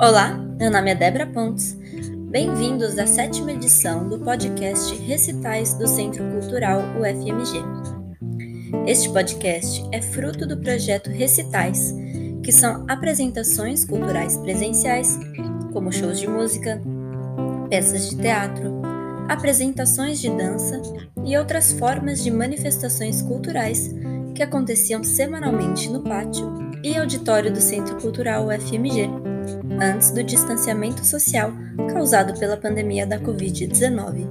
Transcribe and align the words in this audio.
Olá, 0.00 0.32
meu 0.60 0.70
nome 0.70 0.92
é 0.92 0.94
Débora 0.94 1.26
Pontes. 1.26 1.76
Bem-vindos 2.30 2.96
à 3.00 3.06
sétima 3.06 3.50
edição 3.50 4.08
do 4.08 4.20
podcast 4.20 4.94
Recitais 4.94 5.74
do 5.74 5.88
Centro 5.88 6.22
Cultural 6.30 6.80
UFMG. 7.00 7.58
Este 8.86 9.08
podcast 9.12 9.84
é 9.90 10.00
fruto 10.00 10.46
do 10.46 10.56
projeto 10.56 11.10
Recitais, 11.10 11.92
que 12.44 12.52
são 12.52 12.86
apresentações 12.88 13.84
culturais 13.84 14.36
presenciais, 14.36 15.18
como 15.72 15.90
shows 15.90 16.20
de 16.20 16.28
música, 16.28 16.80
peças 17.68 18.08
de 18.08 18.18
teatro, 18.18 18.80
apresentações 19.28 20.20
de 20.20 20.30
dança 20.30 20.80
e 21.24 21.36
outras 21.36 21.72
formas 21.72 22.22
de 22.22 22.30
manifestações 22.30 23.20
culturais 23.20 23.92
que 24.32 24.44
aconteciam 24.44 25.02
semanalmente 25.02 25.90
no 25.90 26.04
pátio 26.04 26.70
e 26.84 26.96
auditório 26.96 27.52
do 27.52 27.60
Centro 27.60 27.96
Cultural 28.00 28.46
UFMG, 28.46 29.10
antes 29.80 30.10
do 30.10 30.22
distanciamento 30.22 31.04
social 31.04 31.52
causado 31.92 32.38
pela 32.38 32.56
pandemia 32.56 33.06
da 33.06 33.18
Covid-19. 33.18 34.26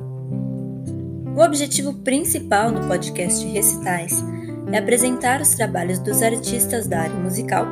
O 1.36 1.42
objetivo 1.42 1.94
principal 1.94 2.72
do 2.72 2.88
podcast 2.88 3.46
Recitais 3.46 4.24
é 4.72 4.78
apresentar 4.78 5.40
os 5.42 5.50
trabalhos 5.50 6.00
dos 6.00 6.22
artistas 6.22 6.88
da 6.88 7.02
área 7.02 7.16
musical, 7.16 7.66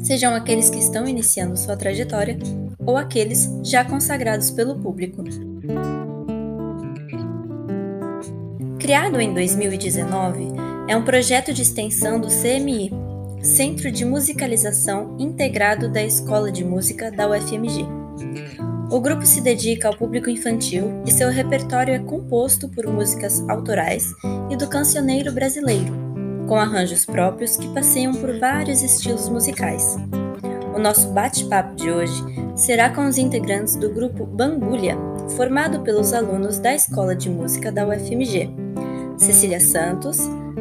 sejam 0.00 0.34
aqueles 0.34 0.70
que 0.70 0.78
estão 0.78 1.06
iniciando 1.06 1.56
sua 1.56 1.76
trajetória 1.76 2.38
ou 2.78 2.96
aqueles 2.96 3.50
já 3.62 3.84
consagrados 3.84 4.50
pelo 4.50 4.78
público. 4.78 5.24
Criado 8.78 9.20
em 9.20 9.34
2019, 9.34 10.46
é 10.88 10.96
um 10.96 11.02
projeto 11.02 11.52
de 11.52 11.62
extensão 11.62 12.20
do 12.20 12.28
CMI, 12.28 12.92
Centro 13.46 13.92
de 13.92 14.04
Musicalização 14.04 15.16
Integrado 15.20 15.88
da 15.88 16.02
Escola 16.02 16.50
de 16.50 16.64
Música 16.64 17.12
da 17.12 17.30
UFMG. 17.30 17.86
O 18.90 19.00
grupo 19.00 19.24
se 19.24 19.40
dedica 19.40 19.86
ao 19.86 19.96
público 19.96 20.28
infantil 20.28 21.00
e 21.06 21.12
seu 21.12 21.30
repertório 21.30 21.94
é 21.94 21.98
composto 22.00 22.68
por 22.68 22.88
músicas 22.88 23.40
autorais 23.48 24.12
e 24.50 24.56
do 24.56 24.66
cancioneiro 24.66 25.32
brasileiro, 25.32 25.94
com 26.48 26.56
arranjos 26.56 27.06
próprios 27.06 27.56
que 27.56 27.72
passeiam 27.72 28.12
por 28.14 28.36
vários 28.36 28.82
estilos 28.82 29.28
musicais. 29.28 29.96
O 30.74 30.80
nosso 30.80 31.12
bate-papo 31.12 31.76
de 31.76 31.88
hoje 31.88 32.20
será 32.56 32.90
com 32.90 33.06
os 33.06 33.16
integrantes 33.16 33.76
do 33.76 33.90
grupo 33.90 34.26
Bambulha, 34.26 34.98
formado 35.36 35.80
pelos 35.82 36.12
alunos 36.12 36.58
da 36.58 36.74
Escola 36.74 37.14
de 37.14 37.30
Música 37.30 37.70
da 37.70 37.86
UFMG, 37.86 38.50
Cecília 39.16 39.60
Santos, 39.60 40.18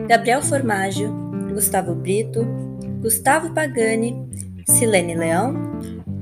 Gabriel 0.07 0.43
Formaggio, 0.43 1.25
Gustavo 1.51 1.95
Brito, 1.95 2.64
Gustavo 3.05 3.53
Pagani, 3.53 4.15
Silene 4.67 5.13
Leão, 5.13 5.53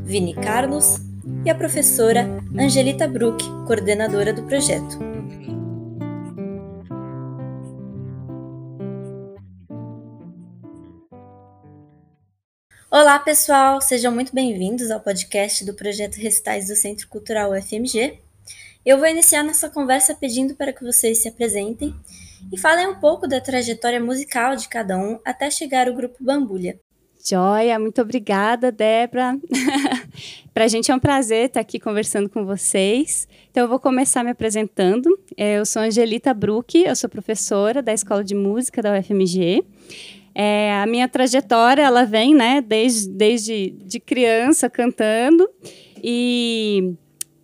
Vini 0.03 0.33
Carlos 0.33 0.97
e 1.45 1.49
a 1.49 1.55
professora 1.55 2.27
Angelita 2.59 3.07
Bruck, 3.07 3.41
coordenadora 3.65 4.33
do 4.33 4.43
projeto. 4.43 4.99
Olá, 12.91 13.17
pessoal! 13.17 13.79
Sejam 13.79 14.13
muito 14.13 14.35
bem-vindos 14.35 14.91
ao 14.91 14.99
podcast 14.99 15.63
do 15.63 15.73
projeto 15.73 16.15
Recitais 16.15 16.67
do 16.67 16.75
Centro 16.75 17.07
Cultural 17.07 17.53
UFMG. 17.53 18.19
Eu 18.85 18.97
vou 18.97 19.07
iniciar 19.07 19.41
nossa 19.41 19.69
conversa 19.69 20.13
pedindo 20.13 20.53
para 20.53 20.73
que 20.73 20.83
vocês 20.83 21.19
se 21.19 21.29
apresentem 21.29 21.95
e 22.51 22.59
falem 22.59 22.87
um 22.87 22.95
pouco 22.95 23.27
da 23.27 23.39
trajetória 23.39 23.99
musical 23.99 24.55
de 24.55 24.67
cada 24.67 24.97
um 24.97 25.19
até 25.23 25.49
chegar 25.49 25.87
ao 25.87 25.93
grupo 25.93 26.17
Bambulha. 26.19 26.79
Joia, 27.25 27.79
muito 27.79 28.01
obrigada, 28.01 28.69
Débora. 28.69 29.39
Para 30.53 30.65
a 30.65 30.67
gente 30.67 30.91
é 30.91 30.95
um 30.95 30.99
prazer 30.99 31.45
estar 31.45 31.61
aqui 31.61 31.79
conversando 31.79 32.27
com 32.29 32.45
vocês. 32.45 33.29
Então, 33.49 33.63
eu 33.63 33.69
vou 33.69 33.79
começar 33.79 34.25
me 34.25 34.31
apresentando. 34.31 35.07
É, 35.37 35.57
eu 35.57 35.65
sou 35.65 35.81
Angelita 35.81 36.33
Bruck, 36.33 36.77
eu 36.77 36.95
sou 36.97 37.09
professora 37.09 37.81
da 37.81 37.93
Escola 37.93 38.25
de 38.25 38.35
Música 38.35 38.81
da 38.81 38.99
UFMG. 38.99 39.63
É, 40.35 40.73
a 40.73 40.85
minha 40.85 41.07
trajetória, 41.07 41.83
ela 41.83 42.03
vem, 42.03 42.35
né, 42.35 42.59
desde, 42.59 43.09
desde 43.09 43.69
de 43.69 44.01
criança 44.01 44.69
cantando 44.69 45.47
e 46.03 46.95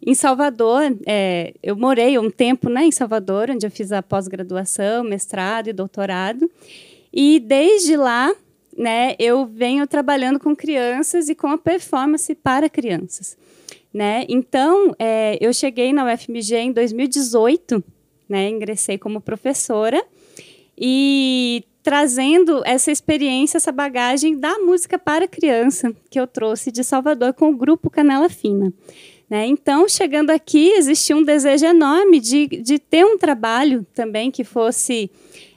em 0.09 0.15
Salvador, 0.15 0.97
é, 1.05 1.53
eu 1.61 1.75
morei 1.75 2.17
um 2.17 2.31
tempo 2.31 2.67
né, 2.67 2.83
em 2.83 2.91
Salvador, 2.91 3.51
onde 3.51 3.67
eu 3.67 3.69
fiz 3.69 3.91
a 3.91 4.01
pós-graduação, 4.01 5.03
mestrado 5.03 5.67
e 5.67 5.73
doutorado. 5.73 6.49
E 7.13 7.39
desde 7.39 7.95
lá, 7.95 8.33
né, 8.75 9.15
eu 9.19 9.45
venho 9.45 9.85
trabalhando 9.85 10.39
com 10.39 10.55
crianças 10.55 11.29
e 11.29 11.35
com 11.35 11.45
a 11.45 11.59
performance 11.59 12.33
para 12.33 12.67
crianças. 12.67 13.37
Né? 13.93 14.25
Então, 14.27 14.95
é, 14.97 15.37
eu 15.39 15.53
cheguei 15.53 15.93
na 15.93 16.11
UFMG 16.11 16.55
em 16.55 16.71
2018, 16.71 17.83
né, 18.27 18.49
ingressei 18.49 18.97
como 18.97 19.21
professora 19.21 20.03
e 20.75 21.63
trazendo 21.83 22.63
essa 22.65 22.91
experiência, 22.91 23.57
essa 23.57 23.71
bagagem 23.71 24.39
da 24.39 24.57
música 24.57 24.97
para 24.97 25.27
criança 25.27 25.95
que 26.09 26.19
eu 26.19 26.25
trouxe 26.25 26.71
de 26.71 26.83
Salvador 26.83 27.35
com 27.35 27.51
o 27.51 27.55
grupo 27.55 27.91
Canela 27.91 28.27
Fina. 28.27 28.73
Né? 29.29 29.45
Então, 29.45 29.87
chegando 29.87 30.31
aqui, 30.31 30.69
existia 30.71 31.15
um 31.15 31.23
desejo 31.23 31.65
enorme 31.65 32.19
de, 32.19 32.47
de 32.47 32.79
ter 32.79 33.05
um 33.05 33.17
trabalho 33.17 33.85
também 33.93 34.31
que 34.31 34.43
fosse 34.43 35.11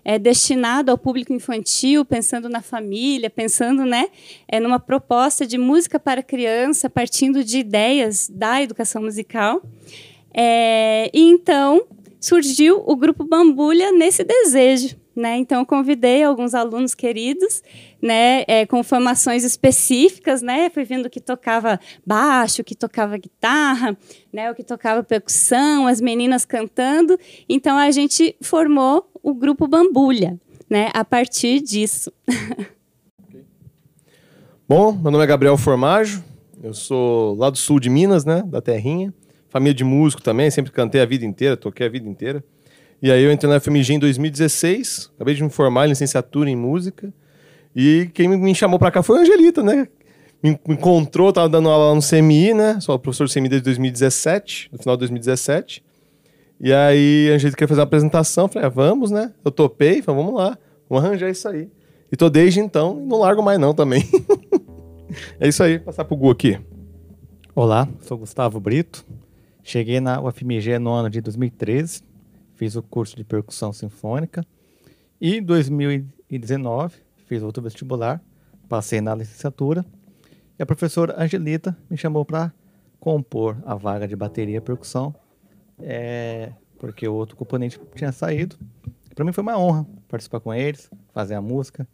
é, 0.05 0.19
destinado 0.19 0.91
ao 0.91 0.99
público 0.99 1.33
infantil, 1.33 2.05
pensando 2.05 2.49
na 2.49 2.61
família, 2.61 3.31
pensando 3.31 3.85
né, 3.85 4.09
é, 4.47 4.61
numa 4.61 4.79
proposta 4.79 5.47
de 5.47 5.57
música 5.57 5.99
para 5.99 6.23
criança, 6.23 6.91
partindo 6.91 7.43
de 7.43 7.59
ideias 7.59 8.29
da 8.29 8.63
educação 8.63 9.03
musical. 9.03 9.63
É, 10.35 11.11
e 11.13 11.21
então 11.21 11.87
surgiu 12.21 12.83
o 12.87 12.95
grupo 12.95 13.25
Bambulha 13.25 13.91
nesse 13.91 14.23
desejo 14.23 15.02
né? 15.15 15.37
Então, 15.37 15.61
eu 15.61 15.67
convidei 15.67 16.23
alguns 16.23 16.55
alunos 16.55 16.95
queridos, 16.95 17.63
né, 18.01 18.45
é, 18.49 18.67
com 18.67 18.83
formações 18.83 19.45
específicas, 19.45 20.43
né? 20.43 20.71
Fui 20.71 20.85
vendo 20.85 21.09
que 21.11 21.21
tocava 21.21 21.79
baixo, 22.05 22.65
que 22.65 22.75
tocava 22.75 23.17
guitarra, 23.17 23.97
né, 24.33 24.51
o 24.51 24.55
que 24.55 24.65
tocava 24.65 25.03
percussão, 25.03 25.87
as 25.87 26.01
meninas 26.01 26.45
cantando. 26.45 27.19
Então, 27.49 27.77
a 27.77 27.91
gente 27.91 28.35
formou 28.41 29.11
o 29.23 29.35
grupo 29.35 29.69
Bambulha, 29.69 30.41
né, 30.69 30.91
a 30.95 31.05
partir 31.05 31.61
disso. 31.61 32.13
Bom, 34.69 34.93
meu 34.93 35.11
nome 35.11 35.25
é 35.25 35.27
Gabriel 35.27 35.59
Formaggio, 35.59 36.25
eu 36.63 36.73
sou 36.73 37.35
lá 37.35 37.51
do 37.51 37.59
sul 37.59 37.79
de 37.79 37.91
Minas, 37.91 38.25
né, 38.25 38.43
da 38.47 38.61
terrinha. 38.61 39.13
Família 39.49 39.75
de 39.75 39.85
músico 39.85 40.23
também, 40.23 40.51
sempre 40.51 40.73
cantei 40.73 41.03
a 41.03 41.05
vida 41.05 41.27
inteira, 41.27 41.59
toquei 41.59 41.87
a 41.87 41.91
vida 41.91 42.09
inteira. 42.09 42.43
E 43.03 43.11
aí 43.11 43.25
eu 43.25 43.33
entrei 43.33 43.53
na 43.53 43.59
FMG 43.59 43.95
em 43.95 43.99
2016, 43.99 45.11
acabei 45.17 45.35
de 45.35 45.43
me 45.43 45.51
formar 45.51 45.87
em 45.87 45.89
licenciatura 45.89 46.49
em 46.49 46.55
música. 46.55 47.13
E 47.75 48.09
quem 48.15 48.29
me 48.29 48.55
chamou 48.55 48.79
para 48.79 48.93
cá 48.93 49.03
foi 49.03 49.19
a 49.19 49.23
Angelita, 49.23 49.61
né? 49.61 49.89
Me 50.41 50.57
encontrou, 50.69 51.33
tava 51.33 51.49
dando 51.49 51.69
aula 51.69 51.89
lá 51.89 51.95
no 51.97 52.01
CMI, 52.01 52.55
né? 52.55 52.79
Sou 52.79 52.97
professor 53.01 53.27
do 53.27 53.33
CMI 53.33 53.49
desde 53.49 53.65
2017, 53.65 54.69
no 54.71 54.79
final 54.79 54.95
de 54.95 55.01
2017. 55.01 55.83
E 56.61 56.73
aí 56.73 57.29
a 57.33 57.35
Angelita 57.35 57.57
queria 57.57 57.67
fazer 57.67 57.81
uma 57.81 57.87
apresentação, 57.87 58.47
falei, 58.47 58.67
ah, 58.67 58.71
vamos, 58.71 59.11
né? 59.11 59.33
Eu 59.45 59.51
topei, 59.51 60.01
falei, 60.01 60.23
vamos 60.23 60.39
lá, 60.39 60.57
vamos 60.89 61.05
arranjar 61.05 61.29
isso 61.29 61.49
aí. 61.49 61.69
E 62.13 62.17
tô 62.17 62.31
desde 62.31 62.61
então, 62.61 62.95
não 62.95 63.19
largo 63.19 63.43
mais 63.43 63.59
não 63.59 63.75
também. 63.75 64.05
é 65.41 65.49
isso 65.49 65.61
aí, 65.61 65.81
passar 65.81 66.05
pro 66.05 66.17
Gu 66.17 66.31
aqui. 66.31 66.61
Olá, 67.53 67.89
sou 68.03 68.17
Gustavo 68.17 68.61
Brito. 68.61 69.05
Cheguei 69.61 69.99
na 69.99 70.21
UFMG 70.21 70.79
no 70.79 70.93
ano 70.93 71.11
de 71.11 71.21
2013 71.21 72.12
fiz 72.63 72.77
o 72.77 72.83
curso 72.83 73.17
de 73.17 73.25
percussão 73.25 73.73
sinfônica. 73.73 74.47
E 75.21 75.39
em 75.39 75.43
2019 75.43 76.95
fiz 77.27 77.43
outro 77.43 77.61
vestibular, 77.61 78.23
passei 78.69 79.01
na 79.01 79.17
licenciatura. 79.17 79.85
E 80.57 80.63
a 80.63 80.67
professora 80.67 81.21
Angelita 81.21 81.77
me 81.91 81.97
chamou 81.97 82.25
para 82.25 82.53
compor 83.01 83.61
a 83.67 83.75
vaga 83.75 84.07
de 84.07 84.15
bateria 84.15 84.59
e 84.59 84.61
percussão, 84.61 85.13
é, 85.81 86.53
porque 86.79 87.09
o 87.09 87.15
outro 87.15 87.35
componente 87.35 87.81
tinha 87.97 88.13
saído. 88.13 88.57
Para 89.13 89.25
mim 89.25 89.33
foi 89.33 89.43
uma 89.43 89.59
honra 89.59 89.85
participar 90.07 90.39
com 90.39 90.55
eles, 90.55 90.89
fazer 91.13 91.35
a 91.35 91.43
música, 91.43 91.85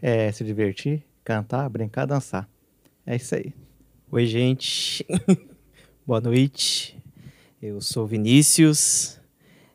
é, 0.00 0.32
se 0.32 0.42
divertir, 0.44 1.04
cantar, 1.22 1.68
brincar, 1.68 2.06
dançar. 2.06 2.48
É 3.04 3.16
isso 3.16 3.34
aí. 3.34 3.52
Oi, 4.10 4.24
gente. 4.24 5.06
Boa 6.06 6.22
noite. 6.22 6.98
Eu 7.60 7.82
sou 7.82 8.06
Vinícius, 8.06 9.20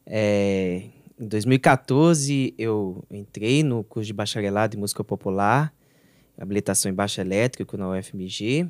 é, 0.05 0.83
em 1.19 1.27
2014, 1.27 2.53
eu 2.57 3.03
entrei 3.11 3.63
no 3.63 3.83
curso 3.83 4.07
de 4.07 4.13
bacharelado 4.13 4.75
em 4.75 4.79
música 4.79 5.03
popular, 5.03 5.73
habilitação 6.37 6.91
em 6.91 6.95
baixo 6.95 7.21
elétrico 7.21 7.77
na 7.77 7.91
UFMG. 7.91 8.67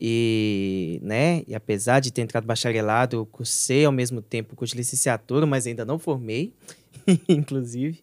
E, 0.00 1.00
né, 1.02 1.42
e 1.46 1.54
apesar 1.54 2.00
de 2.00 2.12
ter 2.12 2.22
entrado 2.22 2.46
bacharelado, 2.46 3.16
eu 3.16 3.26
cursei 3.26 3.84
ao 3.84 3.92
mesmo 3.92 4.20
tempo 4.20 4.52
o 4.52 4.56
curso 4.56 4.74
de 4.74 4.78
licenciatura, 4.78 5.46
mas 5.46 5.66
ainda 5.66 5.84
não 5.84 5.98
formei, 5.98 6.52
inclusive. 7.28 8.02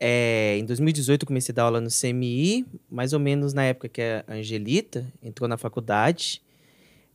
É, 0.00 0.56
em 0.58 0.64
2018 0.64 1.22
eu 1.22 1.26
comecei 1.26 1.52
a 1.52 1.54
dar 1.54 1.62
aula 1.62 1.80
no 1.80 1.88
CMI, 1.88 2.66
mais 2.90 3.12
ou 3.12 3.20
menos 3.20 3.52
na 3.52 3.64
época 3.64 3.88
que 3.88 4.02
a 4.02 4.24
Angelita 4.28 5.06
entrou 5.22 5.48
na 5.48 5.56
faculdade. 5.56 6.42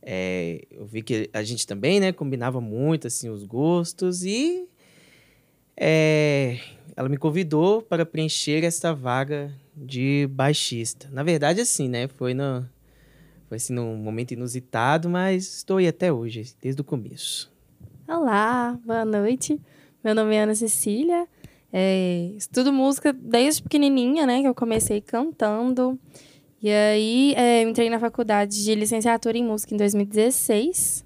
é, 0.02 0.64
eu 0.70 0.86
vi 0.86 1.02
que 1.02 1.28
a 1.34 1.42
gente 1.42 1.66
também, 1.66 2.00
né, 2.00 2.12
combinava 2.12 2.60
muito, 2.62 3.06
assim, 3.06 3.28
os 3.28 3.44
gostos 3.44 4.24
e 4.24 4.66
é, 5.80 6.58
ela 6.96 7.08
me 7.08 7.16
convidou 7.16 7.80
para 7.80 8.04
preencher 8.04 8.64
essa 8.64 8.92
vaga 8.92 9.52
de 9.76 10.28
baixista. 10.32 11.08
Na 11.12 11.22
verdade, 11.22 11.60
assim, 11.60 11.88
né, 11.88 12.08
foi 12.08 12.34
no, 12.34 12.68
foi 13.48 13.56
assim, 13.56 13.72
num 13.72 13.96
momento 13.96 14.32
inusitado, 14.32 15.08
mas 15.08 15.58
estou 15.58 15.76
aí 15.76 15.86
até 15.86 16.12
hoje, 16.12 16.54
desde 16.60 16.80
o 16.80 16.84
começo. 16.84 17.50
Olá, 18.08 18.78
boa 18.84 19.04
noite. 19.04 19.60
Meu 20.02 20.14
nome 20.14 20.34
é 20.34 20.42
Ana 20.42 20.54
Cecília. 20.54 21.28
É, 21.72 22.30
estudo 22.36 22.72
música 22.72 23.12
desde 23.12 23.62
pequenininha, 23.62 24.26
né? 24.26 24.40
Que 24.40 24.48
eu 24.48 24.54
comecei 24.54 25.00
cantando. 25.00 25.98
E 26.60 26.70
aí 26.70 27.34
é, 27.36 27.62
entrei 27.62 27.88
na 27.88 28.00
faculdade 28.00 28.64
de 28.64 28.74
licenciatura 28.74 29.38
em 29.38 29.44
música 29.44 29.74
em 29.74 29.76
2016. 29.76 31.04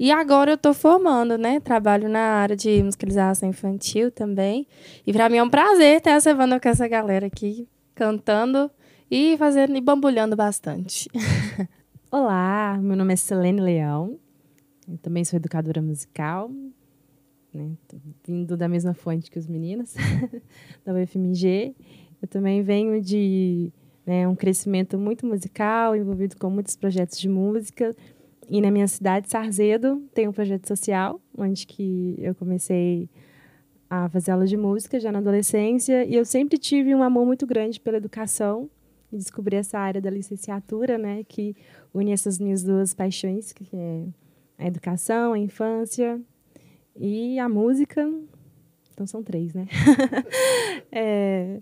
E 0.00 0.10
agora 0.10 0.52
eu 0.52 0.54
estou 0.54 0.72
formando, 0.72 1.36
né? 1.36 1.60
Trabalho 1.60 2.08
na 2.08 2.20
área 2.20 2.56
de 2.56 2.82
musicalização 2.82 3.46
infantil 3.46 4.10
também. 4.10 4.66
E 5.06 5.12
para 5.12 5.28
mim 5.28 5.36
é 5.36 5.42
um 5.42 5.50
prazer 5.50 5.98
estar 5.98 6.12
essa 6.12 6.34
com 6.34 6.68
essa 6.70 6.88
galera 6.88 7.26
aqui, 7.26 7.68
cantando 7.94 8.70
e 9.10 9.36
fazendo 9.36 9.76
e 9.76 9.80
bambulhando 9.82 10.34
bastante. 10.34 11.06
Olá, 12.10 12.78
meu 12.80 12.96
nome 12.96 13.12
é 13.12 13.16
Selene 13.16 13.60
Leão. 13.60 14.18
Eu 14.90 14.96
também 14.96 15.22
sou 15.22 15.36
educadora 15.36 15.82
musical, 15.82 16.50
né? 17.52 17.72
vindo 18.26 18.56
da 18.56 18.68
mesma 18.68 18.94
fonte 18.94 19.30
que 19.30 19.38
os 19.38 19.46
meninos 19.46 19.92
da 20.82 20.94
UFMG. 20.94 21.76
Eu 22.22 22.26
também 22.26 22.62
venho 22.62 23.02
de 23.02 23.70
né, 24.06 24.26
um 24.26 24.34
crescimento 24.34 24.98
muito 24.98 25.26
musical, 25.26 25.94
envolvido 25.94 26.36
com 26.38 26.48
muitos 26.48 26.74
projetos 26.74 27.18
de 27.18 27.28
música. 27.28 27.94
E 28.52 28.60
na 28.60 28.68
minha 28.68 28.88
cidade, 28.88 29.30
Sarzedo, 29.30 30.02
tem 30.12 30.26
um 30.26 30.32
projeto 30.32 30.66
social, 30.66 31.20
onde 31.38 31.64
que 31.64 32.16
eu 32.18 32.34
comecei 32.34 33.08
a 33.88 34.08
fazer 34.08 34.32
aula 34.32 34.44
de 34.44 34.56
música 34.56 34.98
já 34.98 35.12
na 35.12 35.20
adolescência. 35.20 36.04
E 36.04 36.16
eu 36.16 36.24
sempre 36.24 36.58
tive 36.58 36.92
um 36.92 37.04
amor 37.04 37.24
muito 37.24 37.46
grande 37.46 37.78
pela 37.78 37.98
educação 37.98 38.68
e 39.12 39.16
descobri 39.16 39.54
essa 39.54 39.78
área 39.78 40.00
da 40.00 40.10
licenciatura, 40.10 40.98
né, 40.98 41.22
que 41.28 41.54
une 41.94 42.10
essas 42.10 42.40
minhas 42.40 42.64
duas 42.64 42.92
paixões, 42.92 43.52
que 43.52 43.68
é 43.72 44.06
a 44.58 44.66
educação, 44.66 45.32
a 45.32 45.38
infância 45.38 46.20
e 46.96 47.38
a 47.38 47.48
música. 47.48 48.12
Então 48.92 49.06
são 49.06 49.22
três, 49.22 49.54
né? 49.54 49.68
é, 50.90 51.60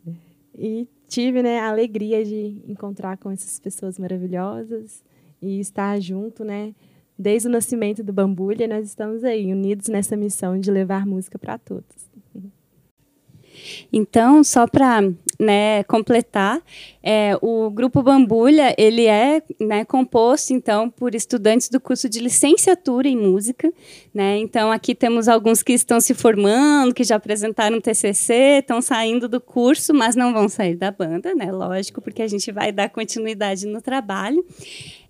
e 0.56 0.88
tive 1.06 1.42
né, 1.42 1.58
a 1.60 1.68
alegria 1.68 2.24
de 2.24 2.62
encontrar 2.66 3.18
com 3.18 3.30
essas 3.30 3.60
pessoas 3.60 3.98
maravilhosas 3.98 5.06
e 5.40 5.60
estar 5.60 6.00
junto, 6.00 6.44
né? 6.44 6.74
Desde 7.18 7.48
o 7.48 7.50
nascimento 7.50 8.02
do 8.02 8.12
Bambulha, 8.12 8.68
nós 8.68 8.86
estamos 8.86 9.24
aí, 9.24 9.52
unidos 9.52 9.88
nessa 9.88 10.16
missão 10.16 10.58
de 10.58 10.70
levar 10.70 11.04
música 11.06 11.38
para 11.38 11.58
todos. 11.58 12.08
Então, 13.92 14.44
só 14.44 14.66
para 14.66 15.02
né, 15.38 15.84
completar, 15.84 16.60
é, 17.02 17.38
o 17.40 17.70
Grupo 17.70 18.02
Bambulha 18.02 18.74
ele 18.76 19.06
é 19.06 19.40
né, 19.60 19.84
composto 19.84 20.52
então 20.52 20.90
por 20.90 21.14
estudantes 21.14 21.68
do 21.68 21.80
curso 21.80 22.08
de 22.08 22.18
licenciatura 22.18 23.08
em 23.08 23.16
música. 23.16 23.72
Né? 24.12 24.38
Então, 24.38 24.72
aqui 24.72 24.94
temos 24.94 25.28
alguns 25.28 25.62
que 25.62 25.72
estão 25.72 26.00
se 26.00 26.12
formando, 26.12 26.92
que 26.92 27.04
já 27.04 27.16
apresentaram 27.16 27.80
TCC, 27.80 28.58
estão 28.58 28.82
saindo 28.82 29.28
do 29.28 29.40
curso, 29.40 29.94
mas 29.94 30.16
não 30.16 30.32
vão 30.32 30.48
sair 30.48 30.74
da 30.74 30.90
banda, 30.90 31.34
né? 31.34 31.52
lógico, 31.52 32.00
porque 32.00 32.22
a 32.22 32.28
gente 32.28 32.50
vai 32.50 32.72
dar 32.72 32.88
continuidade 32.88 33.66
no 33.66 33.80
trabalho. 33.80 34.44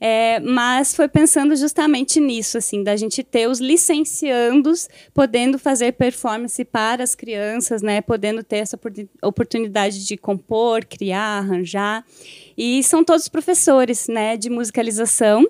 É, 0.01 0.39
mas 0.41 0.95
foi 0.95 1.09
pensando 1.09 1.57
justamente 1.57 2.21
nisso, 2.21 2.59
assim, 2.59 2.85
da 2.85 2.95
gente 2.95 3.25
ter 3.25 3.49
os 3.49 3.59
licenciandos 3.59 4.89
podendo 5.13 5.59
fazer 5.59 5.93
performance 5.93 6.65
para 6.65 7.03
as 7.03 7.17
crianças, 7.17 7.83
né, 7.83 8.01
podendo 8.01 8.45
ter 8.45 8.59
essa 8.59 8.79
oportunidade 9.23 10.07
de 10.07 10.17
compor, 10.19 10.85
criar, 10.85 11.39
arranjar. 11.39 12.05
E 12.57 12.83
são 12.83 13.05
todos 13.05 13.29
professores, 13.29 14.09
né, 14.09 14.37
de 14.37 14.51
musicalização. 14.51 15.47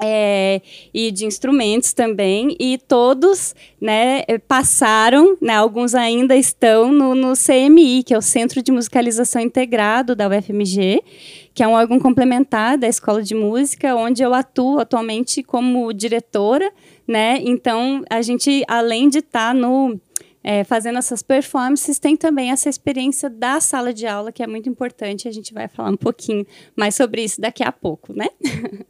É, 0.00 0.62
e 0.94 1.10
de 1.10 1.26
instrumentos 1.26 1.92
também, 1.92 2.56
e 2.60 2.78
todos 2.78 3.52
né, 3.80 4.22
passaram, 4.46 5.36
né, 5.42 5.54
alguns 5.54 5.92
ainda 5.92 6.36
estão 6.36 6.92
no, 6.92 7.16
no 7.16 7.32
CMI, 7.32 8.04
que 8.04 8.14
é 8.14 8.16
o 8.16 8.22
Centro 8.22 8.62
de 8.62 8.70
Musicalização 8.70 9.42
Integrado 9.42 10.14
da 10.14 10.28
UFMG, 10.28 11.02
que 11.52 11.64
é 11.64 11.66
um 11.66 11.72
órgão 11.72 11.98
complementar 11.98 12.78
da 12.78 12.86
Escola 12.86 13.20
de 13.20 13.34
Música, 13.34 13.96
onde 13.96 14.22
eu 14.22 14.32
atuo 14.32 14.78
atualmente 14.78 15.42
como 15.42 15.92
diretora, 15.92 16.72
né? 17.04 17.40
Então, 17.40 18.04
a 18.08 18.22
gente, 18.22 18.62
além 18.68 19.08
de 19.08 19.18
estar 19.18 19.48
tá 19.48 19.54
no 19.54 19.98
é, 20.48 20.64
fazendo 20.64 20.98
essas 20.98 21.22
performances, 21.22 21.98
tem 21.98 22.16
também 22.16 22.50
essa 22.50 22.70
experiência 22.70 23.28
da 23.28 23.60
sala 23.60 23.92
de 23.92 24.06
aula, 24.06 24.32
que 24.32 24.42
é 24.42 24.46
muito 24.46 24.66
importante. 24.66 25.28
A 25.28 25.30
gente 25.30 25.52
vai 25.52 25.68
falar 25.68 25.90
um 25.90 25.96
pouquinho 25.96 26.46
mais 26.74 26.94
sobre 26.94 27.22
isso 27.22 27.38
daqui 27.38 27.62
a 27.62 27.70
pouco, 27.70 28.14
né? 28.14 28.28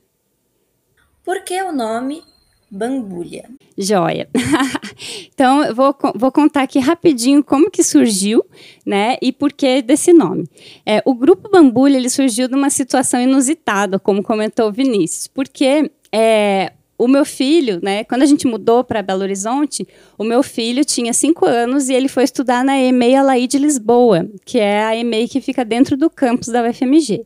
Por 1.24 1.42
que 1.42 1.60
o 1.60 1.72
nome 1.72 2.22
Bambulha. 2.70 3.50
Joia. 3.76 4.28
então, 5.34 5.64
eu 5.64 5.74
vou, 5.74 5.96
vou 6.14 6.30
contar 6.30 6.62
aqui 6.62 6.78
rapidinho 6.78 7.42
como 7.42 7.70
que 7.72 7.82
surgiu, 7.82 8.44
né, 8.86 9.16
e 9.20 9.32
por 9.32 9.52
que 9.52 9.82
desse 9.82 10.12
nome. 10.12 10.46
É, 10.86 11.02
o 11.04 11.14
Grupo 11.14 11.50
Bambulha, 11.50 11.96
ele 11.96 12.10
surgiu 12.10 12.46
de 12.46 12.54
uma 12.54 12.70
situação 12.70 13.20
inusitada, 13.20 13.98
como 13.98 14.22
comentou 14.22 14.68
o 14.68 14.72
Vinícius, 14.72 15.26
porque 15.26 15.90
é, 16.12 16.72
o 16.98 17.06
meu 17.06 17.24
filho, 17.24 17.78
né, 17.80 18.02
quando 18.02 18.22
a 18.22 18.26
gente 18.26 18.46
mudou 18.46 18.82
para 18.82 19.00
Belo 19.00 19.22
Horizonte, 19.22 19.86
o 20.18 20.24
meu 20.24 20.42
filho 20.42 20.84
tinha 20.84 21.12
cinco 21.12 21.46
anos 21.46 21.88
e 21.88 21.94
ele 21.94 22.08
foi 22.08 22.24
estudar 22.24 22.64
na 22.64 22.76
EMEI 22.76 23.14
Alaí 23.14 23.46
de 23.46 23.56
Lisboa, 23.56 24.28
que 24.44 24.58
é 24.58 24.84
a 24.84 24.96
EMEI 24.96 25.28
que 25.28 25.40
fica 25.40 25.64
dentro 25.64 25.96
do 25.96 26.10
campus 26.10 26.48
da 26.48 26.68
UFMG. 26.68 27.24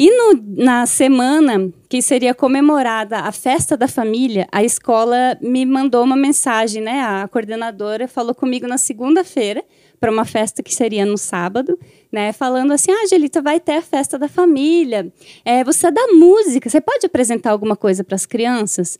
E 0.00 0.10
no, 0.10 0.64
na 0.64 0.86
semana 0.86 1.72
que 1.88 2.00
seria 2.02 2.34
comemorada 2.34 3.18
a 3.18 3.32
festa 3.32 3.76
da 3.76 3.88
família, 3.88 4.46
a 4.52 4.62
escola 4.62 5.36
me 5.40 5.64
mandou 5.64 6.04
uma 6.04 6.16
mensagem, 6.16 6.82
né? 6.82 7.00
A 7.00 7.26
coordenadora 7.26 8.06
falou 8.06 8.32
comigo 8.34 8.68
na 8.68 8.78
segunda-feira 8.78 9.64
para 10.00 10.10
uma 10.10 10.24
festa 10.24 10.62
que 10.62 10.74
seria 10.74 11.04
no 11.04 11.18
sábado, 11.18 11.78
né? 12.10 12.32
Falando 12.32 12.72
assim, 12.72 12.90
ah, 12.90 13.04
Angelita, 13.04 13.42
vai 13.42 13.60
ter 13.60 13.74
a 13.74 13.82
festa 13.82 14.18
da 14.18 14.28
família. 14.28 15.12
É, 15.44 15.64
você 15.64 15.88
é 15.88 15.90
da 15.90 16.06
música, 16.08 16.68
você 16.68 16.80
pode 16.80 17.06
apresentar 17.06 17.50
alguma 17.50 17.76
coisa 17.76 18.04
para 18.04 18.14
as 18.14 18.26
crianças? 18.26 18.98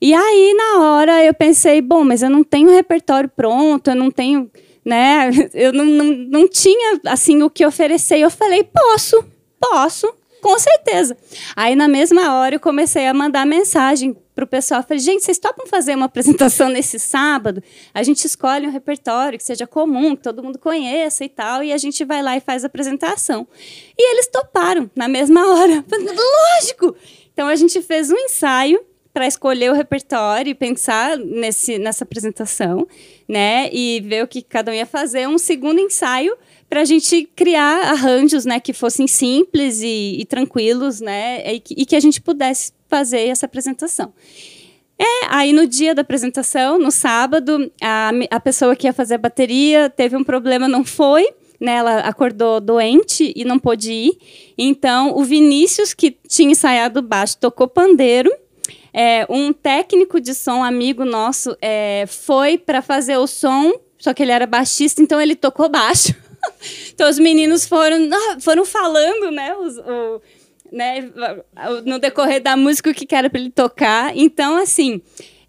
E 0.00 0.14
aí, 0.14 0.54
na 0.54 0.80
hora, 0.82 1.24
eu 1.24 1.34
pensei, 1.34 1.82
bom, 1.82 2.02
mas 2.04 2.22
eu 2.22 2.30
não 2.30 2.42
tenho 2.42 2.70
repertório 2.70 3.28
pronto, 3.28 3.88
eu 3.88 3.94
não 3.94 4.10
tenho, 4.10 4.50
né? 4.84 5.30
Eu 5.52 5.72
não, 5.72 5.84
não, 5.84 6.04
não 6.04 6.48
tinha, 6.48 6.98
assim, 7.06 7.42
o 7.42 7.50
que 7.50 7.66
oferecer. 7.66 8.18
Eu 8.18 8.30
falei, 8.30 8.64
posso, 8.64 9.22
posso. 9.60 10.10
Com 10.40 10.58
certeza. 10.58 11.14
Aí, 11.54 11.76
na 11.76 11.86
mesma 11.86 12.34
hora, 12.34 12.54
eu 12.54 12.60
comecei 12.60 13.06
a 13.06 13.12
mandar 13.12 13.44
mensagem 13.44 14.16
para 14.40 14.44
o 14.44 14.48
pessoal. 14.48 14.82
Falei, 14.82 14.98
gente, 14.98 15.22
vocês 15.22 15.38
topam 15.38 15.66
fazer 15.66 15.94
uma 15.94 16.06
apresentação 16.10 16.68
nesse 16.68 16.98
sábado? 16.98 17.62
A 17.92 18.02
gente 18.02 18.24
escolhe 18.24 18.66
um 18.66 18.70
repertório 18.70 19.38
que 19.38 19.44
seja 19.44 19.66
comum, 19.66 20.16
que 20.16 20.22
todo 20.22 20.42
mundo 20.42 20.58
conheça 20.58 21.24
e 21.24 21.28
tal, 21.28 21.62
e 21.62 21.72
a 21.72 21.78
gente 21.78 22.04
vai 22.04 22.22
lá 22.22 22.36
e 22.36 22.40
faz 22.40 22.64
a 22.64 22.66
apresentação. 22.66 23.46
E 23.98 24.12
eles 24.12 24.26
toparam 24.28 24.90
na 24.96 25.08
mesma 25.08 25.46
hora. 25.46 25.84
Falei, 25.88 26.06
Lógico! 26.06 26.96
Então, 27.32 27.48
a 27.48 27.56
gente 27.56 27.80
fez 27.82 28.10
um 28.10 28.16
ensaio 28.16 28.80
para 29.12 29.26
escolher 29.26 29.70
o 29.70 29.74
repertório 29.74 30.50
e 30.50 30.54
pensar 30.54 31.18
nesse, 31.18 31.78
nessa 31.78 32.04
apresentação, 32.04 32.86
né? 33.28 33.68
E 33.72 34.00
ver 34.00 34.22
o 34.22 34.28
que 34.28 34.40
cada 34.40 34.70
um 34.70 34.74
ia 34.74 34.86
fazer. 34.86 35.28
Um 35.28 35.38
segundo 35.38 35.80
ensaio 35.80 36.36
para 36.68 36.82
a 36.82 36.84
gente 36.84 37.28
criar 37.34 37.90
arranjos, 37.90 38.44
né, 38.44 38.60
que 38.60 38.72
fossem 38.72 39.08
simples 39.08 39.82
e, 39.82 40.18
e 40.20 40.24
tranquilos, 40.24 41.00
né, 41.00 41.42
e, 41.44 41.62
e, 41.70 41.84
que 41.84 41.96
a 41.96 42.00
gente 42.00 42.20
pudesse 42.20 42.72
fazer 42.90 43.28
essa 43.28 43.46
apresentação. 43.46 44.12
É, 44.98 45.26
aí 45.30 45.52
no 45.54 45.66
dia 45.66 45.94
da 45.94 46.02
apresentação, 46.02 46.78
no 46.78 46.90
sábado, 46.90 47.72
a, 47.80 48.10
a 48.30 48.38
pessoa 48.38 48.76
que 48.76 48.86
ia 48.86 48.92
fazer 48.92 49.14
a 49.14 49.18
bateria 49.18 49.88
teve 49.88 50.14
um 50.14 50.22
problema, 50.22 50.68
não 50.68 50.84
foi, 50.84 51.26
né, 51.58 51.76
ela 51.76 52.00
acordou 52.00 52.60
doente 52.60 53.32
e 53.34 53.42
não 53.42 53.58
pôde 53.58 53.92
ir. 53.92 54.18
Então, 54.58 55.16
o 55.16 55.24
Vinícius, 55.24 55.94
que 55.94 56.10
tinha 56.28 56.50
ensaiado 56.50 57.00
baixo, 57.00 57.38
tocou 57.38 57.66
pandeiro. 57.66 58.30
É, 58.92 59.24
um 59.30 59.54
técnico 59.54 60.20
de 60.20 60.34
som, 60.34 60.62
amigo 60.62 61.04
nosso, 61.06 61.56
é, 61.62 62.04
foi 62.06 62.58
para 62.58 62.82
fazer 62.82 63.16
o 63.16 63.26
som, 63.26 63.72
só 63.98 64.12
que 64.12 64.22
ele 64.22 64.32
era 64.32 64.46
baixista, 64.46 65.00
então 65.00 65.18
ele 65.18 65.34
tocou 65.34 65.70
baixo. 65.70 66.14
então 66.92 67.08
os 67.08 67.18
meninos 67.18 67.64
foram, 67.64 68.10
ah, 68.12 68.36
foram 68.38 68.66
falando, 68.66 69.30
né, 69.30 69.54
os, 69.56 69.78
né, 70.72 71.10
no 71.84 71.98
decorrer 71.98 72.42
da 72.42 72.56
música 72.56 72.90
o 72.90 72.94
que 72.94 73.14
era 73.14 73.28
para 73.28 73.40
ele 73.40 73.50
tocar. 73.50 74.16
Então, 74.16 74.56
assim, 74.56 75.00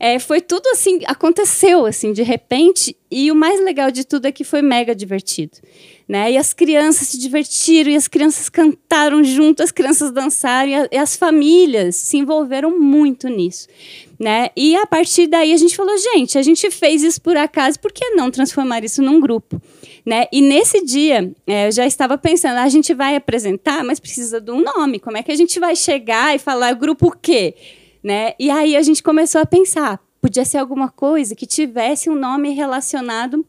É, 0.04 0.18
foi 0.18 0.42
tudo 0.42 0.68
assim, 0.70 1.02
aconteceu 1.06 1.86
assim 1.86 2.12
de 2.12 2.24
repente 2.24 2.98
e 3.12 3.30
o 3.30 3.36
mais 3.36 3.64
legal 3.64 3.92
de 3.92 4.04
tudo 4.04 4.26
é 4.26 4.32
que 4.32 4.44
foi 4.44 4.60
mega 4.64 4.96
divertido. 4.96 5.60
Né? 6.10 6.32
E 6.32 6.38
as 6.38 6.54
crianças 6.54 7.10
se 7.10 7.20
divertiram, 7.20 7.92
e 7.92 7.96
as 7.96 8.08
crianças 8.08 8.50
cantaram 8.50 9.24
junto, 9.24 9.62
as 9.62 9.72
crianças 9.72 10.12
dançaram, 10.12 10.70
e, 10.72 10.76
a, 10.76 10.88
e 10.92 10.98
as 10.98 11.16
famílias 11.16 11.98
se 11.98 12.18
envolveram 12.18 12.80
muito 12.80 13.30
nisso. 13.30 13.68
Né? 14.20 14.50
E 14.58 14.76
a 14.76 14.88
partir 14.88 15.28
daí 15.28 15.54
a 15.54 15.58
gente 15.58 15.76
falou, 15.76 15.96
gente, 15.98 16.36
a 16.36 16.42
gente 16.42 16.72
fez 16.72 17.04
isso 17.04 17.22
por 17.22 17.38
acaso, 17.38 17.80
por 17.80 17.94
que 17.94 18.10
não 18.16 18.32
transformar 18.32 18.84
isso 18.84 19.04
num 19.04 19.20
grupo? 19.22 19.62
Né? 20.06 20.26
E 20.32 20.42
nesse 20.42 20.84
dia, 20.84 21.32
é, 21.46 21.68
eu 21.68 21.72
já 21.72 21.86
estava 21.86 22.18
pensando, 22.18 22.58
a 22.58 22.70
gente 22.70 22.94
vai 22.94 23.16
apresentar, 23.16 23.84
mas 23.84 24.00
precisa 24.00 24.42
de 24.42 24.52
um 24.52 24.62
nome. 24.62 25.00
Como 25.00 25.18
é 25.18 25.24
que 25.24 25.32
a 25.32 25.36
gente 25.36 25.60
vai 25.60 25.76
chegar 25.76 26.36
e 26.36 26.40
falar 26.40 26.74
grupo 26.74 27.12
quê? 27.12 27.56
Né? 28.04 28.34
E 28.40 28.50
aí 28.50 28.76
a 28.76 28.82
gente 28.82 29.04
começou 29.04 29.42
a 29.42 29.46
pensar, 29.46 30.00
podia 30.20 30.44
ser 30.44 30.58
alguma 30.58 30.90
coisa 30.90 31.36
que 31.36 31.46
tivesse 31.46 32.10
um 32.10 32.16
nome 32.16 32.50
relacionado 32.50 33.46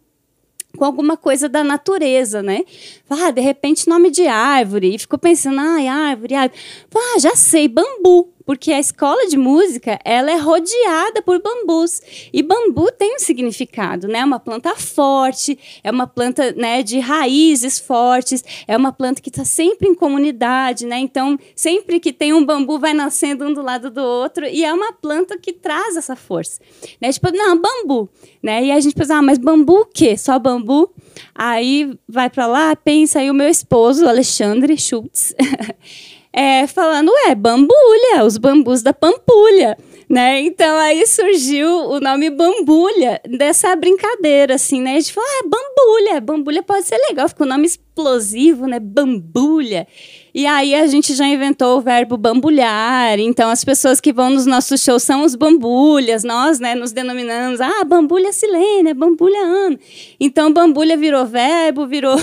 com 0.76 0.84
alguma 0.84 1.16
coisa 1.16 1.48
da 1.48 1.62
natureza, 1.62 2.42
né? 2.42 2.64
Ah, 3.08 3.30
de 3.30 3.42
repente 3.42 3.88
nome 3.88 4.10
de 4.10 4.26
árvore. 4.26 4.94
E 4.94 4.98
ficou 4.98 5.18
pensando, 5.18 5.60
ai, 5.60 5.86
árvore, 5.86 6.34
árvore. 6.34 6.60
Ah, 6.94 7.18
já 7.18 7.36
sei, 7.36 7.68
bambu 7.68 8.32
porque 8.44 8.72
a 8.72 8.80
escola 8.80 9.26
de 9.26 9.36
música 9.36 9.98
ela 10.04 10.30
é 10.30 10.36
rodeada 10.36 11.22
por 11.22 11.40
bambus 11.40 12.00
e 12.32 12.42
bambu 12.42 12.90
tem 12.92 13.16
um 13.16 13.18
significado, 13.18 14.08
né? 14.08 14.20
É 14.20 14.24
uma 14.24 14.40
planta 14.40 14.74
forte, 14.76 15.58
é 15.82 15.90
uma 15.90 16.06
planta 16.06 16.52
né, 16.52 16.82
de 16.82 16.98
raízes 16.98 17.78
fortes, 17.78 18.44
é 18.66 18.76
uma 18.76 18.92
planta 18.92 19.20
que 19.20 19.28
está 19.28 19.44
sempre 19.44 19.88
em 19.88 19.94
comunidade, 19.94 20.86
né? 20.86 20.98
Então 20.98 21.38
sempre 21.54 22.00
que 22.00 22.12
tem 22.12 22.32
um 22.32 22.44
bambu 22.44 22.78
vai 22.78 22.92
nascendo 22.92 23.44
um 23.46 23.52
do 23.52 23.62
lado 23.62 23.90
do 23.90 24.02
outro 24.02 24.46
e 24.46 24.64
é 24.64 24.72
uma 24.72 24.92
planta 24.92 25.38
que 25.38 25.52
traz 25.52 25.96
essa 25.96 26.16
força, 26.16 26.60
né? 27.00 27.12
Tipo 27.12 27.30
não 27.32 27.60
bambu, 27.60 28.08
né? 28.42 28.64
E 28.64 28.72
a 28.72 28.80
gente 28.80 28.94
pensa, 28.94 29.16
ah, 29.16 29.22
mas 29.22 29.38
bambu 29.38 29.80
o 29.80 29.86
quê? 29.86 30.16
Só 30.16 30.38
bambu? 30.38 30.92
Aí 31.34 31.98
vai 32.08 32.28
para 32.28 32.46
lá, 32.46 32.76
pensa 32.76 33.20
aí 33.20 33.30
o 33.30 33.34
meu 33.34 33.48
esposo 33.48 34.06
Alexandre 34.06 34.76
Schultz 34.76 35.34
é, 36.32 36.66
falando, 36.66 37.12
é, 37.26 37.34
bambulha, 37.34 38.24
os 38.24 38.38
bambus 38.38 38.82
da 38.82 38.92
Pampulha. 38.92 39.76
Né? 40.08 40.42
Então 40.42 40.76
aí 40.76 41.06
surgiu 41.06 41.70
o 41.88 41.98
nome 41.98 42.28
Bambulha 42.28 43.18
dessa 43.26 43.74
brincadeira, 43.74 44.56
assim, 44.56 44.82
né? 44.82 44.96
A 44.96 45.00
gente 45.00 45.10
falou, 45.10 45.26
ah, 45.30 45.48
Bambulha, 45.48 46.20
Bambulha 46.20 46.62
pode 46.62 46.86
ser 46.86 46.98
legal, 47.08 47.30
ficou 47.30 47.46
um 47.46 47.48
nome 47.48 47.64
explosivo, 47.64 48.66
né? 48.66 48.78
Bambulha. 48.78 49.86
E 50.34 50.46
aí 50.46 50.74
a 50.74 50.86
gente 50.86 51.14
já 51.14 51.26
inventou 51.26 51.78
o 51.78 51.80
verbo 51.80 52.18
bambulhar. 52.18 53.18
Então 53.18 53.48
as 53.48 53.64
pessoas 53.64 54.02
que 54.02 54.12
vão 54.12 54.28
nos 54.28 54.44
nossos 54.44 54.82
shows 54.82 55.02
são 55.02 55.24
os 55.24 55.34
bambulhas, 55.34 56.24
nós, 56.24 56.60
né, 56.60 56.74
nos 56.74 56.92
denominamos, 56.92 57.62
ah, 57.62 57.82
bambulha 57.82 58.34
Silene, 58.34 58.92
bambulha 58.92 59.40
Ana. 59.40 59.78
Então 60.20 60.52
bambulha 60.52 60.94
virou 60.94 61.24
verbo, 61.24 61.86
virou 61.86 62.16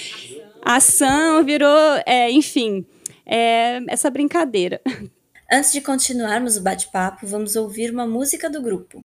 ação, 0.62 1.42
virou, 1.42 1.78
é, 2.04 2.30
enfim 2.30 2.84
é, 3.26 3.80
essa 3.88 4.10
brincadeira. 4.10 4.80
Antes 5.50 5.72
de 5.72 5.80
continuarmos 5.80 6.56
o 6.56 6.62
bate-papo, 6.62 7.26
vamos 7.26 7.56
ouvir 7.56 7.90
uma 7.90 8.06
música 8.06 8.48
do 8.48 8.62
grupo. 8.62 9.00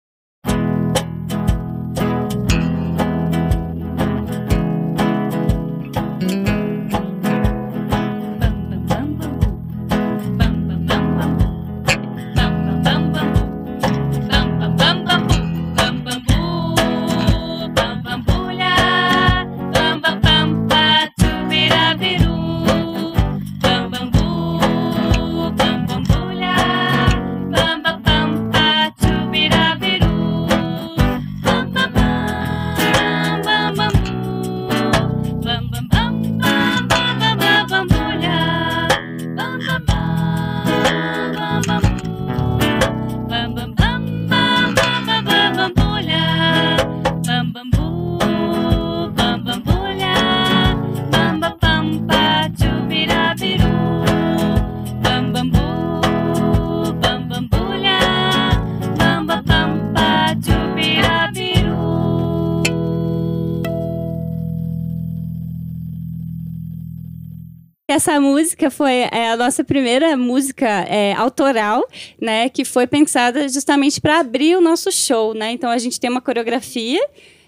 Essa 68.17 68.21
música 68.21 68.71
foi 68.71 69.07
é, 69.13 69.31
a 69.31 69.37
nossa 69.37 69.63
primeira 69.63 70.17
música 70.17 70.67
é, 70.89 71.13
autoral, 71.13 71.87
né? 72.19 72.49
Que 72.49 72.65
foi 72.65 72.87
pensada 72.87 73.47
justamente 73.47 74.01
para 74.01 74.21
abrir 74.21 74.57
o 74.57 74.61
nosso 74.61 74.91
show, 74.91 75.35
né? 75.35 75.51
Então 75.51 75.69
a 75.69 75.77
gente 75.77 76.01
tem 76.01 76.09
uma 76.09 76.23
coreografia. 76.23 77.01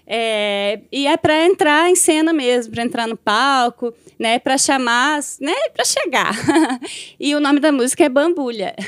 É, 0.05 0.81
e 0.91 1.07
é 1.07 1.17
para 1.17 1.43
entrar 1.43 1.89
em 1.89 1.95
cena 1.95 2.31
mesmo, 2.31 2.71
para 2.73 2.83
entrar 2.83 3.07
no 3.07 3.17
palco, 3.17 3.93
né, 4.17 4.39
para 4.39 4.57
chamar, 4.57 5.19
né, 5.39 5.53
para 5.71 5.85
chegar. 5.85 6.33
e 7.19 7.35
o 7.35 7.39
nome 7.39 7.59
da 7.59 7.71
música 7.71 8.03
é 8.03 8.09
Bambulha. 8.09 8.75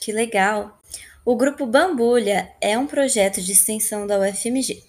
Que 0.00 0.12
legal. 0.12 0.78
O 1.24 1.34
grupo 1.34 1.66
Bambulha 1.66 2.48
é 2.60 2.78
um 2.78 2.86
projeto 2.86 3.42
de 3.42 3.50
extensão 3.50 4.06
da 4.06 4.20
UFMG. 4.20 4.84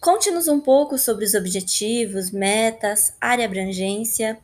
Conte-nos 0.00 0.46
um 0.46 0.60
pouco 0.60 0.96
sobre 0.96 1.24
os 1.24 1.34
objetivos, 1.34 2.30
metas, 2.30 3.14
área 3.20 3.44
abrangência 3.44 4.38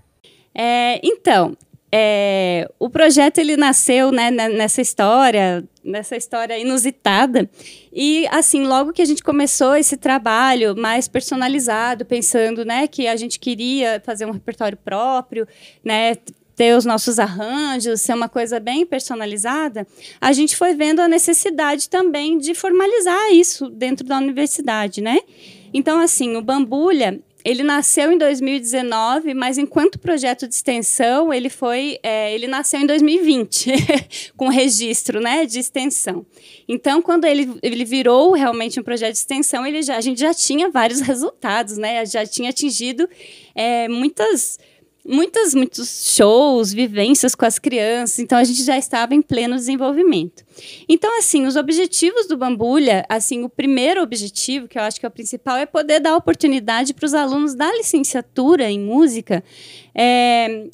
é, 0.55 1.01
então, 1.03 1.57
é, 1.95 2.71
o 2.79 2.89
projeto 2.89 3.37
ele 3.37 3.55
nasceu 3.55 4.11
né, 4.11 4.31
nessa 4.31 4.81
história, 4.81 5.63
nessa 5.85 6.17
história 6.17 6.59
inusitada. 6.59 7.49
E 7.93 8.27
assim, 8.29 8.65
logo 8.65 8.95
que 8.95 9.03
a 9.03 9.05
gente 9.05 9.23
começou 9.23 9.77
esse 9.77 9.99
trabalho 9.99 10.75
mais 10.75 11.07
personalizado, 11.07 12.07
pensando, 12.07 12.65
né, 12.65 12.87
que 12.87 13.07
a 13.07 13.15
gente 13.15 13.39
queria 13.39 14.01
fazer 14.05 14.25
um 14.25 14.31
repertório 14.31 14.79
próprio, 14.79 15.47
né, 15.85 16.15
ter 16.57 16.77
os 16.77 16.87
nossos 16.87 17.19
arranjos, 17.19 18.01
ser 18.01 18.15
uma 18.15 18.29
coisa 18.29 18.59
bem 18.59 18.87
personalizada, 18.87 19.87
a 20.21 20.33
gente 20.33 20.57
foi 20.57 20.75
vendo 20.75 21.01
a 21.01 21.09
necessidade 21.09 21.89
também 21.91 22.39
de 22.39 22.55
formalizar 22.55 23.33
isso 23.33 23.69
dentro 23.69 24.07
da 24.07 24.17
universidade, 24.17 25.01
né? 25.01 25.19
Então, 25.75 25.99
assim, 25.99 26.37
o 26.37 26.43
Bambulha, 26.43 27.19
ele 27.45 27.63
nasceu 27.63 28.13
em 28.13 28.19
2019, 28.19 29.35
mas 29.35 29.59
enquanto 29.59 29.99
projeto 29.99 30.47
de 30.47 30.55
extensão, 30.55 31.33
ele 31.33 31.49
foi, 31.49 31.99
é, 32.03 32.33
ele 32.35 32.47
nasceu 32.47 32.81
em 32.81 32.87
2020, 32.87 33.73
com 34.37 34.49
registro, 34.49 35.21
né, 35.21 35.45
de 35.45 35.59
extensão. 35.59 36.25
Então, 36.69 37.03
quando 37.03 37.25
ele, 37.25 37.53
ele 37.63 37.85
virou 37.85 38.33
realmente 38.33 38.79
um 38.79 38.83
projeto 38.83 39.13
de 39.13 39.19
extensão, 39.19 39.67
ele 39.67 39.83
já, 39.83 39.97
a 39.97 40.01
gente 40.01 40.21
já 40.21 40.33
tinha 40.33 40.71
vários 40.71 41.01
resultados, 41.03 41.77
né, 41.77 42.07
já 42.07 42.25
tinha 42.25 42.51
atingido 42.51 43.09
é, 43.55 43.89
muitas 43.89 44.59
muitas, 45.05 45.55
muitos 45.55 46.15
shows, 46.15 46.73
vivências 46.73 47.35
com 47.35 47.45
as 47.45 47.59
crianças, 47.59 48.19
então 48.19 48.39
a 48.39 48.45
gente 48.45 48.63
já 48.63 48.79
estava 48.79 49.15
em 49.15 49.23
pleno 49.23 49.57
desenvolvimento. 49.57 50.45
Então, 50.89 51.19
assim, 51.19 51.47
os 51.47 51.57
objetivos 51.57 52.27
do 52.27 52.37
Bambulha, 52.37 53.05
assim, 53.09 53.43
o 53.43 53.49
primeiro 53.49 54.03
objetivo, 54.03 54.69
que 54.69 54.79
eu 54.79 54.83
acho 54.83 55.01
que 55.01 55.07
é 55.07 55.09
o 55.09 55.13
principal, 55.13 55.57
é 55.57 55.67
poder 55.67 56.01
dar 56.01 56.17
oportunidade 56.17 56.95
para 56.95 57.07
os 57.07 57.15
alunos 57.15 57.55
da 57.55 57.71
licenciatura 57.73 58.71
em 58.71 58.79
música 58.79 59.43
é, 59.95 60.69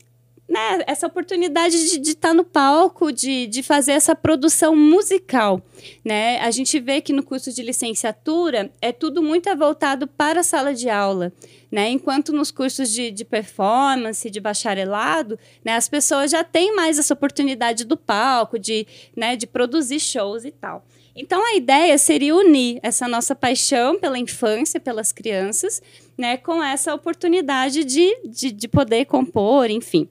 né, 0.48 0.82
essa 0.86 1.06
oportunidade 1.06 2.00
de, 2.00 2.10
estar 2.10 2.28
tá 2.28 2.34
no 2.34 2.42
palco, 2.42 3.12
de, 3.12 3.46
de 3.46 3.62
fazer 3.62 3.92
essa 3.92 4.14
produção 4.16 4.74
musical. 4.74 5.60
Né? 6.02 6.38
A 6.40 6.50
gente 6.50 6.80
vê 6.80 7.00
que 7.02 7.12
no 7.12 7.22
curso 7.22 7.52
de 7.52 7.62
licenciatura 7.62 8.72
é 8.80 8.90
tudo 8.90 9.22
muito 9.22 9.54
voltado 9.56 10.06
para 10.06 10.40
a 10.40 10.42
sala 10.42 10.72
de 10.72 10.88
aula. 10.88 11.32
Né? 11.70 11.90
Enquanto 11.90 12.32
nos 12.32 12.50
cursos 12.50 12.90
de, 12.90 13.10
de 13.10 13.26
performance, 13.26 14.30
de 14.30 14.40
bacharelado, 14.40 15.38
né, 15.62 15.76
as 15.76 15.86
pessoas 15.86 16.30
já 16.30 16.42
têm 16.42 16.74
mais 16.74 16.98
essa 16.98 17.12
oportunidade 17.12 17.84
do 17.84 17.96
palco, 17.96 18.58
de, 18.58 18.86
né, 19.14 19.36
de 19.36 19.46
produzir 19.46 20.00
shows 20.00 20.46
e 20.46 20.50
tal. 20.50 20.82
Então, 21.14 21.44
a 21.44 21.56
ideia 21.56 21.98
seria 21.98 22.34
unir 22.34 22.78
essa 22.80 23.08
nossa 23.08 23.34
paixão 23.34 23.98
pela 23.98 24.18
infância, 24.18 24.78
pelas 24.78 25.10
crianças, 25.12 25.82
né, 26.16 26.36
com 26.36 26.62
essa 26.62 26.94
oportunidade 26.94 27.84
de, 27.84 28.16
de, 28.24 28.52
de 28.52 28.68
poder 28.68 29.04
compor, 29.04 29.68
enfim. 29.68 30.08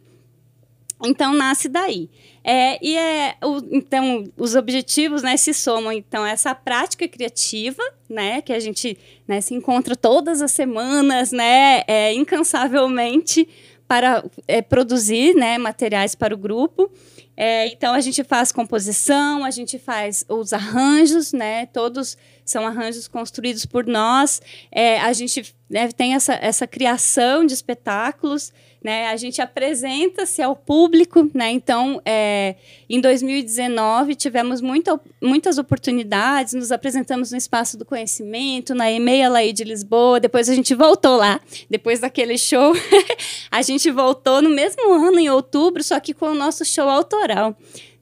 Então 1.05 1.33
nasce 1.33 1.69
daí. 1.69 2.09
É, 2.43 2.79
e 2.81 2.97
é, 2.97 3.35
o, 3.43 3.57
então 3.71 4.23
os 4.37 4.55
objetivos 4.55 5.21
né, 5.21 5.35
se 5.37 5.53
somam 5.53 5.91
então 5.91 6.25
essa 6.25 6.55
prática 6.55 7.07
criativa, 7.07 7.83
né, 8.09 8.41
que 8.41 8.53
a 8.53 8.59
gente 8.59 8.97
né, 9.27 9.41
se 9.41 9.53
encontra 9.53 9.95
todas 9.95 10.41
as 10.41 10.51
semanas, 10.51 11.31
né, 11.31 11.83
é, 11.87 12.13
incansavelmente 12.13 13.47
para 13.87 14.23
é, 14.47 14.61
produzir 14.61 15.35
né, 15.35 15.57
materiais 15.57 16.15
para 16.15 16.33
o 16.33 16.37
grupo. 16.37 16.91
É, 17.39 17.67
então 17.67 17.93
a 17.93 18.01
gente 18.01 18.23
faz 18.23 18.51
composição, 18.51 19.45
a 19.45 19.51
gente 19.51 19.77
faz 19.77 20.25
os 20.27 20.53
arranjos, 20.53 21.31
né? 21.33 21.67
Todos 21.67 22.17
são 22.43 22.65
arranjos 22.65 23.07
construídos 23.07 23.63
por 23.63 23.85
nós. 23.85 24.41
É, 24.71 24.99
a 25.01 25.13
gente 25.13 25.55
né, 25.69 25.87
tem 25.89 26.15
essa, 26.15 26.33
essa 26.33 26.65
criação 26.65 27.45
de 27.45 27.53
espetáculos 27.53 28.51
né? 28.83 29.07
A 29.07 29.15
gente 29.15 29.41
apresenta-se 29.41 30.41
ao 30.41 30.55
público, 30.55 31.29
né? 31.33 31.51
Então, 31.51 32.01
é, 32.05 32.55
em 32.89 33.01
2019 33.01 34.15
tivemos 34.15 34.61
muita, 34.61 34.99
muitas 35.21 35.57
oportunidades, 35.57 36.53
nos 36.53 36.71
apresentamos 36.71 37.31
no 37.31 37.37
Espaço 37.37 37.77
do 37.77 37.85
Conhecimento, 37.85 38.73
na 38.75 38.91
EMEA 38.91 39.29
Laí 39.29 39.53
de 39.53 39.63
Lisboa, 39.63 40.19
depois 40.19 40.49
a 40.49 40.55
gente 40.55 40.73
voltou 40.75 41.17
lá, 41.17 41.39
depois 41.69 41.99
daquele 41.99 42.37
show, 42.37 42.73
a 43.51 43.61
gente 43.61 43.89
voltou 43.91 44.41
no 44.41 44.49
mesmo 44.49 44.93
ano, 44.93 45.19
em 45.19 45.29
outubro, 45.29 45.83
só 45.83 45.99
que 45.99 46.13
com 46.13 46.27
o 46.27 46.35
nosso 46.35 46.63
show 46.63 46.87
autoral 46.87 47.55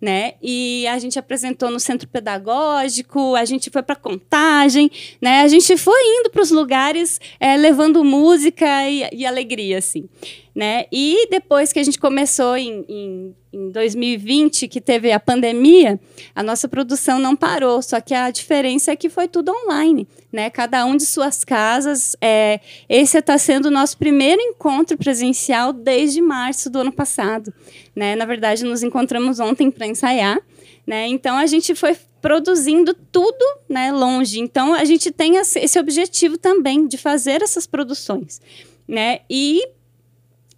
né? 0.06 0.34
E 0.42 0.86
a 0.88 1.00
gente 1.00 1.18
apresentou 1.18 1.72
no 1.72 1.80
centro 1.80 2.08
pedagógico, 2.08 3.36
a 3.36 3.44
gente 3.44 3.70
foi 3.70 3.82
para 3.82 3.96
contagem, 3.96 4.90
né? 5.22 5.42
A 5.42 5.48
gente 5.48 5.76
foi 5.78 6.00
indo 6.20 6.30
para 6.30 6.44
os 6.44 6.52
lugares 6.52 7.20
é, 7.40 7.58
levando 7.58 8.04
música 8.04 8.88
e, 8.88 9.10
e, 9.12 9.26
alegria, 9.26 9.80
assim, 9.80 10.08
né? 10.56 10.86
E 10.90 11.28
depois 11.30 11.74
que 11.74 11.80
a 11.80 11.84
gente 11.84 12.00
começou 12.00 12.56
em, 12.56 12.86
em, 12.88 13.36
em 13.52 13.70
2020, 13.72 14.70
que 14.70 14.80
teve 14.80 15.12
a 15.12 15.20
pandemia, 15.20 16.00
a 16.34 16.42
nossa 16.42 16.66
produção 16.70 17.20
não 17.20 17.36
parou, 17.36 17.82
só 17.82 18.00
que 18.00 18.14
a 18.14 18.32
diferença 18.32 18.92
é 18.92 18.96
que 18.96 19.10
foi 19.10 19.28
tudo 19.28 19.52
online, 19.52 20.08
né? 20.32 20.50
Cada 20.50 20.86
um 20.86 20.96
de 20.96 21.06
suas 21.06 21.44
casas. 21.44 22.16
É, 22.22 22.62
esse 22.88 23.18
está 23.18 23.38
sendo 23.38 23.66
o 23.66 23.72
nosso 23.72 23.98
primeiro 23.98 24.42
encontro 24.42 24.98
presencial 24.98 25.74
desde 25.74 26.22
março 26.22 26.70
do 26.70 26.80
ano 26.80 26.92
passado, 26.92 27.54
né? 27.94 28.16
Na 28.16 28.24
verdade, 28.24 28.64
nos 28.64 28.82
encontramos 28.82 29.42
ontem 29.42 29.70
para 29.70 29.86
ensaiar, 29.86 30.40
né? 30.88 31.06
Então 31.08 31.36
a 31.36 31.46
gente 31.46 31.76
foi 31.76 31.98
produzindo 32.22 32.94
tudo, 33.12 33.46
né, 33.70 33.92
longe. 33.92 34.40
Então 34.40 34.74
a 34.74 34.86
gente 34.86 35.12
tem 35.12 35.36
esse 35.36 35.78
objetivo 35.78 36.38
também 36.38 36.88
de 36.88 36.98
fazer 36.98 37.42
essas 37.44 37.68
produções, 37.68 38.42
né? 38.88 39.20
E 39.30 39.75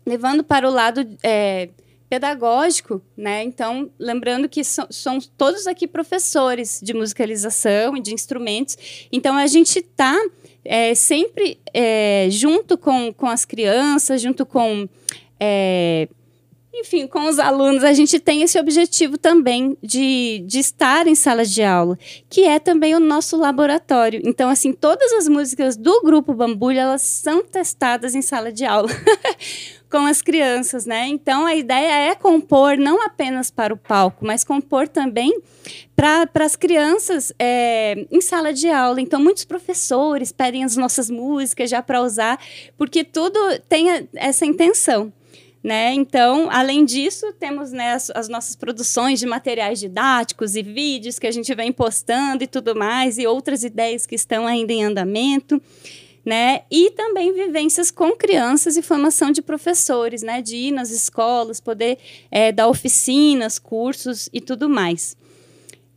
levando 0.07 0.41
para 0.41 0.65
o 0.65 0.71
lado 0.71 1.05
é, 1.21 1.67
pedagógico, 2.09 3.01
né? 3.15 3.43
Então, 3.43 3.91
lembrando 3.99 4.47
que 4.47 4.63
so, 4.63 4.87
são 4.89 5.19
todos 5.37 5.67
aqui 5.67 5.85
professores 5.85 6.79
de 6.81 6.93
musicalização 6.93 7.97
e 7.97 8.01
de 8.01 8.13
instrumentos. 8.13 8.77
Então, 9.11 9.35
a 9.35 9.45
gente 9.47 9.79
está 9.79 10.17
é, 10.63 10.95
sempre 10.95 11.59
é, 11.73 12.27
junto 12.31 12.77
com, 12.77 13.13
com 13.13 13.27
as 13.27 13.43
crianças, 13.43 14.21
junto 14.21 14.45
com 14.45 14.87
é, 15.37 16.07
enfim, 16.79 17.07
com 17.07 17.27
os 17.27 17.39
alunos, 17.39 17.83
a 17.83 17.91
gente 17.91 18.19
tem 18.19 18.43
esse 18.43 18.59
objetivo 18.59 19.17
também 19.17 19.75
de, 19.81 20.43
de 20.45 20.59
estar 20.59 21.07
em 21.07 21.15
sala 21.15 21.43
de 21.43 21.63
aula, 21.63 21.97
que 22.29 22.43
é 22.43 22.59
também 22.59 22.93
o 22.93 22.99
nosso 22.99 23.35
laboratório. 23.35 24.21
Então, 24.23 24.47
assim, 24.47 24.71
todas 24.71 25.11
as 25.13 25.27
músicas 25.27 25.75
do 25.75 26.01
Grupo 26.01 26.33
Bambulha, 26.33 26.81
elas 26.81 27.01
são 27.01 27.43
testadas 27.43 28.13
em 28.13 28.21
sala 28.21 28.51
de 28.51 28.63
aula. 28.63 28.89
com 29.89 30.05
as 30.05 30.21
crianças, 30.21 30.85
né? 30.85 31.07
Então 31.07 31.45
a 31.45 31.55
ideia 31.55 32.11
é 32.11 32.15
compor 32.15 32.77
não 32.77 33.01
apenas 33.05 33.49
para 33.49 33.73
o 33.73 33.77
palco, 33.77 34.25
mas 34.25 34.43
compor 34.43 34.87
também 34.87 35.39
para 35.95 36.29
as 36.45 36.55
crianças 36.55 37.33
é, 37.39 38.05
em 38.11 38.21
sala 38.21 38.53
de 38.53 38.69
aula. 38.69 39.01
Então 39.01 39.21
muitos 39.21 39.45
professores 39.45 40.31
pedem 40.31 40.63
as 40.63 40.75
nossas 40.75 41.09
músicas 41.09 41.69
já 41.69 41.81
para 41.81 42.01
usar, 42.01 42.39
porque 42.77 43.03
tudo 43.03 43.39
tem 43.67 44.07
essa 44.15 44.45
intenção. 44.45 45.11
Né? 45.63 45.93
Então, 45.93 46.47
além 46.49 46.85
disso, 46.85 47.33
temos 47.33 47.71
né, 47.73 47.91
as, 47.91 48.09
as, 48.11 48.29
nossas 48.29 48.55
produções 48.55 49.19
de 49.19 49.25
materiais 49.25 49.79
didáticos 49.79 50.55
e 50.55 50.61
vídeos 50.61 51.19
que 51.19 51.27
a 51.27 51.31
gente 51.31 51.53
vem 51.53 51.73
postando 51.73 52.43
e 52.43 52.47
tudo 52.47 52.73
mais, 52.73 53.17
e 53.17 53.27
outras 53.27 53.63
ideias 53.63 54.05
que 54.05 54.15
estão 54.15 54.47
ainda 54.47 54.71
em 54.71 54.85
andamento. 54.85 55.61
Né? 56.27 56.63
E 56.69 56.91
também 56.91 57.31
vivências 57.31 57.89
com 57.89 58.11
crianças 58.11 58.75
e 58.75 58.81
formação 58.81 59.31
de 59.31 59.41
professores, 59.41 60.21
né? 60.21 60.41
De 60.41 60.57
ir 60.57 60.71
nas 60.73 60.89
escolas, 60.89 61.61
poder 61.61 61.97
é, 62.29 62.51
dar 62.51 62.67
oficinas, 62.67 63.57
cursos 63.57 64.27
e 64.33 64.41
tudo 64.41 64.67
mais. 64.67 65.15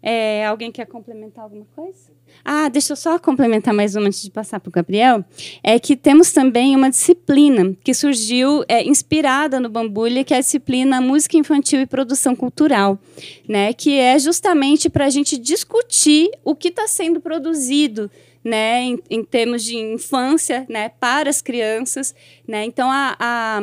É, 0.00 0.46
alguém 0.46 0.70
quer 0.70 0.86
complementar 0.86 1.42
alguma 1.42 1.66
coisa? 1.74 2.10
Ah, 2.44 2.68
deixa 2.68 2.92
eu 2.92 2.96
só 2.96 3.18
complementar 3.18 3.74
mais 3.74 3.94
uma 3.94 4.06
antes 4.06 4.22
de 4.22 4.30
passar 4.30 4.60
para 4.60 4.68
o 4.68 4.72
Gabriel. 4.72 5.24
É 5.62 5.78
que 5.78 5.94
temos 5.94 6.32
também 6.32 6.74
uma 6.74 6.88
disciplina 6.88 7.76
que 7.84 7.92
surgiu 7.92 8.64
é, 8.66 8.82
inspirada 8.82 9.60
no 9.60 9.68
Bambulha, 9.68 10.24
que 10.24 10.32
é 10.32 10.38
a 10.38 10.40
disciplina 10.40 11.00
Música 11.00 11.36
Infantil 11.36 11.80
e 11.80 11.86
Produção 11.86 12.34
Cultural, 12.34 12.98
né? 13.46 13.72
Que 13.72 13.98
é 13.98 14.18
justamente 14.18 14.88
para 14.88 15.06
a 15.06 15.10
gente 15.10 15.36
discutir 15.36 16.30
o 16.44 16.54
que 16.54 16.68
está 16.68 16.86
sendo 16.86 17.20
produzido 17.20 18.10
né, 18.44 18.82
em, 18.82 18.98
em, 19.10 19.24
termos 19.24 19.62
de 19.62 19.76
infância, 19.76 20.66
né, 20.68 20.88
para 20.88 21.28
as 21.28 21.42
crianças, 21.42 22.14
né. 22.46 22.64
Então 22.64 22.90
a, 22.90 23.16
a 23.18 23.60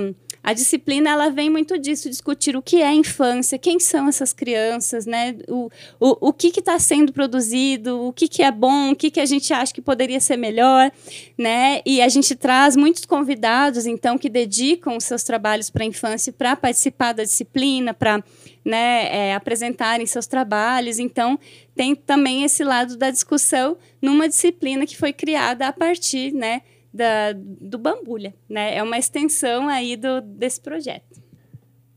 a 0.47 0.53
disciplina 0.53 1.09
ela 1.09 1.29
vem 1.29 1.49
muito 1.49 1.77
disso, 1.77 2.09
discutir 2.09 2.55
o 2.55 2.61
que 2.61 2.81
é 2.81 2.93
infância, 2.93 3.57
quem 3.57 3.81
são 3.81 4.07
essas 4.07 4.31
crianças, 4.31 5.05
né? 5.05 5.35
O, 5.49 5.69
o, 5.99 6.29
o 6.29 6.31
que 6.31 6.47
está 6.57 6.79
sendo 6.79 7.11
produzido, 7.11 8.07
o 8.07 8.13
que, 8.13 8.29
que 8.29 8.41
é 8.41 8.49
bom, 8.49 8.91
o 8.91 8.95
que, 8.95 9.11
que 9.11 9.19
a 9.19 9.25
gente 9.25 9.51
acha 9.51 9.73
que 9.73 9.81
poderia 9.81 10.21
ser 10.21 10.37
melhor, 10.37 10.89
né? 11.37 11.81
E 11.85 12.01
a 12.01 12.07
gente 12.07 12.33
traz 12.33 12.77
muitos 12.77 13.03
convidados, 13.03 13.85
então, 13.85 14.17
que 14.17 14.29
dedicam 14.29 14.95
os 14.95 15.03
seus 15.03 15.21
trabalhos 15.21 15.69
para 15.69 15.83
a 15.83 15.87
infância 15.87 16.31
para 16.31 16.55
participar 16.55 17.11
da 17.11 17.23
disciplina, 17.23 17.93
para 17.93 18.23
né, 18.67 19.29
é, 19.29 19.33
apresentarem 19.33 20.05
seus 20.05 20.27
trabalhos. 20.27 20.99
Então, 20.99 21.39
tem 21.75 21.95
também 21.95 22.43
esse 22.43 22.63
lado 22.63 22.97
da 22.97 23.09
discussão 23.09 23.77
numa 24.01 24.27
disciplina 24.27 24.85
que 24.85 24.97
foi 24.97 25.13
criada 25.13 25.67
a 25.67 25.73
partir, 25.73 26.33
né? 26.33 26.61
da, 26.97 27.33
do 27.33 27.77
Bambulha, 27.77 28.33
né? 28.49 28.75
É 28.75 28.81
uma 28.81 28.97
extensão 28.97 29.69
aí 29.69 29.95
do, 29.95 30.19
desse 30.21 30.59
projeto. 30.59 31.21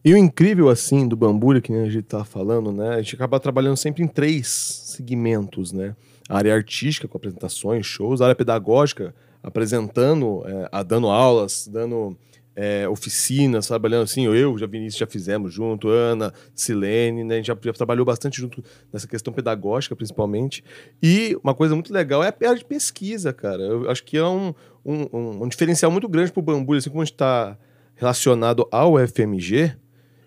E 0.04 0.12
o 0.12 0.16
incrível, 0.16 0.68
assim, 0.68 1.08
do 1.08 1.16
Bambulha, 1.16 1.60
que 1.60 1.72
a 1.72 1.88
gente 1.88 2.02
tá 2.02 2.24
falando, 2.24 2.72
né? 2.72 2.90
A 2.90 3.02
gente 3.02 3.14
acaba 3.14 3.40
trabalhando 3.40 3.76
sempre 3.76 4.02
em 4.02 4.06
três 4.06 4.48
segmentos, 4.48 5.72
né? 5.72 5.96
A 6.28 6.36
área 6.36 6.54
artística, 6.54 7.08
com 7.08 7.16
apresentações, 7.16 7.84
shows. 7.84 8.20
A 8.20 8.24
área 8.24 8.36
pedagógica, 8.36 9.14
apresentando, 9.42 10.42
é, 10.46 10.84
dando 10.84 11.08
aulas, 11.08 11.66
dando 11.66 12.16
é, 12.62 12.86
oficinas, 12.86 13.66
trabalhando 13.66 14.02
assim, 14.02 14.26
eu, 14.26 14.58
já 14.58 14.66
Vinícius, 14.66 14.98
já 14.98 15.06
fizemos 15.06 15.50
junto, 15.50 15.88
Ana, 15.88 16.30
Silene, 16.54 17.24
né? 17.24 17.34
A 17.34 17.36
gente 17.38 17.46
já, 17.46 17.56
já, 17.58 17.72
trabalhou 17.72 18.04
bastante 18.04 18.38
junto 18.38 18.62
nessa 18.92 19.08
questão 19.08 19.32
pedagógica, 19.32 19.96
principalmente. 19.96 20.62
E 21.02 21.38
uma 21.42 21.54
coisa 21.54 21.74
muito 21.74 21.90
legal 21.90 22.22
é 22.22 22.28
a 22.28 22.48
área 22.48 22.58
de 22.58 22.64
pesquisa, 22.66 23.32
cara. 23.32 23.62
Eu 23.62 23.90
acho 23.90 24.04
que 24.04 24.18
é 24.18 24.24
um, 24.24 24.52
um, 24.84 25.06
um, 25.10 25.44
um 25.44 25.48
diferencial 25.48 25.90
muito 25.90 26.06
grande 26.06 26.30
para 26.30 26.40
o 26.40 26.42
Bambulho, 26.42 26.76
assim 26.76 26.90
como 26.90 27.00
a 27.00 27.04
gente 27.06 27.14
está 27.14 27.56
relacionado 27.96 28.68
ao 28.70 28.98
FMG, 29.08 29.74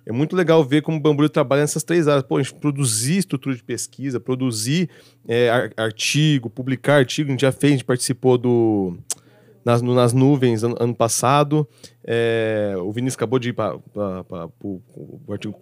é 0.05 0.11
muito 0.11 0.35
legal 0.35 0.63
ver 0.63 0.81
como 0.81 0.97
o 0.97 0.99
Bambulho 0.99 1.29
trabalha 1.29 1.61
nessas 1.61 1.83
três 1.83 2.07
áreas. 2.07 2.23
Pô, 2.23 2.37
a 2.37 2.43
gente 2.43 2.55
produzir 2.55 3.19
estrutura 3.19 3.55
de 3.55 3.63
pesquisa, 3.63 4.19
produzir 4.19 4.89
é, 5.27 5.71
artigo, 5.77 6.49
publicar 6.49 6.95
artigo, 6.95 7.29
a 7.29 7.31
gente 7.31 7.41
já 7.41 7.51
fez, 7.51 7.73
a 7.73 7.75
gente 7.75 7.85
participou 7.85 8.37
do 8.37 8.97
nas, 9.63 9.81
nas 9.81 10.13
nuvens 10.13 10.63
ano, 10.63 10.75
ano 10.79 10.95
passado. 10.95 11.67
É, 12.03 12.73
o 12.77 12.91
Vinícius 12.91 13.15
acabou 13.15 13.39
de 13.39 13.49
ir 13.49 13.53
para 13.53 13.77
o 14.61 14.81
artigo 15.29 15.55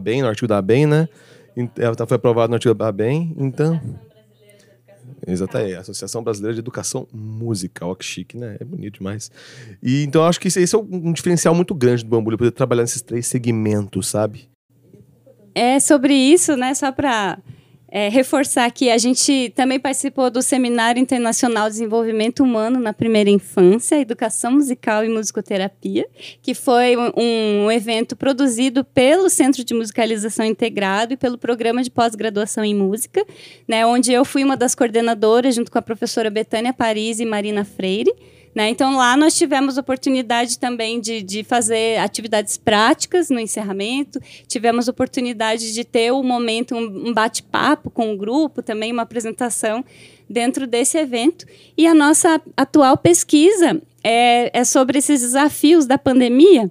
bem, 0.00 0.22
no 0.22 0.28
artigo 0.28 0.48
da 0.48 0.60
bem, 0.60 0.86
né? 0.86 1.08
Ela 1.76 2.06
foi 2.06 2.16
aprovado 2.16 2.50
no 2.50 2.54
artigo 2.54 2.74
da 2.74 2.90
bem, 2.90 3.34
então. 3.36 3.80
Exatamente, 5.26 5.74
Associação 5.74 6.22
Brasileira 6.22 6.54
de 6.54 6.60
Educação 6.60 7.06
Musical, 7.12 7.94
que 7.94 8.04
chique, 8.04 8.36
né? 8.36 8.56
É 8.58 8.64
bonito 8.64 8.98
demais. 8.98 9.30
E 9.82 10.02
então 10.04 10.24
acho 10.24 10.40
que 10.40 10.48
esse 10.48 10.74
é 10.74 10.78
um 10.78 11.12
diferencial 11.12 11.54
muito 11.54 11.74
grande 11.74 12.04
do 12.04 12.08
Bambu, 12.08 12.36
poder 12.36 12.52
trabalhar 12.52 12.82
nesses 12.82 13.02
três 13.02 13.26
segmentos, 13.26 14.08
sabe? 14.08 14.48
É 15.54 15.78
sobre 15.80 16.14
isso, 16.14 16.56
né? 16.56 16.74
Só 16.74 16.90
para 16.92 17.38
é, 17.90 18.08
reforçar 18.08 18.70
que 18.70 18.88
a 18.88 18.96
gente 18.96 19.52
também 19.56 19.80
participou 19.80 20.30
do 20.30 20.40
Seminário 20.40 21.00
Internacional 21.00 21.64
de 21.64 21.72
Desenvolvimento 21.72 22.42
Humano 22.42 22.78
na 22.78 22.92
Primeira 22.92 23.28
Infância, 23.28 24.00
Educação 24.00 24.52
Musical 24.52 25.04
e 25.04 25.08
Musicoterapia, 25.08 26.06
que 26.40 26.54
foi 26.54 26.96
um, 26.96 27.64
um 27.64 27.72
evento 27.72 28.14
produzido 28.14 28.84
pelo 28.84 29.28
Centro 29.28 29.64
de 29.64 29.74
Musicalização 29.74 30.46
Integrado 30.46 31.14
e 31.14 31.16
pelo 31.16 31.36
Programa 31.36 31.82
de 31.82 31.90
Pós-Graduação 31.90 32.64
em 32.64 32.74
Música, 32.74 33.24
né, 33.66 33.84
onde 33.84 34.12
eu 34.12 34.24
fui 34.24 34.44
uma 34.44 34.56
das 34.56 34.74
coordenadoras, 34.74 35.54
junto 35.54 35.70
com 35.70 35.78
a 35.78 35.82
professora 35.82 36.30
Betânia 36.30 36.72
Paris 36.72 37.18
e 37.18 37.24
Marina 37.24 37.64
Freire. 37.64 38.14
Né? 38.54 38.68
Então, 38.70 38.96
lá 38.96 39.16
nós 39.16 39.36
tivemos 39.36 39.78
oportunidade 39.78 40.58
também 40.58 41.00
de, 41.00 41.22
de 41.22 41.44
fazer 41.44 41.98
atividades 41.98 42.56
práticas 42.56 43.30
no 43.30 43.38
encerramento, 43.38 44.20
tivemos 44.48 44.88
oportunidade 44.88 45.72
de 45.72 45.84
ter 45.84 46.12
um 46.12 46.22
momento, 46.22 46.74
um, 46.74 47.12
bate-papo 47.14 47.90
com 47.90 48.12
o 48.12 48.16
grupo, 48.16 48.60
também 48.60 48.92
uma 48.92 49.02
apresentação 49.02 49.84
dentro 50.28 50.66
desse 50.66 50.98
evento. 50.98 51.46
E 51.76 51.86
a 51.86 51.94
nossa 51.94 52.40
atual 52.56 52.96
pesquisa 52.96 53.80
é, 54.02 54.58
é 54.58 54.64
sobre 54.64 54.98
esses 54.98 55.20
desafios 55.20 55.86
da 55.86 55.98
pandemia. 55.98 56.70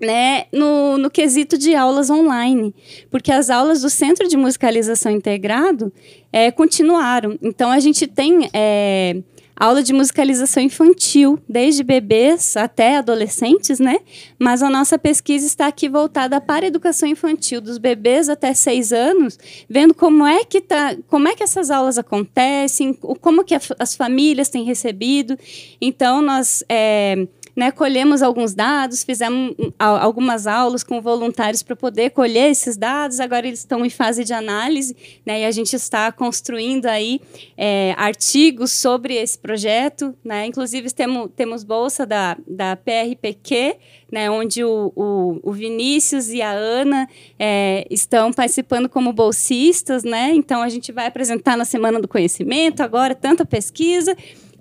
Né, 0.00 0.44
no, 0.52 0.96
no 0.96 1.10
quesito 1.10 1.58
de 1.58 1.74
aulas 1.74 2.08
online, 2.08 2.72
porque 3.10 3.32
as 3.32 3.50
aulas 3.50 3.82
do 3.82 3.90
Centro 3.90 4.28
de 4.28 4.36
Musicalização 4.36 5.10
Integrado 5.10 5.92
é, 6.32 6.52
continuaram. 6.52 7.36
Então, 7.42 7.68
a 7.68 7.80
gente 7.80 8.06
tem 8.06 8.48
é, 8.52 9.20
aula 9.58 9.82
de 9.82 9.92
musicalização 9.92 10.62
infantil, 10.62 11.38
desde 11.48 11.82
bebês 11.82 12.56
até 12.56 12.98
adolescentes, 12.98 13.80
né? 13.80 13.98
Mas 14.38 14.62
a 14.62 14.70
nossa 14.70 14.96
pesquisa 14.96 15.46
está 15.46 15.66
aqui 15.66 15.88
voltada 15.88 16.40
para 16.40 16.64
a 16.64 16.68
educação 16.68 17.08
infantil, 17.08 17.60
dos 17.60 17.76
bebês 17.76 18.28
até 18.28 18.54
seis 18.54 18.92
anos, 18.92 19.38
vendo 19.68 19.94
como 19.94 20.24
é 20.24 20.44
que 20.44 20.60
tá, 20.60 20.96
como 21.08 21.26
é 21.26 21.34
que 21.34 21.42
essas 21.42 21.70
aulas 21.70 21.98
acontecem, 21.98 22.94
como 22.94 23.44
que 23.44 23.54
as 23.78 23.94
famílias 23.96 24.48
têm 24.48 24.64
recebido. 24.64 25.36
Então, 25.80 26.22
nós 26.22 26.62
é, 26.68 27.26
né, 27.58 27.72
colhemos 27.72 28.22
alguns 28.22 28.54
dados, 28.54 29.02
fizemos 29.02 29.52
algumas 29.76 30.46
aulas 30.46 30.84
com 30.84 31.00
voluntários 31.00 31.60
para 31.60 31.74
poder 31.74 32.10
colher 32.10 32.52
esses 32.52 32.76
dados. 32.76 33.18
Agora 33.18 33.48
eles 33.48 33.58
estão 33.58 33.84
em 33.84 33.90
fase 33.90 34.22
de 34.22 34.32
análise, 34.32 34.96
né, 35.26 35.40
e 35.40 35.44
a 35.44 35.50
gente 35.50 35.74
está 35.74 36.12
construindo 36.12 36.86
aí 36.86 37.20
é, 37.56 37.96
artigos 37.96 38.70
sobre 38.70 39.16
esse 39.16 39.36
projeto. 39.36 40.14
Né, 40.24 40.46
inclusive 40.46 40.88
temos, 40.92 41.30
temos 41.34 41.64
bolsa 41.64 42.06
da, 42.06 42.36
da 42.46 42.76
PRPQ, 42.76 43.76
né, 44.12 44.30
onde 44.30 44.62
o, 44.62 44.92
o, 44.94 45.40
o, 45.42 45.52
Vinícius 45.52 46.28
e 46.28 46.40
a 46.40 46.52
Ana 46.52 47.08
é, 47.36 47.84
estão 47.90 48.32
participando 48.32 48.88
como 48.88 49.12
bolsistas. 49.12 50.04
Né, 50.04 50.30
então 50.32 50.62
a 50.62 50.68
gente 50.68 50.92
vai 50.92 51.08
apresentar 51.08 51.56
na 51.56 51.64
Semana 51.64 52.00
do 52.00 52.06
Conhecimento 52.06 52.84
agora 52.84 53.16
tanta 53.16 53.44
pesquisa 53.44 54.16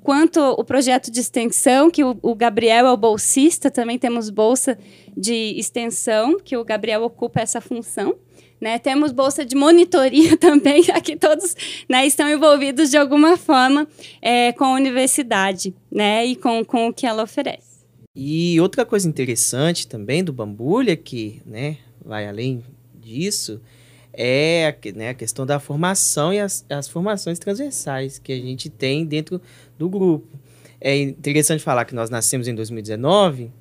quanto 0.07 0.39
o 0.39 0.63
projeto 0.63 1.11
de 1.11 1.19
extensão, 1.19 1.91
que 1.91 2.01
o, 2.01 2.17
o, 2.21 2.33
Gabriel 2.33 2.87
é 2.87 2.91
o 2.93 2.95
bolsista, 2.95 3.69
também 3.69 3.99
temos 3.99 4.29
bolsa 4.29 4.79
de 5.17 5.53
extensão, 5.59 6.39
que 6.39 6.55
o 6.55 6.63
Gabriel 6.63 7.03
ocupa 7.03 7.41
essa 7.41 7.59
função. 7.59 8.15
Né? 8.59 8.79
Temos 8.79 9.11
bolsa 9.11 9.43
de 9.43 9.53
monitoria 9.53 10.37
também, 10.39 10.81
aqui 10.93 11.17
todos 11.17 11.57
né, 11.89 12.07
estão 12.07 12.29
envolvidos 12.29 12.89
de 12.89 12.95
alguma 12.95 13.35
forma 13.35 13.85
é, 14.21 14.53
com 14.53 14.63
a 14.63 14.75
universidade 14.75 15.75
né, 15.91 16.25
e 16.25 16.37
com, 16.37 16.63
com 16.63 16.87
o 16.87 16.93
que 16.93 17.05
ela 17.05 17.23
oferece. 17.23 17.85
E 18.15 18.57
outra 18.61 18.85
coisa 18.85 19.09
interessante 19.09 19.85
também 19.89 20.23
do 20.23 20.31
Bambulha, 20.31 20.95
que 20.95 21.41
né, 21.45 21.79
vai 21.99 22.25
além 22.29 22.63
disso, 22.95 23.59
é 24.17 24.75
né, 24.95 25.09
a 25.09 25.13
questão 25.13 25.45
da 25.45 25.59
formação 25.59 26.33
e 26.33 26.39
as, 26.39 26.65
as 26.67 26.87
formações 26.87 27.37
transversais 27.37 28.17
que 28.17 28.33
a 28.33 28.35
gente 28.35 28.67
tem 28.67 29.05
dentro 29.05 29.39
do 29.77 29.87
grupo. 29.87 30.27
É 30.81 30.97
interessante 30.97 31.63
falar 31.63 31.85
que 31.85 31.93
nós 31.93 32.09
nascemos 32.09 32.47
em 32.47 32.55
2019 32.55 33.51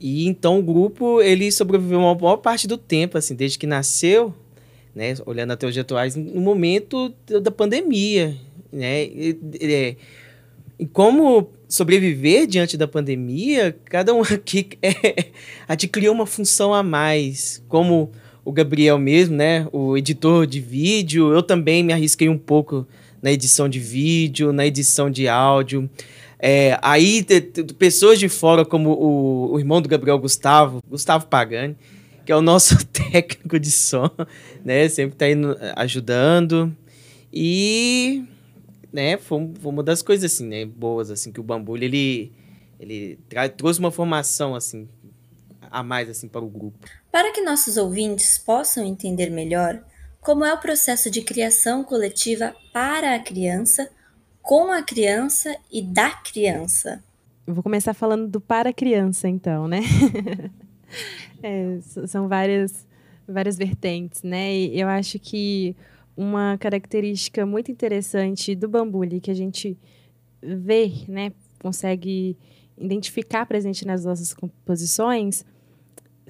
e 0.00 0.26
então 0.26 0.58
o 0.58 0.62
grupo 0.62 1.20
ele 1.20 1.52
sobreviveu 1.52 2.00
uma 2.00 2.14
boa 2.14 2.38
parte 2.38 2.66
do 2.66 2.78
tempo, 2.78 3.18
assim, 3.18 3.34
desde 3.34 3.58
que 3.58 3.66
nasceu, 3.66 4.34
né, 4.94 5.14
olhando 5.26 5.52
até 5.52 5.66
os 5.66 5.76
atuais, 5.76 6.16
no 6.16 6.40
momento 6.40 7.14
da 7.42 7.50
pandemia, 7.50 8.34
né, 8.72 9.04
e, 9.04 9.38
e, 9.60 9.96
e 10.78 10.86
como 10.86 11.50
sobreviver 11.68 12.46
diante 12.46 12.76
da 12.76 12.88
pandemia, 12.88 13.76
cada 13.84 14.12
um 14.14 14.22
aqui 14.24 14.70
é, 14.82 15.26
adquiriu 15.68 16.12
uma 16.12 16.26
função 16.26 16.72
a 16.72 16.82
mais, 16.82 17.62
como 17.68 18.10
o 18.44 18.52
Gabriel 18.52 18.98
mesmo, 18.98 19.36
né? 19.36 19.66
O 19.72 19.96
editor 19.96 20.46
de 20.46 20.60
vídeo. 20.60 21.32
Eu 21.32 21.42
também 21.42 21.82
me 21.82 21.92
arrisquei 21.92 22.28
um 22.28 22.38
pouco 22.38 22.86
na 23.20 23.30
edição 23.30 23.68
de 23.68 23.78
vídeo, 23.78 24.52
na 24.52 24.66
edição 24.66 25.10
de 25.10 25.28
áudio. 25.28 25.88
É, 26.38 26.76
aí, 26.82 27.24
pessoas 27.78 28.18
de 28.18 28.28
fora, 28.28 28.64
como 28.64 28.90
o, 28.90 29.52
o, 29.52 29.58
irmão 29.60 29.80
do 29.80 29.88
Gabriel 29.88 30.18
Gustavo, 30.18 30.82
Gustavo 30.90 31.28
Pagani, 31.28 31.76
que 32.26 32.32
é 32.32 32.36
o 32.36 32.42
nosso 32.42 32.84
técnico 32.90 33.60
de 33.60 33.70
som, 33.70 34.10
né? 34.64 34.88
Sempre 34.88 35.16
tá 35.16 35.30
indo 35.30 35.56
ajudando. 35.76 36.76
E, 37.32 38.24
né, 38.92 39.16
foi, 39.16 39.50
foi 39.60 39.72
uma 39.72 39.84
das 39.84 40.02
coisas, 40.02 40.32
assim, 40.32 40.46
né, 40.46 40.66
boas, 40.66 41.10
assim, 41.10 41.32
que 41.32 41.40
o 41.40 41.44
Bambulho, 41.44 41.84
ele, 41.84 42.32
ele 42.78 43.18
trouxe 43.56 43.78
uma 43.78 43.90
formação, 43.90 44.54
assim, 44.54 44.88
a 45.70 45.82
mais, 45.82 46.10
assim, 46.10 46.28
para 46.28 46.42
o 46.42 46.48
grupo. 46.48 46.88
Para 47.12 47.30
que 47.30 47.42
nossos 47.42 47.76
ouvintes 47.76 48.38
possam 48.38 48.86
entender 48.86 49.28
melhor 49.28 49.84
como 50.18 50.46
é 50.46 50.54
o 50.54 50.58
processo 50.58 51.10
de 51.10 51.20
criação 51.20 51.84
coletiva 51.84 52.56
para 52.72 53.14
a 53.14 53.18
criança, 53.18 53.90
com 54.40 54.72
a 54.72 54.82
criança 54.82 55.54
e 55.70 55.82
da 55.82 56.10
criança. 56.10 57.04
Eu 57.46 57.52
vou 57.52 57.62
começar 57.62 57.92
falando 57.92 58.26
do 58.28 58.40
para 58.40 58.70
a 58.70 58.72
criança, 58.72 59.28
então, 59.28 59.68
né? 59.68 59.80
é, 61.42 61.78
são 62.06 62.28
várias, 62.28 62.86
várias 63.28 63.58
vertentes, 63.58 64.22
né? 64.22 64.54
E 64.54 64.80
eu 64.80 64.88
acho 64.88 65.18
que 65.18 65.76
uma 66.16 66.56
característica 66.56 67.44
muito 67.44 67.70
interessante 67.70 68.54
do 68.54 68.68
bambule 68.68 69.20
que 69.20 69.30
a 69.30 69.34
gente 69.34 69.78
vê, 70.42 70.90
né, 71.08 71.32
consegue 71.60 72.38
identificar 72.76 73.44
presente 73.44 73.86
nas 73.86 74.04
nossas 74.04 74.32
composições 74.32 75.44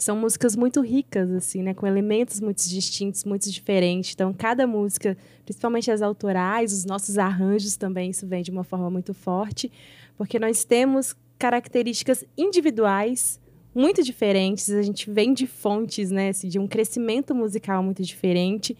são 0.02 0.16
músicas 0.16 0.56
muito 0.56 0.80
ricas, 0.80 1.30
assim, 1.30 1.62
né? 1.62 1.74
Com 1.74 1.86
elementos 1.86 2.40
muito 2.40 2.58
distintos, 2.68 3.24
muito 3.24 3.50
diferentes. 3.50 4.12
Então, 4.14 4.32
cada 4.32 4.66
música, 4.66 5.16
principalmente 5.44 5.90
as 5.90 6.02
autorais, 6.02 6.72
os 6.72 6.84
nossos 6.84 7.18
arranjos 7.18 7.76
também, 7.76 8.10
isso 8.10 8.26
vem 8.26 8.42
de 8.42 8.50
uma 8.50 8.64
forma 8.64 8.90
muito 8.90 9.14
forte, 9.14 9.70
porque 10.16 10.38
nós 10.38 10.64
temos 10.64 11.14
características 11.38 12.24
individuais 12.36 13.40
muito 13.74 14.02
diferentes. 14.02 14.70
A 14.70 14.82
gente 14.82 15.10
vem 15.10 15.32
de 15.32 15.46
fontes, 15.46 16.10
né? 16.10 16.30
Assim, 16.30 16.48
de 16.48 16.58
um 16.58 16.66
crescimento 16.66 17.34
musical 17.34 17.82
muito 17.82 18.02
diferente. 18.02 18.76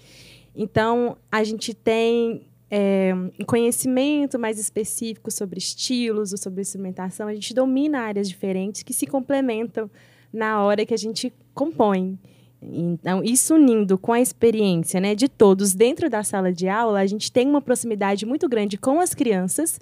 Então, 0.55 1.17
a 1.31 1.45
gente 1.45 1.73
tem 1.73 2.47
é, 2.71 3.13
um 3.39 3.45
conhecimento 3.45 4.39
mais 4.39 4.59
específico 4.59 5.31
sobre 5.31 5.59
estilos 5.59 6.33
ou 6.33 6.39
sobre 6.39 6.63
instrumentação. 6.63 7.29
A 7.29 7.35
gente 7.35 7.55
domina 7.55 8.01
áreas 8.01 8.29
diferentes 8.29 8.83
que 8.83 8.93
se 8.93 9.07
complementam 9.07 9.91
na 10.33 10.63
hora 10.63 10.87
que 10.87 10.95
a 10.95 10.99
gente 10.99 11.33
compõe. 11.55 12.19
Então, 12.63 13.23
isso 13.25 13.55
unindo 13.55 13.99
com 13.99 14.13
a 14.13 14.21
experiência 14.21 15.01
né, 15.01 15.15
de 15.15 15.29
todos 15.29 15.75
dentro 15.75 16.09
da 16.09 16.23
sala 16.23 16.53
de 16.53 16.69
aula, 16.69 17.01
a 17.01 17.07
gente 17.07 17.31
tem 17.31 17.49
uma 17.49 17.61
proximidade 17.61 18.25
muito 18.25 18.49
grande 18.49 18.79
com 18.79 19.01
as 19.01 19.15
crianças 19.15 19.81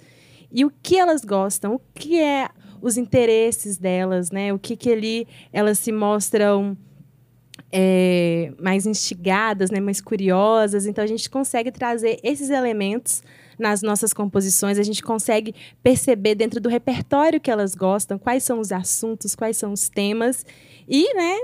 e 0.51 0.65
o 0.65 0.71
que 0.81 0.97
elas 0.97 1.23
gostam, 1.23 1.75
o 1.75 1.81
que 1.93 2.19
é 2.19 2.49
os 2.81 2.97
interesses 2.97 3.77
delas, 3.77 4.31
né? 4.31 4.51
O 4.51 4.57
que, 4.57 4.75
que 4.75 4.91
ali 4.91 5.27
elas 5.53 5.77
se 5.77 5.91
mostram 5.91 6.75
é, 7.71 8.51
mais 8.59 8.85
instigadas, 8.85 9.69
né? 9.69 9.79
mais 9.79 10.01
curiosas. 10.01 10.85
Então, 10.85 11.03
a 11.03 11.07
gente 11.07 11.29
consegue 11.29 11.71
trazer 11.71 12.19
esses 12.23 12.49
elementos 12.49 13.23
nas 13.61 13.81
nossas 13.81 14.11
composições, 14.11 14.79
a 14.79 14.83
gente 14.83 15.03
consegue 15.03 15.53
perceber 15.83 16.35
dentro 16.35 16.59
do 16.59 16.67
repertório 16.67 17.39
que 17.39 17.51
elas 17.51 17.75
gostam, 17.75 18.17
quais 18.17 18.43
são 18.43 18.59
os 18.59 18.71
assuntos, 18.71 19.35
quais 19.35 19.55
são 19.55 19.71
os 19.71 19.87
temas, 19.87 20.45
e, 20.87 21.13
né, 21.13 21.37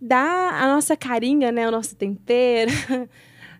dar 0.00 0.62
a 0.62 0.68
nossa 0.68 0.96
carinha, 0.96 1.50
né, 1.50 1.66
o 1.66 1.70
nosso 1.70 1.96
tempero, 1.96 2.70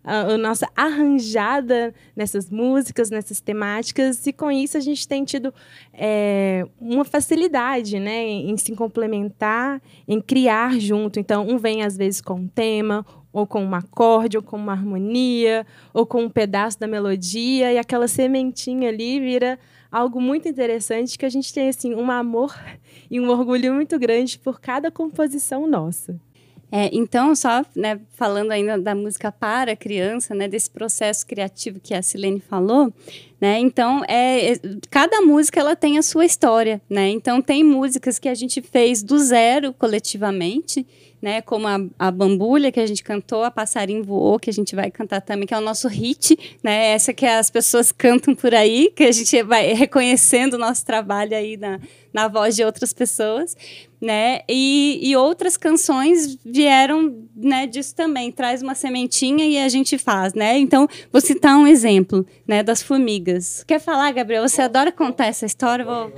a, 0.04 0.36
nossa 0.36 0.68
arranjada 0.76 1.94
nessas 2.14 2.50
músicas, 2.50 3.10
nessas 3.10 3.40
temáticas, 3.40 4.26
e 4.26 4.32
com 4.32 4.50
isso 4.50 4.76
a 4.76 4.80
gente 4.80 5.08
tem 5.08 5.24
tido 5.24 5.52
é, 5.92 6.66
uma 6.78 7.04
facilidade 7.04 7.98
né, 7.98 8.22
em, 8.22 8.56
se 8.58 8.76
complementar, 8.76 9.80
em 10.06 10.20
criar 10.20 10.78
junto. 10.78 11.18
Então, 11.18 11.48
um 11.48 11.56
vem 11.56 11.82
às 11.82 11.96
vezes 11.96 12.20
com 12.20 12.34
um 12.34 12.48
tema, 12.48 13.04
ou 13.32 13.46
com 13.46 13.64
um 13.64 13.74
acorde, 13.74 14.36
ou 14.36 14.42
com 14.42 14.56
uma 14.56 14.72
harmonia, 14.72 15.66
ou 15.92 16.04
com 16.04 16.22
um 16.22 16.30
pedaço 16.30 16.78
da 16.78 16.86
melodia, 16.86 17.72
e 17.72 17.78
aquela 17.78 18.06
sementinha 18.06 18.90
ali 18.90 19.18
vira 19.18 19.58
algo 19.90 20.20
muito 20.20 20.48
interessante 20.48 21.18
que 21.18 21.24
a 21.24 21.28
gente 21.30 21.52
tem 21.52 21.68
assim 21.68 21.94
um 21.94 22.10
amor 22.10 22.54
e 23.10 23.18
um 23.18 23.30
orgulho 23.30 23.72
muito 23.72 23.98
grande 23.98 24.38
por 24.38 24.60
cada 24.60 24.90
composição 24.90 25.66
nossa. 25.66 26.20
É, 26.70 26.90
então, 26.92 27.34
só 27.36 27.64
né, 27.76 28.00
falando 28.14 28.50
ainda 28.50 28.78
da 28.78 28.94
música 28.94 29.30
para 29.30 29.76
criança, 29.76 30.34
né, 30.34 30.48
desse 30.48 30.70
processo 30.70 31.26
criativo 31.26 31.78
que 31.80 31.94
a 31.94 32.02
Silene 32.02 32.40
falou, 32.40 32.92
né, 33.40 33.58
então 33.58 34.02
é, 34.08 34.52
é, 34.52 34.60
cada 34.90 35.20
música 35.20 35.60
ela 35.60 35.76
tem 35.76 35.98
a 35.98 36.02
sua 36.02 36.24
história, 36.24 36.82
né, 36.90 37.08
então 37.10 37.40
tem 37.40 37.62
músicas 37.62 38.18
que 38.18 38.28
a 38.28 38.34
gente 38.34 38.60
fez 38.60 39.02
do 39.02 39.18
zero 39.18 39.72
coletivamente, 39.72 40.86
né, 41.24 41.40
como 41.40 41.66
a, 41.66 41.78
a 41.98 42.10
Bambulha, 42.10 42.70
que 42.70 42.78
a 42.78 42.86
gente 42.86 43.02
cantou, 43.02 43.44
a 43.44 43.50
Passarinho 43.50 44.04
Voou, 44.04 44.38
que 44.38 44.50
a 44.50 44.52
gente 44.52 44.76
vai 44.76 44.90
cantar 44.90 45.22
também, 45.22 45.46
que 45.46 45.54
é 45.54 45.58
o 45.58 45.60
nosso 45.62 45.88
hit, 45.88 46.36
né, 46.62 46.92
essa 46.92 47.14
que 47.14 47.24
as 47.24 47.50
pessoas 47.50 47.90
cantam 47.90 48.34
por 48.34 48.54
aí, 48.54 48.92
que 48.94 49.04
a 49.04 49.10
gente 49.10 49.42
vai 49.42 49.72
reconhecendo 49.72 50.54
o 50.54 50.58
nosso 50.58 50.84
trabalho 50.84 51.34
aí 51.34 51.56
na, 51.56 51.80
na 52.12 52.28
voz 52.28 52.54
de 52.54 52.62
outras 52.62 52.92
pessoas, 52.92 53.56
né, 54.04 54.40
e, 54.48 55.00
e 55.02 55.16
outras 55.16 55.56
canções 55.56 56.38
vieram, 56.44 57.26
né, 57.34 57.66
disso 57.66 57.94
também, 57.94 58.30
traz 58.30 58.62
uma 58.62 58.74
sementinha 58.74 59.46
e 59.46 59.58
a 59.58 59.68
gente 59.68 59.96
faz, 59.96 60.34
né, 60.34 60.58
então, 60.58 60.86
vou 61.10 61.20
citar 61.20 61.56
um 61.56 61.66
exemplo, 61.66 62.26
né, 62.46 62.62
das 62.62 62.82
formigas. 62.82 63.64
Quer 63.66 63.80
falar, 63.80 64.12
Gabriel? 64.12 64.46
Você 64.46 64.62
adora 64.62 64.92
contar 64.92 65.26
essa 65.26 65.46
história, 65.46 65.84
vou... 65.84 66.12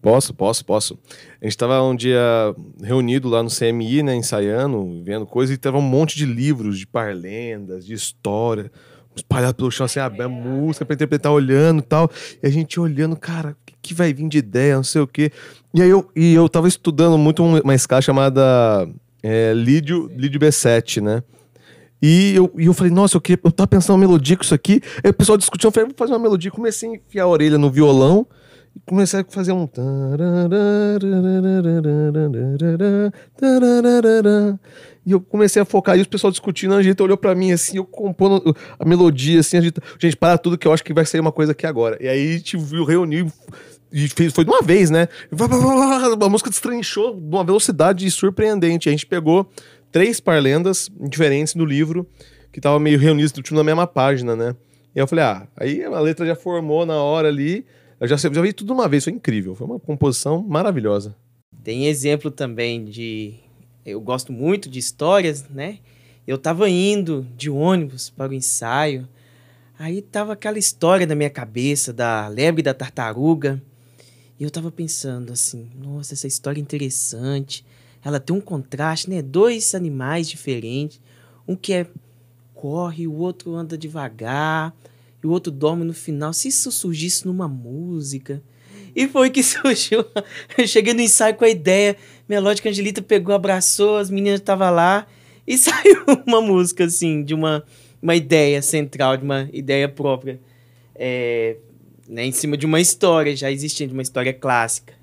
Posso, 0.00 0.32
posso, 0.32 0.64
posso. 0.64 0.98
A 1.40 1.44
gente 1.44 1.52
estava 1.52 1.82
um 1.82 1.96
dia 1.96 2.54
reunido 2.80 3.28
lá 3.28 3.42
no 3.42 3.50
CMI, 3.50 4.04
né, 4.04 4.14
ensaiando, 4.14 5.02
vendo 5.02 5.26
coisas, 5.26 5.52
e 5.52 5.58
tava 5.58 5.78
um 5.78 5.82
monte 5.82 6.16
de 6.16 6.24
livros 6.24 6.78
de 6.78 6.86
parlendas, 6.86 7.84
de 7.84 7.94
história, 7.94 8.70
espalhados 9.16 9.56
pelo 9.56 9.70
chão, 9.70 9.86
assim, 9.86 9.98
a, 9.98 10.06
a 10.06 10.28
música 10.28 10.84
para 10.84 10.94
interpretar, 10.94 11.32
olhando 11.32 11.80
e 11.80 11.82
tal. 11.82 12.10
E 12.40 12.46
a 12.46 12.50
gente 12.50 12.78
olhando, 12.78 13.16
cara, 13.16 13.50
o 13.50 13.56
que, 13.66 13.74
que, 13.82 13.94
vai 13.94 14.12
vir 14.12 14.28
de 14.28 14.38
ideia, 14.38 14.76
não 14.76 14.84
sei 14.84 15.00
o 15.00 15.06
quê. 15.06 15.32
E 15.76 15.82
aí 15.82 15.90
eu, 15.90 16.10
e 16.16 16.32
eu 16.32 16.48
tava 16.48 16.68
estudando 16.68 17.18
muito 17.18 17.44
uma 17.44 17.74
escala 17.74 18.00
chamada 18.00 18.88
é, 19.22 19.52
Lídio, 19.52 20.10
Lídio 20.16 20.40
B7, 20.40 21.02
né? 21.02 21.22
E 22.00 22.34
eu, 22.34 22.50
e 22.56 22.64
eu 22.64 22.72
falei, 22.72 22.90
nossa, 22.90 23.18
eu, 23.18 23.20
queria, 23.20 23.38
eu 23.44 23.52
tava 23.52 23.66
pensando 23.66 23.92
uma 23.92 24.06
melodia 24.06 24.38
com 24.38 24.42
isso 24.42 24.54
aqui. 24.54 24.80
Aí 25.04 25.10
o 25.10 25.14
pessoal 25.14 25.36
discutiu, 25.36 25.68
eu 25.68 25.72
falei, 25.72 25.90
vou 25.90 25.94
fazer 25.94 26.14
uma 26.14 26.18
melodia. 26.18 26.50
Comecei 26.50 26.88
a 26.88 26.94
enfiar 26.94 27.24
a 27.24 27.28
orelha 27.28 27.58
no 27.58 27.70
violão 27.70 28.26
e 28.74 28.80
comecei 28.86 29.20
a 29.20 29.24
fazer 29.28 29.52
um. 29.52 29.68
E 35.04 35.12
eu 35.12 35.20
comecei 35.20 35.60
a 35.60 35.64
focar, 35.66 35.98
e 35.98 36.00
o 36.00 36.08
pessoal 36.08 36.30
discutindo, 36.30 36.72
a 36.72 36.82
gente 36.82 37.02
olhou 37.02 37.18
para 37.18 37.34
mim 37.34 37.52
assim, 37.52 37.76
eu 37.76 37.84
compondo 37.84 38.56
a 38.78 38.84
melodia, 38.84 39.40
assim, 39.40 39.58
a 39.58 39.60
gente, 39.60 39.78
gente, 40.00 40.16
para 40.16 40.38
tudo 40.38 40.56
que 40.56 40.66
eu 40.66 40.72
acho 40.72 40.82
que 40.82 40.94
vai 40.94 41.04
sair 41.04 41.20
uma 41.20 41.30
coisa 41.30 41.52
aqui 41.52 41.66
agora. 41.66 41.98
E 42.00 42.08
aí 42.08 42.30
a 42.30 42.32
gente 42.32 42.56
viu, 42.56 42.82
reuniu 42.82 43.30
e 43.92 44.08
fez, 44.08 44.32
foi 44.32 44.44
de 44.44 44.50
uma 44.50 44.62
vez, 44.62 44.90
né? 44.90 45.08
A 46.20 46.28
música 46.28 46.50
destranchou 46.50 47.14
de 47.14 47.34
uma 47.34 47.44
velocidade 47.44 48.10
surpreendente. 48.10 48.88
A 48.88 48.92
gente 48.92 49.06
pegou 49.06 49.48
três 49.92 50.20
parlendas 50.20 50.90
diferentes 51.00 51.54
no 51.54 51.64
livro, 51.64 52.06
que 52.52 52.58
estavam 52.58 52.78
meio 52.78 52.98
reunidos 52.98 53.32
na 53.50 53.64
mesma 53.64 53.86
página, 53.86 54.34
né? 54.34 54.56
E 54.94 54.98
eu 54.98 55.06
falei, 55.06 55.24
ah, 55.24 55.46
aí 55.56 55.84
a 55.84 56.00
letra 56.00 56.26
já 56.26 56.34
formou 56.34 56.86
na 56.86 56.96
hora 56.96 57.28
ali. 57.28 57.64
Eu 58.00 58.08
já, 58.08 58.16
já 58.16 58.28
vi 58.28 58.52
tudo 58.52 58.68
de 58.68 58.72
uma 58.72 58.88
vez, 58.88 59.04
foi 59.04 59.12
incrível. 59.12 59.54
Foi 59.54 59.66
uma 59.66 59.78
composição 59.78 60.42
maravilhosa. 60.42 61.14
Tem 61.62 61.86
exemplo 61.86 62.30
também 62.30 62.84
de. 62.84 63.34
Eu 63.84 64.00
gosto 64.00 64.32
muito 64.32 64.68
de 64.68 64.78
histórias, 64.78 65.48
né? 65.48 65.78
Eu 66.26 66.38
tava 66.38 66.68
indo 66.68 67.26
de 67.36 67.48
ônibus 67.48 68.10
para 68.10 68.30
o 68.30 68.34
ensaio, 68.34 69.08
aí 69.78 70.02
tava 70.02 70.32
aquela 70.32 70.58
história 70.58 71.06
na 71.06 71.14
minha 71.14 71.30
cabeça 71.30 71.92
da 71.92 72.26
lebre 72.26 72.62
da 72.62 72.74
tartaruga. 72.74 73.62
E 74.38 74.44
eu 74.44 74.50
tava 74.50 74.70
pensando 74.70 75.32
assim: 75.32 75.70
nossa, 75.78 76.14
essa 76.14 76.26
história 76.26 76.60
é 76.60 76.62
interessante. 76.62 77.64
Ela 78.04 78.20
tem 78.20 78.36
um 78.36 78.40
contraste, 78.40 79.10
né? 79.10 79.22
Dois 79.22 79.74
animais 79.74 80.28
diferentes. 80.28 81.00
Um 81.48 81.56
que 81.56 81.72
é 81.72 81.86
corre, 82.54 83.06
o 83.06 83.14
outro 83.14 83.54
anda 83.54 83.76
devagar 83.76 84.74
e 85.22 85.26
o 85.26 85.30
outro 85.30 85.52
dorme 85.52 85.84
no 85.84 85.94
final. 85.94 86.32
Se 86.32 86.48
isso 86.48 86.70
surgisse 86.70 87.26
numa 87.26 87.48
música. 87.48 88.42
E 88.94 89.06
foi 89.08 89.30
que 89.30 89.42
surgiu. 89.44 90.04
Eu 90.56 90.66
cheguei 90.66 90.94
no 90.94 91.00
ensaio 91.00 91.34
com 91.34 91.44
a 91.44 91.48
ideia. 91.48 91.96
Minha 92.28 92.40
lógica 92.40 92.68
Angelita 92.68 93.02
pegou, 93.02 93.34
abraçou, 93.34 93.98
as 93.98 94.10
meninas 94.10 94.40
estavam 94.40 94.72
lá. 94.72 95.06
E 95.46 95.56
saiu 95.58 96.04
uma 96.26 96.40
música, 96.40 96.84
assim, 96.84 97.22
de 97.22 97.34
uma, 97.34 97.62
uma 98.00 98.16
ideia 98.16 98.60
central, 98.62 99.16
de 99.16 99.24
uma 99.24 99.48
ideia 99.52 99.88
própria. 99.88 100.40
É, 100.94 101.56
né, 102.08 102.24
em 102.24 102.32
cima 102.32 102.56
de 102.56 102.66
uma 102.66 102.80
história 102.80 103.36
já 103.36 103.50
existente, 103.50 103.92
uma 103.92 104.02
história 104.02 104.32
clássica. 104.32 104.94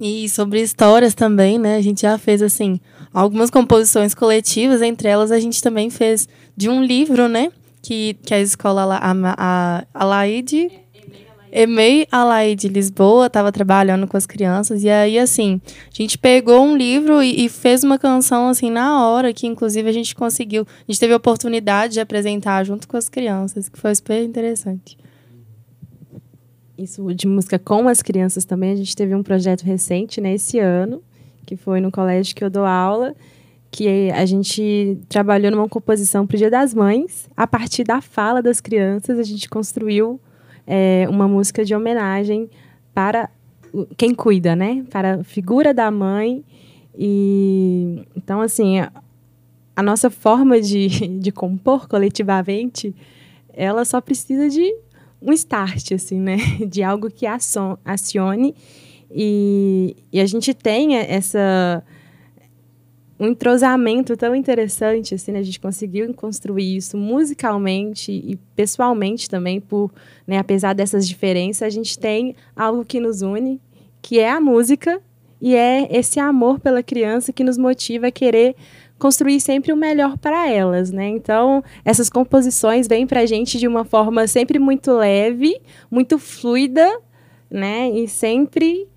E 0.00 0.28
sobre 0.28 0.60
histórias 0.60 1.14
também, 1.14 1.58
né? 1.58 1.76
A 1.76 1.82
gente 1.82 2.02
já 2.02 2.18
fez, 2.18 2.42
assim, 2.42 2.80
algumas 3.12 3.50
composições 3.50 4.14
coletivas. 4.14 4.82
Entre 4.82 5.06
elas, 5.06 5.30
a 5.30 5.38
gente 5.38 5.62
também 5.62 5.88
fez 5.90 6.26
de 6.56 6.68
um 6.68 6.82
livro, 6.82 7.28
né? 7.28 7.52
que, 7.84 8.16
que 8.24 8.32
a 8.32 8.40
escola, 8.40 8.96
a, 8.96 9.12
a, 9.36 9.84
a 9.92 10.04
Laide, 10.04 10.70
EMEI 11.52 12.08
Alaide 12.10 12.66
Lisboa, 12.66 13.26
estava 13.26 13.52
trabalhando 13.52 14.08
com 14.08 14.16
as 14.16 14.26
crianças. 14.26 14.82
E 14.82 14.88
aí, 14.88 15.18
assim, 15.18 15.60
a 15.66 15.94
gente 15.94 16.16
pegou 16.16 16.64
um 16.64 16.76
livro 16.76 17.22
e, 17.22 17.44
e, 17.44 17.48
fez 17.50 17.84
uma 17.84 17.98
canção, 17.98 18.48
assim, 18.48 18.70
na 18.70 19.06
hora, 19.06 19.32
que 19.34 19.46
inclusive 19.46 19.88
a 19.88 19.92
gente 19.92 20.14
conseguiu. 20.14 20.66
A 20.66 20.90
gente 20.90 20.98
teve 20.98 21.12
a 21.12 21.18
oportunidade 21.18 21.94
de 21.94 22.00
apresentar 22.00 22.64
junto 22.64 22.88
com 22.88 22.96
as 22.96 23.08
crianças, 23.08 23.68
que 23.68 23.78
foi 23.78 23.94
super 23.94 24.22
interessante. 24.22 24.96
Isso 26.76 27.14
de 27.14 27.26
música 27.26 27.58
com 27.58 27.88
as 27.88 28.02
crianças 28.02 28.44
também. 28.44 28.72
A 28.72 28.76
gente 28.76 28.96
teve 28.96 29.14
um 29.14 29.22
projeto 29.22 29.62
recente, 29.62 30.20
né, 30.20 30.34
esse 30.34 30.58
ano, 30.58 31.02
que 31.46 31.56
foi 31.56 31.80
no 31.80 31.90
colégio 31.90 32.34
que 32.34 32.44
eu 32.44 32.50
dou 32.50 32.64
aula 32.64 33.14
que 33.74 34.08
a 34.12 34.24
gente 34.24 34.96
trabalhou 35.08 35.50
numa 35.50 35.68
composição 35.68 36.24
para 36.24 36.36
o 36.36 36.38
Dia 36.38 36.48
das 36.48 36.72
Mães. 36.72 37.28
A 37.36 37.44
partir 37.44 37.82
da 37.82 38.00
fala 38.00 38.40
das 38.40 38.60
crianças, 38.60 39.18
a 39.18 39.22
gente 39.24 39.48
construiu 39.48 40.20
é, 40.64 41.08
uma 41.10 41.26
música 41.26 41.64
de 41.64 41.74
homenagem 41.74 42.48
para 42.94 43.28
quem 43.96 44.14
cuida, 44.14 44.54
né? 44.54 44.84
Para 44.90 45.16
a 45.16 45.24
figura 45.24 45.74
da 45.74 45.90
mãe. 45.90 46.44
E 46.96 48.04
então, 48.14 48.40
assim, 48.40 48.78
a, 48.78 48.92
a 49.74 49.82
nossa 49.82 50.08
forma 50.08 50.60
de, 50.60 50.86
de 51.18 51.32
compor 51.32 51.88
coletivamente, 51.88 52.94
ela 53.52 53.84
só 53.84 54.00
precisa 54.00 54.48
de 54.48 54.72
um 55.24 55.32
start, 55.32 55.92
assim, 55.92 56.20
né? 56.20 56.36
De 56.68 56.82
algo 56.82 57.10
que 57.10 57.26
acione. 57.26 58.54
E, 59.10 59.96
e 60.12 60.20
a 60.20 60.26
gente 60.26 60.52
tem 60.52 60.96
essa 60.96 61.82
um 63.18 63.28
entrosamento 63.28 64.16
tão 64.16 64.34
interessante, 64.34 65.14
assim, 65.14 65.32
né? 65.32 65.38
A 65.38 65.42
gente 65.42 65.60
conseguiu 65.60 66.12
construir 66.14 66.76
isso 66.76 66.96
musicalmente 66.96 68.10
e 68.10 68.36
pessoalmente 68.56 69.30
também, 69.30 69.60
por, 69.60 69.92
né, 70.26 70.38
apesar 70.38 70.74
dessas 70.74 71.08
diferenças, 71.08 71.62
a 71.62 71.70
gente 71.70 71.96
tem 71.96 72.34
algo 72.56 72.84
que 72.84 72.98
nos 72.98 73.22
une, 73.22 73.60
que 74.02 74.18
é 74.18 74.30
a 74.30 74.40
música, 74.40 75.00
e 75.40 75.54
é 75.54 75.88
esse 75.96 76.18
amor 76.18 76.58
pela 76.58 76.82
criança 76.82 77.32
que 77.32 77.44
nos 77.44 77.58
motiva 77.58 78.08
a 78.08 78.10
querer 78.10 78.56
construir 78.98 79.40
sempre 79.40 79.72
o 79.72 79.76
melhor 79.76 80.16
para 80.18 80.48
elas, 80.48 80.90
né? 80.90 81.08
Então, 81.08 81.62
essas 81.84 82.08
composições 82.08 82.86
vêm 82.86 83.06
para 83.06 83.20
a 83.20 83.26
gente 83.26 83.58
de 83.58 83.66
uma 83.66 83.84
forma 83.84 84.26
sempre 84.26 84.58
muito 84.58 84.92
leve, 84.92 85.60
muito 85.90 86.18
fluida, 86.18 87.00
né? 87.50 87.90
E 87.90 88.08
sempre 88.08 88.88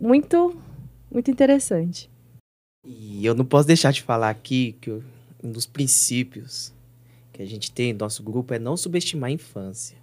muito, 0.00 0.56
muito 1.10 1.30
interessante. 1.30 2.10
E 2.84 3.24
eu 3.24 3.34
não 3.34 3.44
posso 3.44 3.66
deixar 3.66 3.92
de 3.92 4.02
falar 4.02 4.30
aqui 4.30 4.76
que 4.80 4.90
um 5.42 5.50
dos 5.50 5.66
princípios 5.66 6.72
que 7.32 7.42
a 7.42 7.46
gente 7.46 7.70
tem 7.70 7.92
no 7.92 8.00
nosso 8.00 8.22
grupo 8.22 8.54
é 8.54 8.58
não 8.58 8.76
subestimar 8.76 9.30
a 9.30 9.32
infância. 9.32 9.96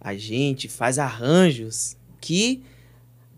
A 0.00 0.14
gente 0.14 0.68
faz 0.68 0.98
arranjos 0.98 1.96
que 2.20 2.62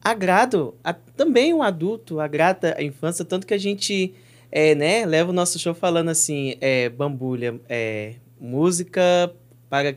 agradam 0.03 0.75
a, 0.83 0.93
também 0.93 1.53
o 1.55 1.63
adulto, 1.63 2.21
agrada 2.21 2.75
a 2.77 2.83
infância, 2.83 3.25
tanto 3.25 3.47
que 3.47 3.55
a 3.55 3.59
gente 3.59 4.15
é, 4.51 4.75
né, 4.75 5.05
leva 5.05 5.31
o 5.31 5.35
nosso 5.35 5.59
show 5.59 5.75
falando 5.75 6.09
assim, 6.09 6.57
é, 6.61 6.89
bambulha, 6.89 7.61
é, 7.69 8.15
música 8.41 9.33
para 9.69 9.97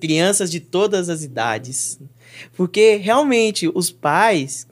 crianças 0.00 0.50
de 0.50 0.60
todas 0.60 1.08
as 1.08 1.22
idades. 1.22 2.00
Porque 2.56 2.96
realmente 2.96 3.70
os 3.74 3.90
pais, 3.90 4.66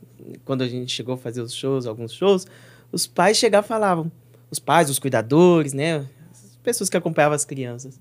quando 0.45 0.63
a 0.63 0.69
gente 0.69 0.93
chegou 0.93 1.15
a 1.15 1.19
fazer 1.19 1.43
os 1.43 1.55
shows, 1.55 1.87
alguns 1.87 2.13
shows, 2.13 2.47
os 2.91 3.07
pais 3.07 3.37
chegavam 3.37 3.67
e 3.67 3.69
falavam, 3.69 4.13
os 4.51 4.59
pais, 4.59 4.89
os 4.89 4.99
cuidadores, 4.99 5.75
né? 5.75 6.07
As 6.31 6.57
pessoas 6.63 6.89
que 6.89 6.97
acompanhavam 6.97 7.37
as 7.37 7.45
crianças. 7.45 8.01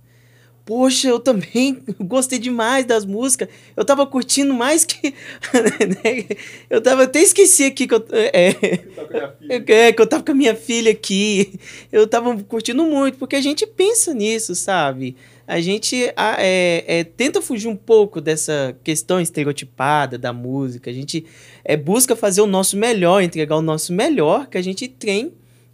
Poxa, 0.67 1.07
eu 1.07 1.17
também 1.17 1.81
gostei 1.97 2.37
demais 2.37 2.85
das 2.85 3.05
músicas. 3.05 3.47
Eu 3.73 3.85
tava 3.85 4.05
curtindo 4.05 4.53
mais 4.53 4.83
que. 4.83 5.13
Né? 5.53 6.25
eu 6.69 6.81
tava 6.81 7.03
até 7.03 7.21
esqueci 7.21 7.63
aqui 7.63 7.87
que 7.87 7.93
eu. 7.95 8.05
É, 8.11 8.53
é, 9.47 9.93
que 9.93 10.01
eu 10.01 10.05
tava 10.05 10.23
com 10.23 10.33
a 10.33 10.35
minha 10.35 10.53
filha 10.53 10.91
aqui. 10.91 11.57
Eu 11.89 12.05
tava 12.05 12.35
curtindo 12.43 12.83
muito, 12.83 13.17
porque 13.17 13.37
a 13.37 13.41
gente 13.41 13.65
pensa 13.65 14.13
nisso, 14.13 14.53
sabe? 14.55 15.15
A 15.47 15.61
gente 15.61 16.03
é, 16.37 16.83
é, 16.85 17.03
tenta 17.05 17.41
fugir 17.41 17.69
um 17.69 17.75
pouco 17.75 18.19
dessa 18.19 18.75
questão 18.83 19.21
estereotipada 19.21 20.17
da 20.17 20.33
música. 20.33 20.89
A 20.89 20.93
gente 20.93 21.25
é, 21.63 21.77
busca 21.77 22.13
fazer 22.13 22.41
o 22.41 22.47
nosso 22.47 22.75
melhor, 22.75 23.23
entregar 23.23 23.55
o 23.55 23.61
nosso 23.61 23.93
melhor 23.93 24.47
que 24.47 24.57
a 24.57 24.61
gente 24.61 24.89
tem 24.89 25.31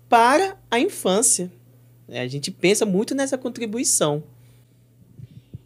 para 0.07 0.55
a 0.69 0.79
infância. 0.79 1.51
É, 2.07 2.21
a 2.21 2.27
gente 2.27 2.51
pensa 2.51 2.85
muito 2.85 3.15
nessa 3.15 3.39
contribuição. 3.39 4.23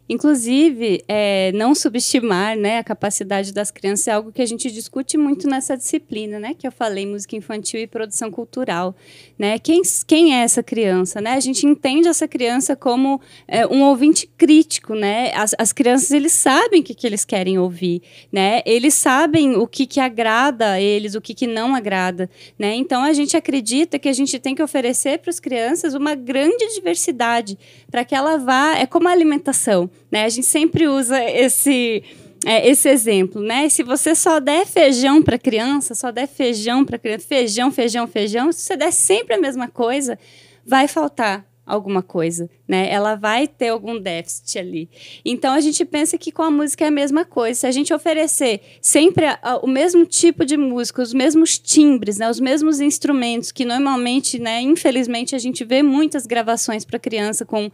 Inclusive, 0.08 1.04
é, 1.06 1.52
não 1.52 1.74
subestimar 1.74 2.56
né, 2.56 2.78
a 2.78 2.84
capacidade 2.84 3.52
das 3.52 3.70
crianças 3.70 4.08
é 4.08 4.12
algo 4.12 4.32
que 4.32 4.40
a 4.40 4.46
gente 4.46 4.70
discute 4.70 5.18
muito 5.18 5.46
nessa 5.46 5.76
disciplina, 5.76 6.40
né? 6.40 6.54
Que 6.54 6.66
eu 6.66 6.72
falei, 6.72 7.04
música 7.04 7.36
infantil 7.36 7.80
e 7.80 7.86
produção 7.86 8.30
cultural. 8.30 8.96
Né? 9.38 9.58
Quem, 9.58 9.82
quem 10.06 10.34
é 10.34 10.42
essa 10.42 10.62
criança? 10.62 11.20
Né? 11.20 11.32
A 11.32 11.40
gente 11.40 11.66
entende 11.66 12.08
essa 12.08 12.26
criança 12.26 12.74
como 12.74 13.20
é, 13.46 13.66
um 13.66 13.82
ouvinte 13.82 14.26
crítico, 14.26 14.94
né? 14.94 15.30
As, 15.34 15.54
as 15.58 15.72
crianças, 15.72 16.10
eles 16.10 16.32
sabem 16.32 16.80
o 16.80 16.84
que, 16.84 16.94
que 16.94 17.06
eles 17.06 17.24
querem 17.24 17.58
ouvir, 17.58 18.02
né? 18.32 18.62
Eles 18.64 18.94
sabem 18.94 19.56
o 19.56 19.66
que, 19.66 19.86
que 19.86 20.00
agrada 20.00 20.72
a 20.72 20.80
eles, 20.80 21.14
o 21.14 21.20
que, 21.20 21.34
que 21.34 21.46
não 21.46 21.74
agrada, 21.74 22.30
né? 22.58 22.74
Então, 22.74 23.02
a 23.02 23.12
gente 23.12 23.36
acredita 23.36 23.98
que 23.98 24.08
a 24.08 24.12
gente 24.12 24.38
tem 24.38 24.54
que 24.54 24.62
oferecer 24.62 25.18
para 25.18 25.30
as 25.30 25.38
crianças 25.38 25.92
uma 25.92 26.14
grande 26.14 26.74
diversidade 26.74 27.58
para 27.90 28.04
que 28.04 28.14
ela 28.14 28.38
vá... 28.38 28.76
É 28.78 28.86
como 28.86 29.08
a 29.08 29.12
alimentação, 29.12 29.90
né? 30.10 30.24
A 30.24 30.28
gente 30.28 30.46
sempre 30.46 30.86
usa 30.86 31.22
esse, 31.22 32.02
é, 32.44 32.68
esse 32.68 32.88
exemplo, 32.88 33.42
né? 33.42 33.68
Se 33.68 33.82
você 33.82 34.14
só 34.14 34.40
der 34.40 34.66
feijão 34.66 35.22
para 35.22 35.38
criança, 35.38 35.94
só 35.94 36.10
der 36.10 36.26
feijão 36.26 36.84
para 36.84 36.98
criança, 36.98 37.26
feijão, 37.26 37.70
feijão, 37.70 38.06
feijão, 38.06 38.52
se 38.52 38.62
você 38.62 38.76
der 38.76 38.92
sempre 38.92 39.34
a 39.34 39.40
mesma 39.40 39.68
coisa, 39.68 40.18
vai 40.64 40.88
faltar 40.88 41.46
alguma 41.68 42.02
coisa, 42.02 42.48
né? 42.66 42.90
Ela 42.90 43.14
vai 43.14 43.46
ter 43.46 43.68
algum 43.68 44.00
déficit 44.00 44.58
ali. 44.58 44.88
Então 45.24 45.52
a 45.52 45.60
gente 45.60 45.84
pensa 45.84 46.16
que 46.16 46.32
com 46.32 46.42
a 46.42 46.50
música 46.50 46.84
é 46.84 46.88
a 46.88 46.90
mesma 46.90 47.24
coisa. 47.24 47.60
Se 47.60 47.66
a 47.66 47.70
gente 47.70 47.92
oferecer 47.92 48.60
sempre 48.80 49.26
a, 49.26 49.38
a, 49.42 49.56
o 49.58 49.66
mesmo 49.66 50.06
tipo 50.06 50.46
de 50.46 50.56
música, 50.56 51.02
os 51.02 51.12
mesmos 51.12 51.58
timbres, 51.58 52.16
né? 52.16 52.28
Os 52.30 52.40
mesmos 52.40 52.80
instrumentos 52.80 53.52
que 53.52 53.64
normalmente, 53.64 54.38
né? 54.38 54.62
Infelizmente 54.62 55.36
a 55.36 55.38
gente 55.38 55.64
vê 55.64 55.82
muitas 55.82 56.26
gravações 56.26 56.84
para 56.84 56.98
criança 56.98 57.44
com, 57.44 57.70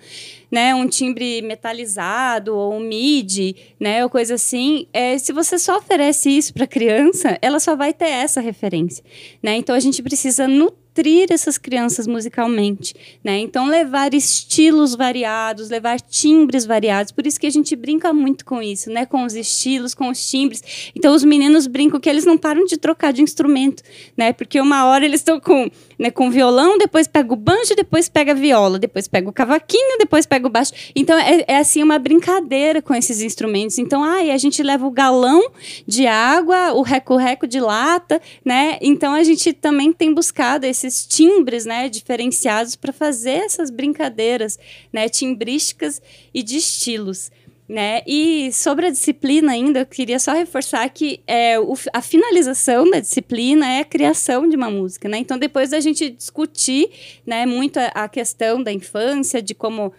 né? 0.50 0.74
Um 0.74 0.88
timbre 0.88 1.40
metalizado 1.42 2.56
ou 2.56 2.74
um 2.74 2.80
MIDI, 2.80 3.56
né? 3.78 4.02
Ou 4.02 4.10
coisa 4.10 4.34
assim. 4.34 4.88
É, 4.92 5.16
se 5.18 5.32
você 5.32 5.58
só 5.58 5.78
oferece 5.78 6.28
isso 6.30 6.52
para 6.52 6.66
criança, 6.66 7.38
ela 7.40 7.60
só 7.60 7.76
vai 7.76 7.92
ter 7.92 8.08
essa 8.08 8.40
referência, 8.40 9.04
né? 9.40 9.56
Então 9.56 9.74
a 9.74 9.80
gente 9.80 10.02
precisa 10.02 10.48
nutrir 10.48 10.83
nutrir 10.94 11.26
essas 11.30 11.58
crianças 11.58 12.06
musicalmente, 12.06 12.94
né? 13.22 13.38
Então 13.38 13.66
levar 13.66 14.14
estilos 14.14 14.94
variados, 14.94 15.68
levar 15.68 16.00
timbres 16.00 16.64
variados. 16.64 17.10
Por 17.10 17.26
isso 17.26 17.40
que 17.40 17.46
a 17.46 17.50
gente 17.50 17.74
brinca 17.74 18.12
muito 18.12 18.44
com 18.44 18.62
isso, 18.62 18.90
né? 18.90 19.04
Com 19.04 19.24
os 19.24 19.34
estilos, 19.34 19.92
com 19.92 20.08
os 20.08 20.28
timbres. 20.28 20.92
Então 20.94 21.12
os 21.12 21.24
meninos 21.24 21.66
brincam 21.66 21.98
que 21.98 22.08
eles 22.08 22.24
não 22.24 22.38
param 22.38 22.64
de 22.64 22.76
trocar 22.76 23.12
de 23.12 23.22
instrumento, 23.22 23.82
né? 24.16 24.32
Porque 24.32 24.60
uma 24.60 24.86
hora 24.86 25.04
eles 25.04 25.20
estão 25.20 25.40
com, 25.40 25.68
né, 25.98 26.10
com 26.10 26.30
violão, 26.30 26.78
depois 26.78 27.08
pega 27.08 27.32
o 27.32 27.36
banjo, 27.36 27.74
depois 27.74 28.08
pega 28.08 28.32
a 28.32 28.34
viola, 28.34 28.78
depois 28.78 29.08
pega 29.08 29.28
o 29.28 29.32
cavaquinho, 29.32 29.98
depois 29.98 30.26
pega 30.26 30.46
o 30.46 30.50
baixo. 30.50 30.72
Então 30.94 31.18
é, 31.18 31.44
é 31.48 31.58
assim 31.58 31.82
uma 31.82 31.98
brincadeira 31.98 32.80
com 32.80 32.94
esses 32.94 33.20
instrumentos. 33.20 33.78
Então, 33.78 34.04
ai, 34.04 34.30
a 34.30 34.38
gente 34.38 34.62
leva 34.62 34.86
o 34.86 34.90
galão 34.90 35.42
de 35.86 36.06
água, 36.06 36.72
o 36.72 36.82
reco-reco 36.82 37.46
de 37.46 37.58
lata, 37.58 38.20
né? 38.44 38.78
Então 38.80 39.12
a 39.12 39.22
gente 39.24 39.52
também 39.52 39.92
tem 39.92 40.14
buscado 40.14 40.64
esse 40.64 40.84
esses 40.84 41.06
timbres, 41.06 41.64
né, 41.64 41.88
diferenciados 41.88 42.76
para 42.76 42.92
fazer 42.92 43.44
essas 43.44 43.70
brincadeiras, 43.70 44.58
né, 44.92 45.08
timbrísticas 45.08 46.00
e 46.32 46.42
de 46.42 46.56
estilos. 46.56 47.30
Né? 47.66 48.02
E 48.06 48.52
sobre 48.52 48.86
a 48.86 48.90
disciplina 48.90 49.52
ainda, 49.52 49.80
eu 49.80 49.86
queria 49.86 50.18
só 50.18 50.32
reforçar 50.32 50.86
que 50.90 51.22
é, 51.26 51.58
o, 51.58 51.72
a 51.94 52.02
finalização 52.02 52.90
da 52.90 53.00
disciplina 53.00 53.66
é 53.66 53.80
a 53.80 53.84
criação 53.84 54.46
de 54.46 54.54
uma 54.54 54.70
música. 54.70 55.08
Né? 55.08 55.16
Então, 55.16 55.38
depois 55.38 55.70
da 55.70 55.80
gente 55.80 56.10
discutir 56.10 56.90
né, 57.26 57.46
muito 57.46 57.78
a, 57.78 57.86
a 57.86 58.08
questão 58.08 58.62
da 58.62 58.70
infância, 58.70 59.40
de 59.40 59.54
como 59.54 59.94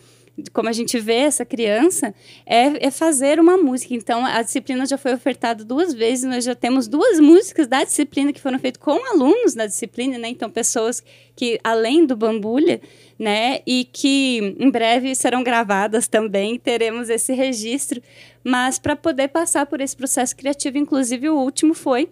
como 0.51 0.67
a 0.67 0.73
gente 0.73 0.99
vê 0.99 1.15
essa 1.15 1.45
criança, 1.45 2.13
é, 2.45 2.87
é 2.87 2.91
fazer 2.91 3.39
uma 3.39 3.57
música. 3.57 3.93
Então, 3.93 4.25
a 4.25 4.41
disciplina 4.41 4.85
já 4.85 4.97
foi 4.97 5.13
ofertada 5.13 5.63
duas 5.63 5.93
vezes, 5.93 6.25
nós 6.25 6.43
já 6.43 6.53
temos 6.53 6.87
duas 6.87 7.19
músicas 7.19 7.67
da 7.67 7.83
disciplina 7.83 8.33
que 8.33 8.41
foram 8.41 8.59
feitas 8.59 8.81
com 8.81 9.11
alunos 9.11 9.53
da 9.53 9.65
disciplina, 9.65 10.17
né? 10.17 10.27
Então, 10.27 10.49
pessoas 10.49 11.01
que, 11.35 11.59
além 11.63 12.05
do 12.05 12.15
Bambulha, 12.15 12.81
né? 13.17 13.61
E 13.65 13.87
que 13.91 14.55
em 14.59 14.69
breve 14.69 15.15
serão 15.15 15.43
gravadas 15.43 16.07
também, 16.07 16.59
teremos 16.59 17.09
esse 17.09 17.33
registro. 17.33 18.01
Mas 18.43 18.77
para 18.77 18.95
poder 18.95 19.29
passar 19.29 19.65
por 19.65 19.79
esse 19.79 19.95
processo 19.95 20.35
criativo, 20.35 20.77
inclusive 20.77 21.29
o 21.29 21.37
último 21.37 21.73
foi 21.73 22.09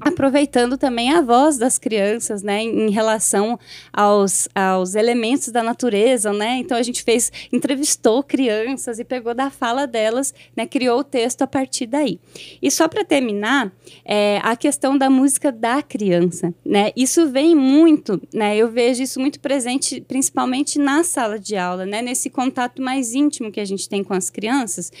aproveitando 0.00 0.78
também 0.78 1.12
a 1.12 1.20
voz 1.20 1.58
das 1.58 1.76
crianças, 1.76 2.42
né, 2.42 2.62
em 2.62 2.90
relação 2.90 3.58
aos, 3.92 4.48
aos 4.54 4.94
elementos 4.94 5.48
da 5.48 5.62
natureza, 5.62 6.32
né, 6.32 6.58
então 6.58 6.76
a 6.76 6.82
gente 6.82 7.02
fez, 7.02 7.32
entrevistou 7.52 8.22
crianças 8.22 8.98
e 8.98 9.04
pegou 9.04 9.34
da 9.34 9.50
fala 9.50 9.86
delas, 9.86 10.32
né, 10.56 10.66
criou 10.66 11.00
o 11.00 11.04
texto 11.04 11.42
a 11.42 11.46
partir 11.46 11.86
daí. 11.86 12.20
E 12.62 12.70
só 12.70 12.86
para 12.86 13.04
terminar, 13.04 13.72
é, 14.04 14.40
a 14.42 14.56
questão 14.56 14.96
da 14.96 15.10
música 15.10 15.50
da 15.50 15.82
criança, 15.82 16.54
né, 16.64 16.92
isso 16.96 17.28
vem 17.28 17.54
muito, 17.54 18.20
né, 18.32 18.56
eu 18.56 18.70
vejo 18.70 19.02
isso 19.02 19.18
muito 19.18 19.40
presente, 19.40 20.00
principalmente 20.00 20.78
na 20.78 21.02
sala 21.02 21.38
de 21.38 21.56
aula, 21.56 21.84
né, 21.84 22.02
nesse 22.02 22.30
contato 22.30 22.80
mais 22.80 23.14
íntimo 23.14 23.50
que 23.50 23.60
a 23.60 23.64
gente 23.64 23.88
tem 23.88 24.04
com 24.04 24.14
as 24.14 24.30
crianças, 24.30 24.92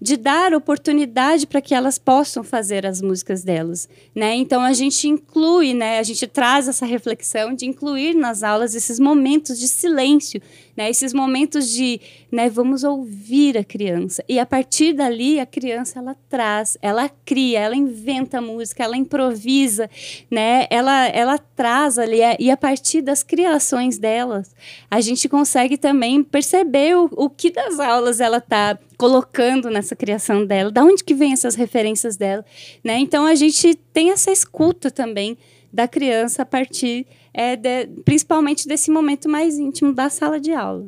de 0.00 0.16
dar 0.16 0.52
oportunidade 0.54 1.46
para 1.46 1.60
que 1.60 1.74
elas 1.74 1.98
possam 1.98 2.42
fazer 2.42 2.86
as 2.86 3.00
músicas 3.00 3.42
delas, 3.42 3.88
né? 4.14 4.34
Então 4.34 4.62
a 4.62 4.72
gente 4.72 5.08
inclui, 5.08 5.74
né? 5.74 5.98
A 5.98 6.02
gente 6.02 6.26
traz 6.26 6.68
essa 6.68 6.86
reflexão 6.86 7.54
de 7.54 7.66
incluir 7.66 8.14
nas 8.14 8.42
aulas 8.42 8.74
esses 8.74 8.98
momentos 8.98 9.58
de 9.58 9.68
silêncio, 9.68 10.40
né? 10.76 10.90
Esses 10.90 11.12
momentos 11.12 11.68
de, 11.70 12.00
né? 12.30 12.48
Vamos 12.48 12.84
ouvir 12.84 13.56
a 13.56 13.64
criança 13.64 14.24
e 14.28 14.38
a 14.38 14.46
partir 14.46 14.92
dali 14.92 15.38
a 15.40 15.46
criança 15.46 15.98
ela 15.98 16.16
traz, 16.28 16.76
ela 16.82 17.08
cria, 17.24 17.60
ela 17.60 17.76
inventa 17.76 18.40
música, 18.40 18.84
ela 18.84 18.96
improvisa, 18.96 19.88
né? 20.30 20.66
Ela 20.70 21.06
ela 21.08 21.38
traz 21.38 21.98
ali 21.98 22.18
e 22.38 22.50
a 22.50 22.56
partir 22.56 23.00
das 23.00 23.22
criações 23.22 23.98
delas 23.98 24.54
a 24.90 25.00
gente 25.00 25.28
consegue 25.28 25.76
também 25.76 26.22
perceber 26.22 26.96
o, 26.96 27.10
o 27.12 27.30
que 27.30 27.50
das 27.50 27.78
aulas 27.78 28.20
ela 28.20 28.38
está 28.38 28.78
colocando 28.96 29.68
nessa 29.70 29.96
criação 29.96 30.46
dela, 30.46 30.70
da 30.70 30.84
onde 30.84 31.02
que 31.02 31.14
vem 31.14 31.32
essas 31.32 31.54
referências 31.54 32.16
dela, 32.16 32.44
né? 32.82 32.98
Então 32.98 33.26
a 33.26 33.34
gente 33.34 33.74
tem 33.92 34.10
essa 34.10 34.30
escuta 34.30 34.90
também 34.90 35.36
da 35.72 35.88
criança 35.88 36.42
a 36.42 36.46
partir, 36.46 37.04
é, 37.34 37.56
de, 37.56 37.86
principalmente 38.04 38.66
desse 38.66 38.90
momento 38.90 39.28
mais 39.28 39.58
íntimo 39.58 39.92
da 39.92 40.08
sala 40.08 40.40
de 40.40 40.52
aula. 40.52 40.86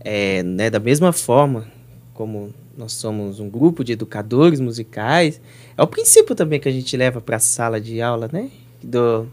É, 0.00 0.42
né, 0.42 0.70
da 0.70 0.78
mesma 0.78 1.12
forma 1.12 1.66
como 2.12 2.52
nós 2.76 2.92
somos 2.92 3.38
um 3.38 3.48
grupo 3.48 3.84
de 3.84 3.92
educadores 3.92 4.58
musicais, 4.58 5.40
é 5.76 5.82
o 5.82 5.86
princípio 5.86 6.34
também 6.34 6.58
que 6.58 6.68
a 6.68 6.72
gente 6.72 6.96
leva 6.96 7.20
para 7.20 7.36
a 7.36 7.40
sala 7.40 7.80
de 7.80 8.02
aula, 8.02 8.28
né? 8.32 8.50
Do, 8.82 9.28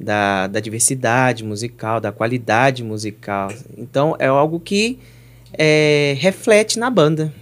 da, 0.00 0.46
da 0.46 0.58
diversidade 0.60 1.44
musical, 1.44 2.00
da 2.00 2.10
qualidade 2.12 2.82
musical. 2.82 3.52
Então 3.76 4.16
é 4.18 4.26
algo 4.26 4.58
que 4.58 4.98
é, 5.52 6.16
reflete 6.18 6.78
na 6.78 6.88
banda, 6.88 7.32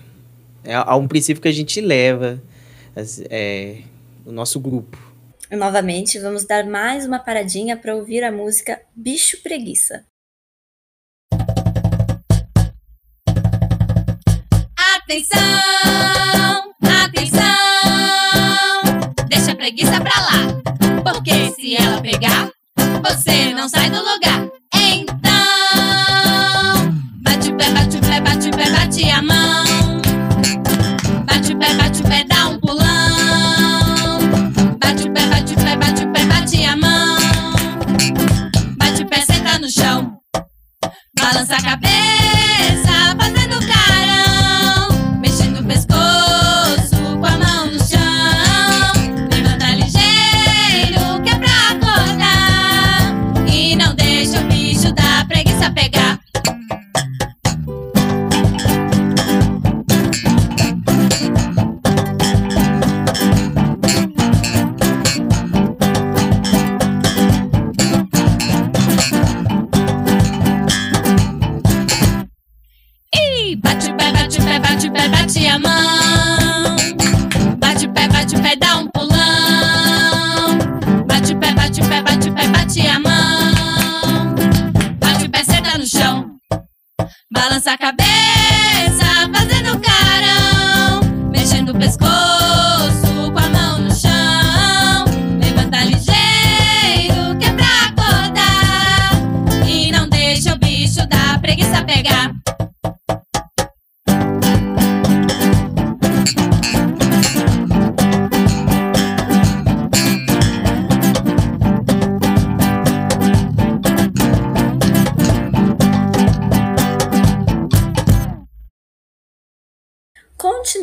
é, 0.64 0.72
é 0.72 0.94
um 0.94 1.06
princípio 1.06 1.40
que 1.40 1.48
a 1.48 1.52
gente 1.52 1.80
leva 1.80 2.42
é, 3.30 3.78
no 4.26 4.32
nosso 4.32 4.58
grupo. 4.60 5.11
Novamente, 5.52 6.18
vamos 6.18 6.46
dar 6.46 6.64
mais 6.64 7.04
uma 7.04 7.18
paradinha 7.18 7.76
para 7.76 7.94
ouvir 7.94 8.24
a 8.24 8.32
música 8.32 8.80
Bicho 8.96 9.42
Preguiça. 9.42 10.02
Atenção, 14.96 16.72
atenção, 17.04 17.42
deixa 19.28 19.52
a 19.52 19.54
preguiça 19.54 20.00
pra 20.00 20.20
lá, 20.20 21.12
porque 21.12 21.52
se 21.52 21.76
ela 21.76 22.00
pegar, 22.00 22.50
você 23.02 23.52
não 23.52 23.68
sai 23.68 23.90
do 23.90 23.98
lugar. 23.98 24.61
Balança 41.52 41.56
a 41.56 41.70
cabeça, 41.70 41.91
Balança 87.32 87.72
a 87.72 87.78
cabeça, 87.78 88.21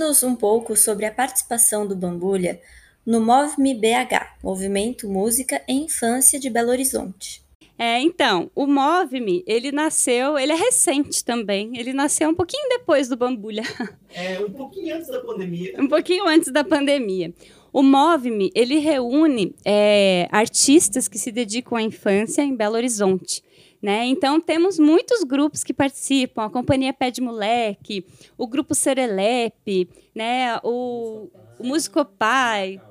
Conte-nos 0.09 0.23
um 0.23 0.35
pouco 0.35 0.75
sobre 0.75 1.05
a 1.05 1.11
participação 1.11 1.85
do 1.85 1.95
Bambulha 1.95 2.59
no 3.05 3.21
Move-me 3.21 3.75
BH, 3.75 4.41
Movimento 4.43 5.07
Música 5.07 5.61
e 5.67 5.73
Infância 5.73 6.39
de 6.39 6.49
Belo 6.49 6.71
Horizonte. 6.71 7.43
É, 7.77 8.01
então, 8.01 8.49
o 8.55 8.65
Move-me, 8.65 9.43
ele 9.45 9.71
nasceu, 9.71 10.35
ele 10.35 10.51
é 10.51 10.55
recente 10.55 11.23
também. 11.23 11.77
Ele 11.77 11.93
nasceu 11.93 12.27
um 12.29 12.33
pouquinho 12.33 12.67
depois 12.69 13.07
do 13.07 13.15
Bambulha. 13.15 13.61
É, 14.11 14.39
um 14.39 14.49
pouquinho 14.49 14.95
antes 14.95 15.07
da 15.07 15.19
pandemia. 15.19 15.75
um 15.77 15.87
pouquinho 15.87 16.27
antes 16.27 16.51
da 16.51 16.63
pandemia. 16.63 17.31
O 17.71 17.83
Move-me, 17.83 18.49
ele 18.55 18.79
reúne 18.79 19.53
é, 19.63 20.27
artistas 20.31 21.07
que 21.07 21.19
se 21.19 21.31
dedicam 21.31 21.77
à 21.77 21.83
infância 21.83 22.41
em 22.41 22.55
Belo 22.55 22.75
Horizonte. 22.75 23.43
Né? 23.81 24.05
Então, 24.05 24.41
temos 24.41 24.77
muitos 24.77 25.23
grupos 25.23 25.63
que 25.63 25.73
participam, 25.73 26.43
a 26.43 26.49
Companhia 26.49 26.91
Pé 26.91 27.09
de 27.09 27.21
Moleque, 27.21 28.05
o 28.37 28.45
Grupo 28.45 28.75
Serelepe, 28.75 29.89
né? 30.13 30.59
o, 30.63 31.29
o 31.57 31.63
Músico 31.65 32.03
Pai, 32.03 32.81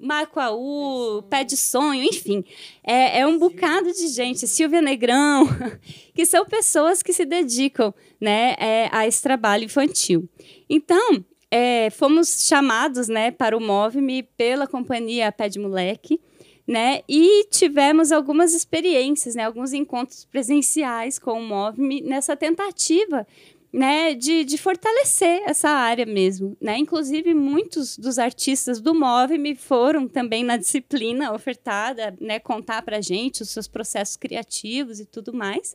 Marcoaú, 0.00 1.22
Pé 1.28 1.44
de 1.44 1.56
Sonho, 1.56 2.02
enfim. 2.04 2.44
É, 2.84 3.20
é 3.20 3.26
um 3.26 3.38
bocado 3.38 3.92
de 3.92 4.08
gente, 4.08 4.46
Silvia 4.46 4.80
Negrão, 4.80 5.46
que 6.14 6.24
são 6.24 6.46
pessoas 6.46 7.02
que 7.02 7.12
se 7.12 7.24
dedicam 7.24 7.92
né, 8.20 8.54
é, 8.58 8.88
a 8.92 9.06
esse 9.06 9.22
trabalho 9.22 9.64
infantil. 9.64 10.28
Então, 10.70 11.24
é, 11.50 11.90
fomos 11.90 12.46
chamados 12.46 13.08
né, 13.08 13.30
para 13.30 13.56
o 13.56 13.60
Move-me 13.60 14.22
pela 14.22 14.66
companhia 14.66 15.32
Pé 15.32 15.48
de 15.48 15.58
Moleque, 15.58 16.20
né, 16.68 17.00
e 17.08 17.46
tivemos 17.46 18.12
algumas 18.12 18.52
experiências, 18.52 19.34
né, 19.34 19.44
alguns 19.44 19.72
encontros 19.72 20.26
presenciais 20.26 21.18
com 21.18 21.40
o 21.40 21.42
Move-me 21.42 22.02
nessa 22.02 22.36
tentativa 22.36 23.26
né, 23.72 24.14
de, 24.14 24.44
de 24.44 24.58
fortalecer 24.58 25.42
essa 25.46 25.70
área 25.70 26.04
mesmo. 26.04 26.54
Né? 26.60 26.76
Inclusive, 26.76 27.32
muitos 27.32 27.96
dos 27.96 28.18
artistas 28.18 28.82
do 28.82 28.94
Move-me 28.94 29.54
foram 29.54 30.06
também 30.06 30.44
na 30.44 30.58
disciplina 30.58 31.32
ofertada, 31.32 32.14
né, 32.20 32.38
contar 32.38 32.82
para 32.82 32.98
a 32.98 33.02
gente 33.02 33.40
os 33.40 33.48
seus 33.48 33.66
processos 33.66 34.16
criativos 34.16 35.00
e 35.00 35.06
tudo 35.06 35.32
mais. 35.32 35.74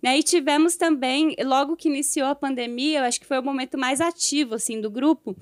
Né? 0.00 0.18
E 0.18 0.22
tivemos 0.22 0.76
também, 0.76 1.34
logo 1.44 1.76
que 1.76 1.88
iniciou 1.88 2.28
a 2.28 2.34
pandemia, 2.36 3.00
eu 3.00 3.04
acho 3.04 3.18
que 3.18 3.26
foi 3.26 3.40
o 3.40 3.44
momento 3.44 3.76
mais 3.76 4.00
ativo 4.00 4.54
assim, 4.54 4.80
do 4.80 4.88
grupo, 4.88 5.36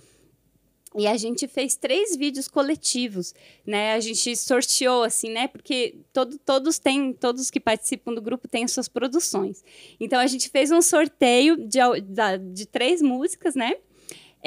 e 0.97 1.07
a 1.07 1.17
gente 1.17 1.47
fez 1.47 1.77
três 1.77 2.17
vídeos 2.17 2.49
coletivos, 2.49 3.35
né? 3.67 3.95
A 3.95 4.01
gente 4.01 4.35
sorteou 4.35 5.03
assim, 5.03 5.31
né? 5.31 5.47
Porque 5.47 5.97
todo, 6.13 6.39
todos 6.39 6.79
têm, 6.79 7.13
todos 7.13 7.51
que 7.51 7.61
participam 7.61 8.15
do 8.15 8.23
grupo 8.23 8.49
têm 8.49 8.65
as 8.65 8.73
suas 8.73 8.89
produções. 8.89 9.63
Então 10.01 10.19
a 10.19 10.27
gente 10.27 10.49
fez 10.49 10.71
um 10.71 10.81
sorteio 10.81 11.57
de, 11.57 11.79
de 12.53 12.67
três 12.67 13.03
músicas, 13.03 13.55
né? 13.55 13.75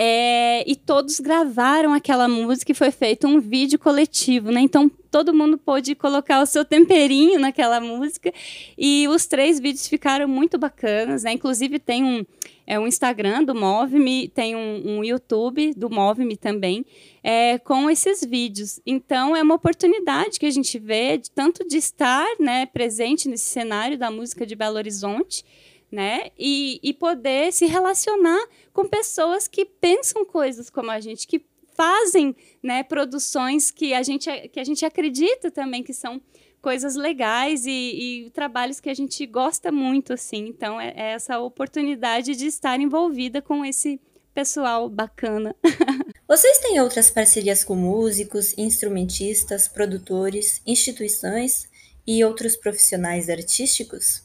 É, 0.02 0.64
e 0.66 0.76
todos 0.76 1.20
gravaram 1.20 1.94
aquela 1.94 2.28
música 2.28 2.72
e 2.72 2.76
foi 2.76 2.90
feito 2.90 3.28
um 3.28 3.40
vídeo 3.40 3.78
coletivo, 3.78 4.50
né? 4.50 4.62
Então 4.62 4.90
todo 5.12 5.34
mundo 5.34 5.58
pôde 5.58 5.94
colocar 5.94 6.42
o 6.42 6.46
seu 6.46 6.64
temperinho 6.64 7.40
naquela 7.40 7.82
música 7.82 8.32
e 8.78 9.08
os 9.10 9.26
três 9.26 9.60
vídeos 9.60 9.88
ficaram 9.88 10.28
muito 10.28 10.58
bacanas, 10.58 11.24
né? 11.24 11.34
Inclusive 11.34 11.80
tem 11.80 12.04
um 12.04 12.26
é 12.70 12.80
um 12.80 12.86
Instagram 12.86 13.44
do 13.44 13.56
Move-me, 13.56 14.28
tem 14.28 14.56
um, 14.56 15.00
um, 15.00 15.04
YouTube 15.04 15.74
do 15.74 15.90
Move-me 15.90 16.38
também, 16.38 16.86
é, 17.24 17.58
com 17.58 17.90
esses 17.90 18.24
vídeos. 18.24 18.80
Então, 18.86 19.36
é 19.36 19.42
uma 19.42 19.56
oportunidade 19.56 20.40
que 20.40 20.46
a 20.46 20.52
gente 20.52 20.78
vê, 20.78 21.18
de, 21.18 21.32
tanto 21.32 21.68
de 21.68 21.78
estar 21.78 22.28
né, 22.40 22.68
presente 22.68 23.28
nesse 23.28 23.46
cenário 23.46 23.98
da 23.98 24.12
música 24.12 24.46
de 24.46 24.56
Belo 24.56 24.76
Horizonte, 24.78 25.44
né, 25.92 26.28
e, 26.38 26.80
e 26.84 26.94
poder 26.94 27.52
se 27.52 27.66
relacionar 27.66 28.48
com 28.72 28.88
pessoas 28.88 29.48
que 29.48 29.66
pensam 29.66 30.24
coisas 30.24 30.70
como 30.70 30.92
a 30.92 31.00
gente, 31.00 31.26
que 31.26 31.44
fazem 31.74 32.36
né, 32.62 32.84
produções 32.84 33.72
que 33.72 33.96
a, 33.96 34.04
gente, 34.04 34.30
que 34.50 34.60
a 34.60 34.64
gente 34.64 34.86
acredita 34.86 35.50
também 35.50 35.82
que 35.82 35.94
são 35.94 36.22
coisas 36.62 36.96
legais 36.96 37.66
e, 37.66 38.26
e, 38.26 38.30
trabalhos 38.32 38.80
que 38.80 38.90
a 38.90 38.94
gente 38.94 39.26
gosta 39.26 39.72
muito, 39.72 40.14
assim. 40.14 40.48
Então, 40.48 40.80
é, 40.80 40.94
é 40.96 41.12
essa 41.12 41.40
oportunidade 41.40 42.36
de 42.36 42.46
estar 42.46 42.80
envolvida 42.80 43.42
com 43.42 43.64
esse 43.66 44.00
pessoal 44.34 44.90
bacana. 44.90 45.56
Vocês 46.28 46.60
têm 46.60 46.80
outras 46.80 47.10
parcerias 47.10 47.64
com 47.64 47.76
músicos, 47.76 48.58
instrumentistas, 48.58 49.68
produtores, 49.68 50.62
instituições 50.66 51.68
e 52.06 52.24
outros 52.24 52.56
profissionais 52.56 53.30
artísticos? 53.30 54.24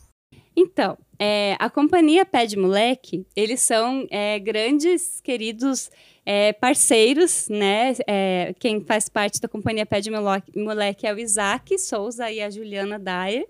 Então, 0.57 0.97
é, 1.19 1.57
a 1.59 1.69
companhia 1.69 2.25
Pé 2.25 2.47
de 2.47 2.57
Moleque, 2.57 3.27
eles 3.35 3.61
são 3.61 4.07
é, 4.11 4.39
grandes, 4.39 5.21
queridos 5.21 5.91
é, 6.27 6.53
parceiros, 6.53 7.49
né? 7.49 7.95
É, 8.07 8.55
quem 8.59 8.81
faz 8.81 9.09
parte 9.09 9.41
da 9.41 9.49
companhia 9.49 9.85
Pé 9.85 10.01
de 10.01 10.11
Moleque 10.11 11.07
é 11.07 11.13
o 11.13 11.19
Isaac 11.19 11.79
Souza 11.79 12.31
e 12.31 12.41
a 12.41 12.51
Juliana 12.51 12.99
Dyer. 12.99 13.47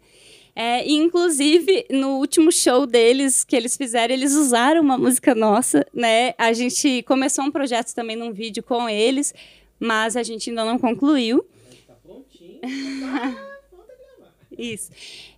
É, 0.57 0.87
e, 0.87 0.93
inclusive, 0.93 1.85
no 1.91 2.19
último 2.19 2.53
show 2.53 2.87
deles, 2.87 3.43
que 3.43 3.57
eles 3.57 3.77
fizeram, 3.77 4.15
eles 4.15 4.35
usaram 4.35 4.81
uma 4.81 4.97
música 4.97 5.35
nossa, 5.35 5.85
né? 5.93 6.33
A 6.39 6.53
gente 6.53 7.03
começou 7.03 7.45
um 7.45 7.51
projeto 7.51 7.93
também 7.93 8.15
num 8.15 8.33
vídeo 8.33 8.63
com 8.63 8.89
eles, 8.89 9.35
mas 9.81 10.17
a 10.17 10.23
gente 10.23 10.51
ainda 10.51 10.65
não 10.65 10.79
concluiu. 10.79 11.45
Está 11.81 11.95
prontinho. 11.95 12.61
Tá 12.61 13.55
Isso. 14.57 14.91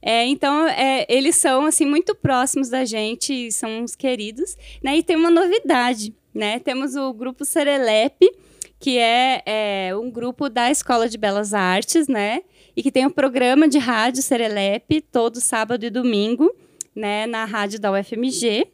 É, 0.03 0.26
então, 0.26 0.68
é, 0.68 1.07
eles 1.09 1.37
são, 1.37 1.64
assim, 1.64 1.87
muito 1.87 2.14
próximos 2.14 2.68
da 2.68 2.84
gente, 2.84 3.51
são 3.51 3.80
uns 3.80 3.97
queridos. 3.97 4.57
Né? 4.82 4.99
E 4.99 5.03
tem 5.03 5.16
uma 5.16 5.30
novidade, 5.30 6.14
né? 6.37 6.59
Temos 6.59 6.95
o 6.95 7.14
grupo 7.14 7.47
Serelepe, 7.47 8.30
que 8.78 8.99
é, 8.99 9.43
é, 9.47 9.97
um 9.97 10.11
grupo 10.11 10.51
da 10.51 10.70
Escola 10.70 11.09
de 11.09 11.16
Belas 11.16 11.55
Artes, 11.55 12.07
né? 12.07 12.43
E 12.76 12.82
que 12.82 12.93
tem 12.93 13.07
um 13.07 13.11
programa 13.11 13.66
de 13.66 13.78
rádio 13.78 14.22
Serelepe 14.22 15.01
todo 15.01 15.41
sábado 15.41 15.87
e 15.87 15.91
domingo, 15.91 16.55
né? 16.95 17.26
Na 17.26 17.47
rádio 17.47 17.80
da 17.80 17.91
UFMG. 17.91 18.66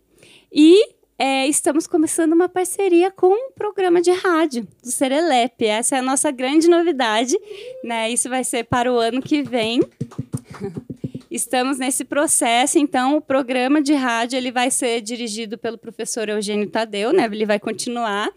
E 0.52 0.88
é, 1.16 1.46
estamos 1.46 1.86
começando 1.86 2.32
uma 2.32 2.48
parceria 2.48 3.12
com 3.12 3.28
um 3.28 3.52
programa 3.52 4.02
de 4.02 4.10
rádio 4.10 4.66
do 4.82 4.90
Serelepe. 4.90 5.66
Essa 5.66 5.94
é 5.94 5.98
a 6.00 6.02
nossa 6.02 6.32
grande 6.32 6.66
novidade, 6.66 7.38
né? 7.84 8.10
Isso 8.10 8.28
vai 8.28 8.42
ser 8.42 8.64
para 8.64 8.92
o 8.92 8.98
ano 8.98 9.22
que 9.22 9.40
vem. 9.40 9.80
Estamos 11.32 11.78
nesse 11.78 12.04
processo, 12.04 12.78
então 12.78 13.16
o 13.16 13.20
programa 13.22 13.80
de 13.80 13.94
rádio 13.94 14.36
ele 14.36 14.52
vai 14.52 14.70
ser 14.70 15.00
dirigido 15.00 15.56
pelo 15.56 15.78
professor 15.78 16.28
Eugênio 16.28 16.68
Tadeu, 16.68 17.10
né? 17.10 17.24
Ele 17.24 17.46
vai 17.46 17.58
continuar 17.58 18.30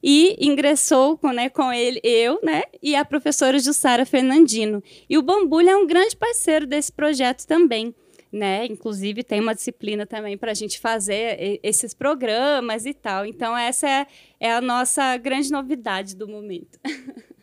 e 0.00 0.36
ingressou 0.38 1.18
com, 1.18 1.32
né, 1.32 1.48
com 1.48 1.72
ele, 1.72 2.00
eu, 2.04 2.38
né, 2.44 2.62
e 2.80 2.94
a 2.94 3.04
professora 3.04 3.58
Jussara 3.58 4.06
Fernandino. 4.06 4.80
E 5.10 5.18
o 5.18 5.22
Bambulha 5.22 5.72
é 5.72 5.76
um 5.76 5.88
grande 5.88 6.16
parceiro 6.16 6.68
desse 6.68 6.92
projeto 6.92 7.44
também. 7.48 7.92
Né? 8.30 8.66
Inclusive 8.66 9.24
tem 9.24 9.40
uma 9.40 9.54
disciplina 9.54 10.06
também 10.06 10.38
para 10.38 10.52
a 10.52 10.54
gente 10.54 10.78
fazer 10.78 11.58
esses 11.64 11.94
programas 11.94 12.86
e 12.86 12.94
tal. 12.94 13.26
Então 13.26 13.56
essa 13.56 13.88
é, 13.88 14.06
é 14.38 14.52
a 14.52 14.60
nossa 14.60 15.16
grande 15.16 15.50
novidade 15.50 16.14
do 16.14 16.28
momento. 16.28 16.78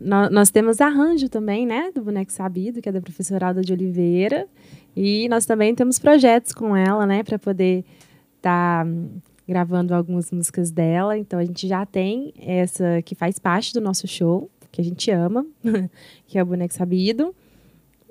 Nós, 0.00 0.50
temos 0.50 0.80
arranjo 0.80 1.28
também, 1.28 1.66
né, 1.66 1.90
do 1.92 2.02
Boneco 2.02 2.30
Sabido, 2.30 2.80
que 2.80 2.88
é 2.88 2.92
da 2.92 3.00
professora 3.00 3.48
Alda 3.48 3.62
de 3.62 3.72
Oliveira. 3.72 4.46
E 4.94 5.28
nós 5.28 5.44
também 5.44 5.74
temos 5.74 5.98
projetos 5.98 6.52
com 6.52 6.76
ela, 6.76 7.04
né, 7.04 7.22
para 7.22 7.38
poder 7.38 7.84
estar 8.36 8.84
tá 8.84 8.90
gravando 9.46 9.94
algumas 9.94 10.30
músicas 10.30 10.70
dela. 10.70 11.18
Então 11.18 11.38
a 11.38 11.44
gente 11.44 11.66
já 11.66 11.84
tem 11.84 12.32
essa 12.38 13.02
que 13.02 13.14
faz 13.14 13.38
parte 13.38 13.72
do 13.72 13.80
nosso 13.80 14.06
show, 14.06 14.48
que 14.70 14.80
a 14.80 14.84
gente 14.84 15.10
ama, 15.10 15.44
que 16.26 16.38
é 16.38 16.42
o 16.42 16.46
Boneco 16.46 16.74
Sabido, 16.74 17.34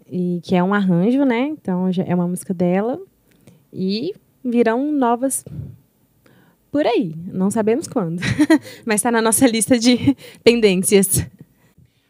e 0.09 0.41
que 0.43 0.55
é 0.55 0.63
um 0.63 0.73
arranjo, 0.73 1.23
né? 1.23 1.47
Então 1.47 1.89
é 2.05 2.15
uma 2.15 2.27
música 2.27 2.53
dela. 2.53 2.99
E 3.71 4.13
virão 4.43 4.91
novas 4.91 5.45
por 6.71 6.85
aí. 6.85 7.13
Não 7.31 7.51
sabemos 7.51 7.87
quando. 7.87 8.21
Mas 8.85 8.95
está 8.95 9.11
na 9.11 9.21
nossa 9.21 9.47
lista 9.47 9.77
de 9.77 10.15
pendências. 10.43 11.25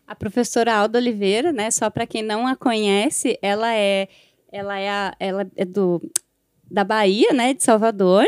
A 0.08 0.16
professora 0.16 0.74
Alda 0.74 0.98
Oliveira, 0.98 1.52
né, 1.52 1.70
só 1.70 1.90
para 1.90 2.08
quem 2.08 2.24
não 2.24 2.48
a 2.48 2.56
conhece, 2.56 3.38
ela 3.42 3.76
é 3.76 4.08
ela 4.50 4.80
é, 4.80 4.90
a, 4.90 5.16
ela 5.20 5.52
é 5.56 5.66
do 5.66 6.02
da 6.70 6.84
Bahia, 6.84 7.34
né, 7.34 7.54
de 7.54 7.64
Salvador. 7.64 8.26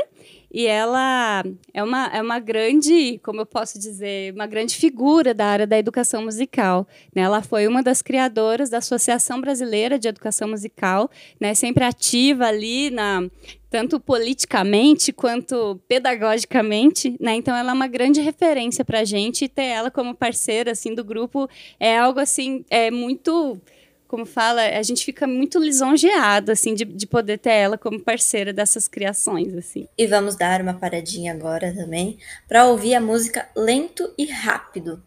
E 0.52 0.66
ela 0.66 1.44
é 1.72 1.84
uma, 1.84 2.08
é 2.08 2.22
uma 2.22 2.40
grande, 2.40 3.20
como 3.24 3.42
eu 3.42 3.46
posso 3.46 3.78
dizer, 3.78 4.34
uma 4.34 4.48
grande 4.48 4.76
figura 4.76 5.32
da 5.32 5.46
área 5.46 5.68
da 5.68 5.78
educação 5.78 6.24
musical. 6.24 6.88
Né? 7.16 7.22
Ela 7.22 7.44
foi 7.44 7.68
uma 7.68 7.84
das 7.84 8.02
criadoras 8.02 8.70
da 8.70 8.80
Associação 8.80 9.40
Brasileira 9.40 10.00
de 10.00 10.08
Educação 10.08 10.48
Musical, 10.48 11.10
né? 11.40 11.54
sempre 11.54 11.84
ativa 11.84 12.48
ali 12.48 12.90
na 12.90 13.30
tanto 13.70 14.00
politicamente 14.00 15.14
quanto 15.14 15.80
pedagogicamente, 15.88 17.16
né? 17.20 17.36
Então 17.36 17.56
ela 17.56 17.72
é 17.72 17.74
uma 17.74 17.88
grande 17.88 18.20
referência 18.22 18.84
para 18.84 19.02
a 19.02 19.06
gente 19.06 19.46
e 19.46 19.50
ter 19.50 19.64
ela 19.64 19.92
como 19.92 20.16
parceira 20.16 20.72
assim 20.72 20.96
do 20.96 21.04
grupo 21.04 21.48
é 21.80 21.98
algo 21.98 22.20
assim 22.20 22.66
é 22.70 22.90
muito 22.90 23.62
como 24.10 24.26
fala, 24.26 24.64
a 24.64 24.82
gente 24.82 25.06
fica 25.06 25.28
muito 25.28 25.60
lisonjeado, 25.60 26.52
assim, 26.52 26.74
de, 26.74 26.84
de 26.84 27.06
poder 27.06 27.38
ter 27.38 27.52
ela 27.52 27.78
como 27.78 28.00
parceira 28.00 28.52
dessas 28.52 28.88
criações, 28.88 29.54
assim. 29.54 29.88
E 29.96 30.08
vamos 30.08 30.36
dar 30.36 30.62
uma 30.62 30.74
paradinha 30.74 31.32
agora 31.32 31.72
também 31.72 32.18
para 32.48 32.66
ouvir 32.66 32.96
a 32.96 33.00
música 33.00 33.48
Lento 33.56 34.12
e 34.18 34.26
Rápido. 34.26 35.04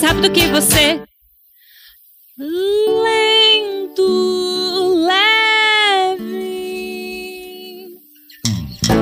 Mais 0.00 0.02
rápido 0.02 0.32
que 0.32 0.46
você. 0.46 1.02
Lento, 2.98 4.06
leve. 5.06 6.28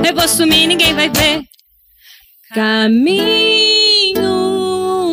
Eu 0.05 0.13
vou 0.13 0.27
sumir, 0.27 0.67
ninguém 0.67 0.93
vai 0.93 1.09
ver. 1.09 1.43
Caminho 2.53 3.13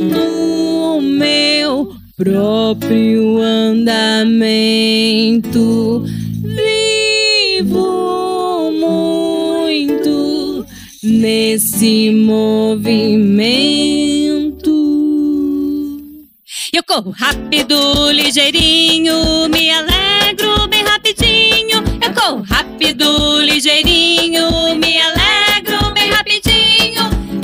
no 0.01 1.01
meu 1.01 1.95
próprio 2.17 3.39
andamento. 3.41 4.45
Vivo 7.63 8.71
muito 8.73 10.67
nesse 11.03 12.11
movimento. 12.11 13.96
Corro 16.87 17.11
rápido, 17.11 18.13
ligeirinho, 18.13 19.49
me 19.49 19.73
alegro 19.73 20.69
bem 20.69 20.85
rapidinho. 20.85 21.83
Eu 22.01 22.15
corro 22.15 22.43
rápido, 22.43 23.41
ligeirinho, 23.41 24.77
me 24.77 25.01
alegro 25.01 25.93
bem 25.93 26.13
rapidinho. 26.13 27.03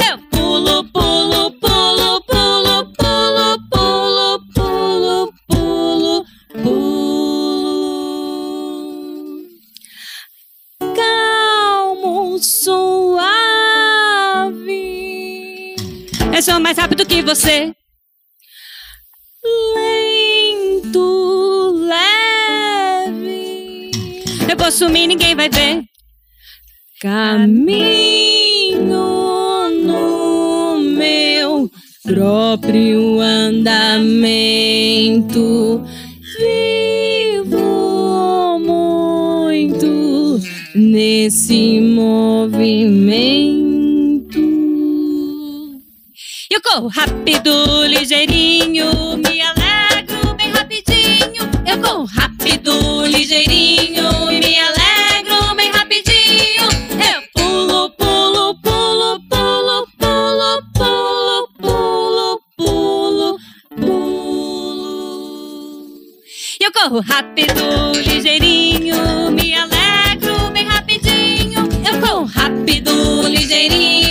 Eu 0.09 0.17
pulo, 0.31 0.85
pulo, 0.93 1.51
pulo, 1.61 2.23
pulo, 2.23 2.93
pulo, 2.97 3.59
pulo, 3.69 4.39
pulo, 4.55 5.35
pulo, 5.49 6.25
pulo. 6.63 7.09
Calmo, 10.95 12.39
suave. 12.39 13.35
Eu 16.33 16.43
sou 16.43 16.61
mais 16.61 16.79
rápido 16.79 17.05
que 17.05 17.21
você. 17.23 17.75
Lento, 19.45 21.01
leve. 21.89 23.41
Eu 24.49 24.57
vou 24.57 24.71
sumir, 24.71 25.09
ninguém 25.09 25.35
vai 25.35 25.49
ver. 25.49 25.83
Caminho 27.01 27.73
no 29.85 30.79
meu 30.79 31.69
próprio 32.05 33.21
andamento. 33.21 34.23
Vivo 36.39 37.59
muito 38.61 40.41
nesse 40.75 41.81
movimento. 41.81 43.42
Corro 46.73 46.89
rápido, 46.89 47.85
ligeirinho, 47.87 49.19
me 49.19 49.43
alegro 49.43 50.35
bem 50.35 50.51
rapidinho. 50.53 51.43
Eu 51.67 51.79
corro 51.83 52.07
rápido, 52.07 53.05
ligeirinho, 53.09 54.09
me 54.29 54.59
alegro 54.59 55.55
bem 55.55 55.71
rapidinho. 55.71 56.65
Eu 56.97 57.23
pulo, 57.35 57.91
pulo, 57.91 58.55
pulo, 58.63 59.21
pulo, 59.29 59.87
pulo, 59.99 60.63
pulo, 60.73 61.49
pulo, 61.61 62.41
pulo, 62.57 63.39
pulo. 63.77 64.71
Eu 66.59 66.73
corro 66.73 67.01
rápido, 67.03 67.93
ligeirinho, 67.97 69.31
me 69.31 69.55
alegro 69.55 70.51
bem 70.55 70.67
rapidinho. 70.67 71.69
Eu 71.87 72.01
corro 72.01 72.25
rápido, 72.25 73.29
ligeirinho 73.29 74.02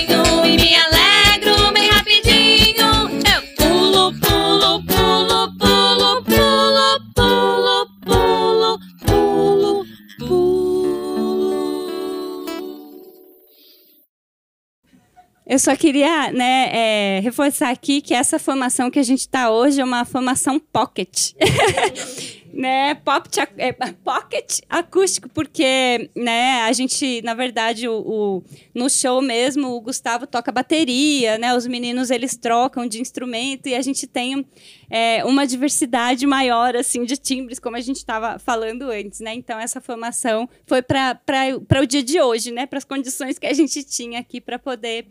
Eu 15.52 15.60
só 15.60 15.76
queria 15.76 16.32
né, 16.32 16.70
é, 16.72 17.20
reforçar 17.20 17.72
aqui 17.72 18.00
que 18.00 18.14
essa 18.14 18.40
formação 18.40 18.90
que 18.90 18.98
a 18.98 19.04
gente 19.04 19.20
está 19.20 19.52
hoje 19.52 19.82
é 19.82 19.84
uma 19.84 20.06
formação 20.06 20.58
pocket. 20.58 21.34
né, 22.54 22.96
pocket, 22.96 23.50
é, 23.58 23.74
pocket 23.74 24.60
acústico, 24.70 25.28
porque 25.28 26.10
né, 26.16 26.62
a 26.62 26.72
gente, 26.72 27.22
na 27.24 27.34
verdade, 27.34 27.86
o, 27.86 27.96
o- 28.00 28.44
no 28.74 28.90
show 28.90 29.22
mesmo, 29.22 29.72
o 29.72 29.82
Gustavo 29.82 30.26
toca 30.26 30.54
bateria, 30.54 31.38
né, 31.38 31.54
os 31.54 31.68
meninos 31.68 32.12
eles 32.12 32.38
trocam 32.38 32.88
de 32.88 33.02
instrumento 33.02 33.68
e 33.68 33.76
a 33.76 33.82
gente 33.82 34.08
tem 34.08 34.46
é, 34.90 35.22
uma 35.26 35.46
diversidade 35.46 36.26
maior 36.26 36.78
assim 36.78 37.04
de 37.04 37.18
timbres, 37.18 37.60
como 37.60 37.76
a 37.76 37.82
gente 37.82 37.98
estava 37.98 38.40
falando 38.40 38.84
antes. 38.84 39.20
Né? 39.20 39.34
Então, 39.34 39.60
essa 39.60 39.82
formação 39.82 40.48
foi 40.66 40.82
para 40.82 41.82
o 41.82 41.86
dia 41.86 42.02
de 42.02 42.22
hoje, 42.22 42.52
né, 42.52 42.66
para 42.66 42.78
as 42.78 42.86
condições 42.86 43.38
que 43.38 43.48
a 43.48 43.54
gente 43.54 43.84
tinha 43.84 44.18
aqui 44.18 44.40
para 44.40 44.58
poder 44.58 45.08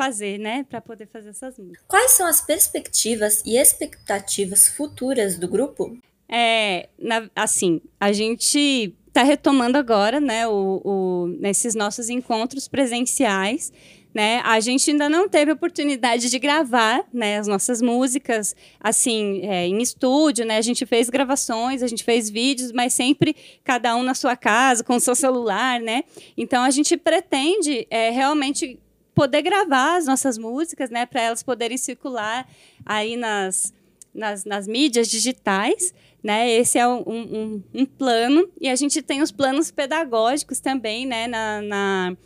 fazer, 0.00 0.38
né, 0.38 0.64
para 0.68 0.80
poder 0.80 1.06
fazer 1.06 1.28
essas 1.30 1.58
músicas. 1.58 1.84
Quais 1.86 2.12
são 2.12 2.26
as 2.26 2.40
perspectivas 2.40 3.42
e 3.44 3.58
expectativas 3.58 4.66
futuras 4.68 5.36
do 5.38 5.46
grupo? 5.46 5.94
É, 6.26 6.88
na- 6.98 7.28
assim, 7.36 7.82
a 7.98 8.10
gente 8.12 8.94
está 9.08 9.22
retomando 9.22 9.76
agora, 9.76 10.18
né, 10.18 10.46
o, 10.48 10.80
o- 10.84 11.26
nesses 11.38 11.74
nossos 11.74 12.08
encontros 12.08 12.66
presenciais, 12.68 13.72
né? 14.14 14.40
A 14.44 14.58
gente 14.58 14.90
ainda 14.90 15.08
não 15.08 15.28
teve 15.28 15.52
oportunidade 15.52 16.30
de 16.30 16.38
gravar, 16.38 17.04
né, 17.12 17.38
as 17.38 17.46
nossas 17.46 17.80
músicas, 17.82 18.56
assim, 18.80 19.40
é, 19.44 19.66
em 19.66 19.80
estúdio, 19.82 20.44
né? 20.46 20.56
A 20.56 20.62
gente 20.62 20.84
fez 20.86 21.08
gravações, 21.10 21.82
a 21.82 21.86
gente 21.86 22.02
fez 22.02 22.28
vídeos, 22.30 22.72
mas 22.72 22.92
sempre 22.94 23.36
cada 23.62 23.94
um 23.96 24.02
na 24.02 24.14
sua 24.14 24.34
casa, 24.36 24.82
com 24.82 24.96
o 24.96 25.00
seu 25.00 25.14
celular, 25.14 25.78
né? 25.80 26.02
Então 26.36 26.62
a 26.64 26.70
gente 26.70 26.96
pretende 26.96 27.86
é, 27.90 28.10
realmente 28.10 28.78
poder 29.20 29.42
gravar 29.42 29.98
as 29.98 30.06
nossas 30.06 30.38
músicas, 30.38 30.88
né, 30.88 31.04
para 31.04 31.20
elas 31.20 31.42
poderem 31.42 31.76
circular 31.76 32.48
aí 32.86 33.18
nas, 33.18 33.70
nas, 34.14 34.46
nas 34.46 34.66
mídias 34.66 35.08
digitais, 35.08 35.92
né? 36.22 36.50
Esse 36.50 36.78
é 36.78 36.88
um, 36.88 37.02
um, 37.06 37.62
um 37.74 37.84
plano 37.84 38.48
e 38.58 38.66
a 38.66 38.74
gente 38.74 39.02
tem 39.02 39.20
os 39.20 39.30
planos 39.30 39.70
pedagógicos 39.70 40.58
também, 40.58 41.04
né, 41.04 41.26
na, 41.26 41.60
na, 41.60 42.16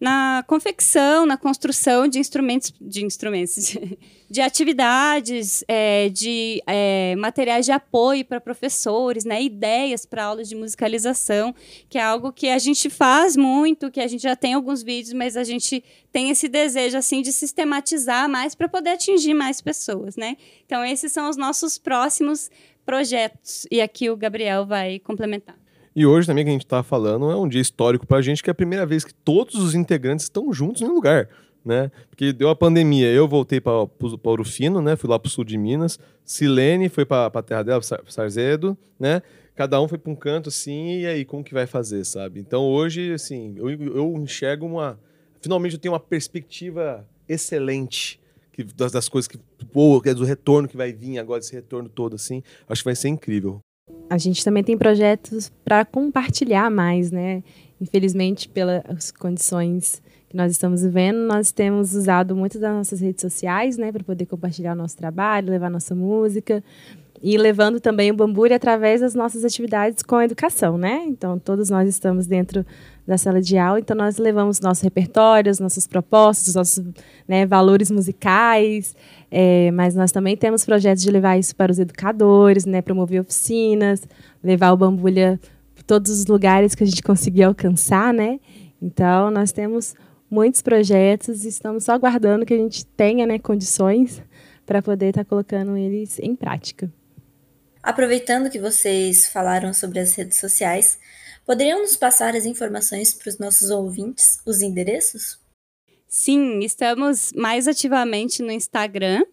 na 0.00 0.42
confecção, 0.46 1.26
na 1.26 1.36
construção 1.36 2.08
de 2.08 2.18
instrumentos, 2.18 2.72
de 2.80 3.04
instrumentos, 3.04 3.54
de, 3.66 3.98
de 4.30 4.40
atividades, 4.40 5.62
é, 5.68 6.08
de 6.08 6.62
é, 6.66 7.14
materiais 7.16 7.66
de 7.66 7.72
apoio 7.72 8.24
para 8.24 8.40
professores, 8.40 9.26
né, 9.26 9.42
ideias 9.42 10.06
para 10.06 10.24
aulas 10.24 10.48
de 10.48 10.56
musicalização, 10.56 11.54
que 11.88 11.98
é 11.98 12.02
algo 12.02 12.32
que 12.32 12.48
a 12.48 12.58
gente 12.58 12.88
faz 12.88 13.36
muito, 13.36 13.90
que 13.90 14.00
a 14.00 14.06
gente 14.06 14.22
já 14.22 14.34
tem 14.34 14.54
alguns 14.54 14.82
vídeos, 14.82 15.12
mas 15.12 15.36
a 15.36 15.44
gente 15.44 15.84
tem 16.10 16.30
esse 16.30 16.48
desejo 16.48 16.96
assim 16.96 17.20
de 17.20 17.30
sistematizar 17.30 18.26
mais 18.26 18.54
para 18.54 18.68
poder 18.68 18.90
atingir 18.90 19.34
mais 19.34 19.60
pessoas, 19.60 20.16
né? 20.16 20.38
Então 20.64 20.82
esses 20.82 21.12
são 21.12 21.28
os 21.28 21.36
nossos 21.36 21.76
próximos 21.76 22.50
projetos 22.86 23.66
e 23.70 23.82
aqui 23.82 24.08
o 24.08 24.16
Gabriel 24.16 24.64
vai 24.64 24.98
complementar. 24.98 25.60
E 25.94 26.06
hoje 26.06 26.26
também 26.26 26.44
que 26.44 26.50
a 26.50 26.52
gente 26.52 26.66
tá 26.66 26.82
falando 26.82 27.30
é 27.30 27.36
um 27.36 27.48
dia 27.48 27.60
histórico 27.60 28.06
pra 28.06 28.22
gente, 28.22 28.42
que 28.42 28.50
é 28.50 28.52
a 28.52 28.54
primeira 28.54 28.86
vez 28.86 29.04
que 29.04 29.12
todos 29.12 29.56
os 29.56 29.74
integrantes 29.74 30.24
estão 30.26 30.52
juntos 30.52 30.82
em 30.82 30.86
um 30.86 30.94
lugar. 30.94 31.28
né? 31.64 31.90
Porque 32.08 32.32
deu 32.32 32.48
a 32.48 32.56
pandemia, 32.56 33.08
eu 33.08 33.28
voltei 33.28 33.60
para 33.60 33.72
Ouro 34.24 34.44
Fino, 34.44 34.80
né? 34.80 34.96
Fui 34.96 35.08
lá 35.10 35.18
para 35.18 35.28
o 35.28 35.30
sul 35.30 35.44
de 35.44 35.58
Minas. 35.58 35.98
Silene 36.24 36.88
foi 36.88 37.04
para 37.04 37.26
a 37.26 37.42
terra 37.42 37.62
dela, 37.62 37.82
Sar- 37.82 38.02
Sarzedo, 38.08 38.76
né? 38.98 39.22
Cada 39.54 39.80
um 39.80 39.86
foi 39.86 39.98
para 39.98 40.10
um 40.10 40.16
canto, 40.16 40.48
assim, 40.48 41.00
e 41.00 41.06
aí, 41.06 41.24
como 41.24 41.44
que 41.44 41.52
vai 41.52 41.66
fazer, 41.66 42.04
sabe? 42.06 42.40
Então, 42.40 42.62
hoje, 42.62 43.12
assim, 43.12 43.54
eu, 43.58 43.68
eu 43.70 44.14
enxergo 44.16 44.64
uma... 44.64 44.98
Finalmente, 45.42 45.74
eu 45.74 45.78
tenho 45.78 45.92
uma 45.92 46.00
perspectiva 46.00 47.06
excelente 47.28 48.18
das, 48.74 48.92
das 48.92 49.08
coisas 49.08 49.28
que... 49.28 49.38
Pô, 49.72 50.00
é 50.06 50.14
do 50.14 50.24
retorno 50.24 50.66
que 50.66 50.76
vai 50.76 50.92
vir 50.92 51.18
agora, 51.18 51.40
esse 51.40 51.52
retorno 51.52 51.88
todo, 51.88 52.14
assim. 52.14 52.42
Acho 52.68 52.82
que 52.82 52.86
vai 52.86 52.94
ser 52.96 53.08
incrível. 53.08 53.60
A 54.10 54.18
gente 54.18 54.44
também 54.44 54.64
tem 54.64 54.76
projetos 54.76 55.52
para 55.64 55.84
compartilhar 55.84 56.68
mais, 56.68 57.12
né? 57.12 57.44
Infelizmente, 57.80 58.48
pelas 58.48 59.10
condições 59.12 60.02
que 60.28 60.36
nós 60.36 60.52
estamos 60.52 60.82
vivendo, 60.82 61.26
nós 61.26 61.52
temos 61.52 61.94
usado 61.94 62.36
muito 62.36 62.58
das 62.58 62.74
nossas 62.74 63.00
redes 63.00 63.20
sociais, 63.20 63.76
né, 63.76 63.90
para 63.90 64.04
poder 64.04 64.26
compartilhar 64.26 64.74
o 64.74 64.76
nosso 64.76 64.96
trabalho, 64.96 65.50
levar 65.50 65.70
nossa 65.70 65.94
música 65.94 66.62
e 67.22 67.36
levando 67.36 67.80
também 67.80 68.10
o 68.10 68.14
Bamburi 68.14 68.54
através 68.54 69.02
das 69.02 69.14
nossas 69.14 69.44
atividades 69.44 70.02
com 70.02 70.16
a 70.16 70.24
educação, 70.24 70.78
né? 70.78 71.04
Então, 71.06 71.38
todos 71.38 71.68
nós 71.68 71.88
estamos 71.88 72.26
dentro 72.26 72.64
da 73.06 73.18
sala 73.18 73.42
de 73.42 73.58
aula, 73.58 73.78
então 73.78 73.96
nós 73.96 74.16
levamos 74.16 74.60
nosso 74.60 74.84
repertório, 74.84 75.50
as 75.50 75.58
nossas 75.58 75.86
propostas, 75.86 76.48
os 76.48 76.54
nossos 76.54 76.84
né, 77.28 77.44
valores 77.44 77.90
musicais, 77.90 78.94
é, 79.30 79.70
mas 79.72 79.94
nós 79.94 80.12
também 80.12 80.36
temos 80.36 80.64
projetos 80.64 81.02
de 81.02 81.10
levar 81.10 81.36
isso 81.36 81.54
para 81.54 81.70
os 81.70 81.78
educadores, 81.78 82.64
né, 82.64 82.80
promover 82.80 83.20
oficinas, 83.20 84.02
levar 84.42 84.72
o 84.72 84.76
Bambulha 84.76 85.38
para 85.74 85.84
todos 85.84 86.10
os 86.10 86.26
lugares 86.26 86.74
que 86.74 86.84
a 86.84 86.86
gente 86.86 87.02
conseguir 87.02 87.42
alcançar, 87.42 88.14
né? 88.14 88.40
Então, 88.80 89.30
nós 89.30 89.52
temos 89.52 89.94
muitos 90.30 90.62
projetos 90.62 91.44
e 91.44 91.48
estamos 91.48 91.84
só 91.84 91.92
aguardando 91.92 92.46
que 92.46 92.54
a 92.54 92.58
gente 92.58 92.86
tenha 92.86 93.26
né, 93.26 93.38
condições 93.38 94.22
para 94.64 94.80
poder 94.80 95.08
estar 95.08 95.24
colocando 95.24 95.76
eles 95.76 96.18
em 96.20 96.34
prática. 96.34 96.90
Aproveitando 97.82 98.50
que 98.50 98.58
vocês 98.58 99.28
falaram 99.28 99.72
sobre 99.72 100.00
as 100.00 100.14
redes 100.14 100.38
sociais, 100.38 100.98
poderiam 101.46 101.80
nos 101.80 101.96
passar 101.96 102.36
as 102.36 102.44
informações 102.44 103.14
para 103.14 103.28
os 103.28 103.38
nossos 103.38 103.70
ouvintes, 103.70 104.38
os 104.44 104.60
endereços? 104.60 105.38
Sim, 106.06 106.60
estamos 106.60 107.32
mais 107.34 107.66
ativamente 107.66 108.42
no 108.42 108.50
Instagram, 108.50 109.24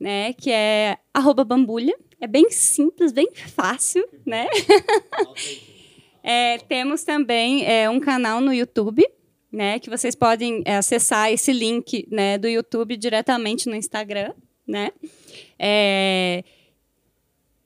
né? 0.00 0.32
Que 0.32 0.50
é 0.50 0.98
bambulha. 1.46 1.94
É 2.20 2.26
bem 2.26 2.50
simples, 2.50 3.12
bem 3.12 3.28
fácil, 3.34 4.06
né? 4.24 4.46
É, 6.26 6.56
temos 6.56 7.04
também 7.04 7.66
é, 7.66 7.90
um 7.90 8.00
canal 8.00 8.40
no 8.40 8.50
YouTube, 8.50 9.06
né? 9.52 9.78
Que 9.78 9.90
vocês 9.90 10.14
podem 10.14 10.62
é, 10.64 10.78
acessar 10.78 11.30
esse 11.30 11.52
link 11.52 12.08
né, 12.10 12.38
do 12.38 12.48
YouTube 12.48 12.96
diretamente 12.96 13.68
no 13.68 13.76
Instagram, 13.76 14.32
né? 14.66 14.90
É, 15.58 16.42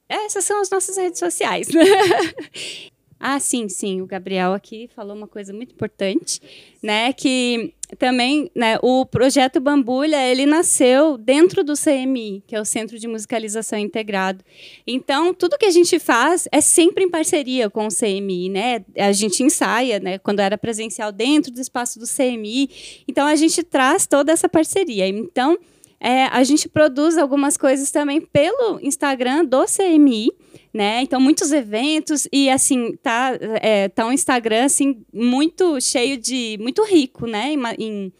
essas 0.09 0.45
são 0.45 0.61
as 0.61 0.71
nossas 0.71 0.97
redes 0.97 1.19
sociais. 1.19 1.69
ah, 3.21 3.39
sim, 3.39 3.69
sim. 3.69 4.01
O 4.01 4.07
Gabriel 4.07 4.55
aqui 4.55 4.89
falou 4.95 5.15
uma 5.15 5.29
coisa 5.29 5.53
muito 5.53 5.73
importante, 5.75 6.41
né? 6.83 7.13
Que 7.13 7.75
também, 7.97 8.51
né, 8.55 8.79
o 8.83 9.07
projeto 9.07 9.61
Bambulha, 9.61 10.23
ele 10.27 10.45
nasceu 10.45 11.17
dentro 11.17 11.65
do 11.65 11.73
CMI, 11.73 12.43
que 12.47 12.55
é 12.55 12.61
o 12.61 12.65
Centro 12.65 12.99
de 12.99 13.09
Musicalização 13.09 13.79
Integrado. 13.79 14.45
Então, 14.87 15.33
tudo 15.33 15.57
que 15.57 15.65
a 15.65 15.71
gente 15.71 15.99
faz 15.99 16.47
é 16.53 16.61
sempre 16.61 17.05
em 17.05 17.11
parceria 17.11 17.71
com 17.71 17.87
o 17.87 17.95
CMI, 17.95 18.51
né? 18.51 18.85
A 18.97 19.13
gente 19.13 19.43
ensaia, 19.43 19.99
né, 20.01 20.19
quando 20.19 20.41
era 20.41 20.59
presencial 20.59 21.11
dentro 21.11 21.51
do 21.51 21.61
espaço 21.61 21.99
do 21.99 22.07
CMI. 22.07 23.05
Então, 23.09 23.27
a 23.27 23.37
gente 23.37 23.63
traz 23.63 24.07
toda 24.07 24.33
essa 24.33 24.49
parceria. 24.49 25.09
Então, 25.09 25.59
é, 26.01 26.25
a 26.27 26.45
gente 26.45 26.69
produz 26.69 27.19
algumas 27.19 27.57
coisas 27.57 27.91
também 27.91 28.21
pelo 28.21 28.79
Instagram 28.81 29.45
do 29.45 29.65
CMI, 29.65 30.31
né? 30.73 31.03
Então 31.03 31.21
muitos 31.21 31.53
eventos 31.53 32.29
e 32.33 32.49
assim 32.49 32.97
tá 33.03 33.37
é, 33.61 33.89
tá 33.89 34.07
um 34.07 34.13
Instagram 34.13 34.65
assim 34.65 35.03
muito 35.13 35.81
cheio 35.81 36.17
de 36.17 36.57
muito 36.61 36.85
rico, 36.85 37.27
né? 37.27 37.53
Em, 37.53 37.85
em, 37.85 38.13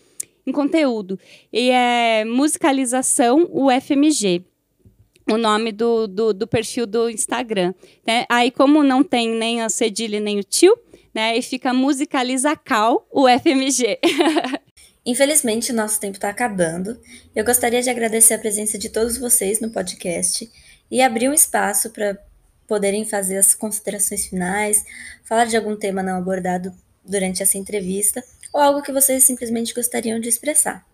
em 0.47 0.53
conteúdo 0.53 1.19
e 1.53 1.71
é 1.71 2.25
musicalização 2.25 3.49
UFMG 3.53 4.45
o 5.31 5.37
nome 5.37 5.73
do, 5.73 6.07
do, 6.07 6.33
do, 6.33 6.47
perfil 6.47 6.87
do 6.87 7.11
Instagram. 7.11 7.75
Né? 8.07 8.25
Aí, 8.31 8.51
como 8.51 8.83
não 8.83 9.05
tem 9.05 9.29
nem 9.29 9.61
a 9.61 9.69
cedilha 9.69 10.19
nem 10.19 10.39
o 10.39 10.43
tio, 10.43 10.75
né? 11.15 11.37
E 11.37 11.43
fica 11.43 11.75
musicalizacal 11.75 13.07
o 13.11 13.27
FMG. 13.29 13.99
Infelizmente, 15.09 15.73
nosso 15.73 15.99
tempo 15.99 16.19
está 16.19 16.29
acabando. 16.29 17.01
Eu 17.35 17.43
gostaria 17.43 17.81
de 17.81 17.89
agradecer 17.89 18.35
a 18.35 18.39
presença 18.39 18.77
de 18.77 18.91
todos 18.91 19.17
vocês 19.17 19.59
no 19.59 19.71
podcast 19.71 20.53
e 20.91 21.01
abrir 21.01 21.31
um 21.31 21.33
espaço 21.33 21.89
para 21.89 22.23
poderem 22.67 23.07
fazer 23.07 23.39
as 23.39 23.55
considerações 23.55 24.27
finais, 24.27 24.85
falar 25.25 25.47
de 25.47 25.57
algum 25.57 25.75
tema 25.75 26.03
não 26.03 26.19
abordado 26.19 26.75
durante 27.03 27.43
essa 27.43 27.57
entrevista 27.57 28.23
ou 28.53 28.61
algo 28.61 28.83
que 28.83 28.93
vocês 28.93 29.25
simplesmente 29.25 29.73
gostariam 29.73 30.21
de 30.21 30.29
expressar. 30.29 30.87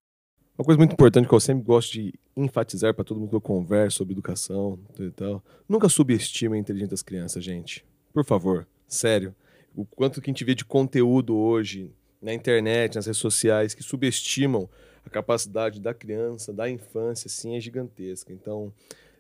Uma 0.57 0.65
coisa 0.65 0.79
muito 0.79 0.93
importante 0.93 1.27
que 1.27 1.35
eu 1.35 1.41
sempre 1.41 1.65
gosto 1.65 1.95
de 1.95 2.15
enfatizar 2.37 2.95
para 2.95 3.03
todo 3.03 3.19
mundo 3.19 3.31
que 3.31 3.35
eu 3.35 3.41
converso 3.41 3.97
sobre 3.97 4.13
educação 4.13 4.79
e 4.97 5.11
tal, 5.11 5.43
nunca 5.69 5.89
subestime 5.89 6.57
a 6.57 6.61
inteligência 6.61 6.93
das 6.93 7.03
crianças, 7.03 7.43
gente. 7.43 7.85
Por 8.13 8.25
favor, 8.25 8.65
sério. 8.87 9.35
O 9.75 9.85
quanto 9.85 10.23
que 10.23 10.31
a 10.31 10.33
gente 10.33 10.45
vê 10.45 10.55
de 10.55 10.65
conteúdo 10.65 11.37
hoje 11.37 11.93
na 12.25 12.33
internet, 12.33 12.97
nas 12.97 13.05
redes 13.05 13.21
sociais, 13.21 13.75
que 13.75 13.83
subestimam 13.83 14.67
a 15.05 15.11
capacidade 15.11 15.79
da 15.79 15.93
criança, 15.93 16.55
da 16.55 16.71
infância, 16.71 17.29
assim, 17.29 17.55
é 17.55 17.61
gigantesca. 17.61 18.33
Então, 18.33 18.73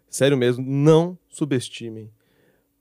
sério 0.08 0.38
mesmo, 0.38 0.64
não 0.66 1.16
subestimem 1.28 2.10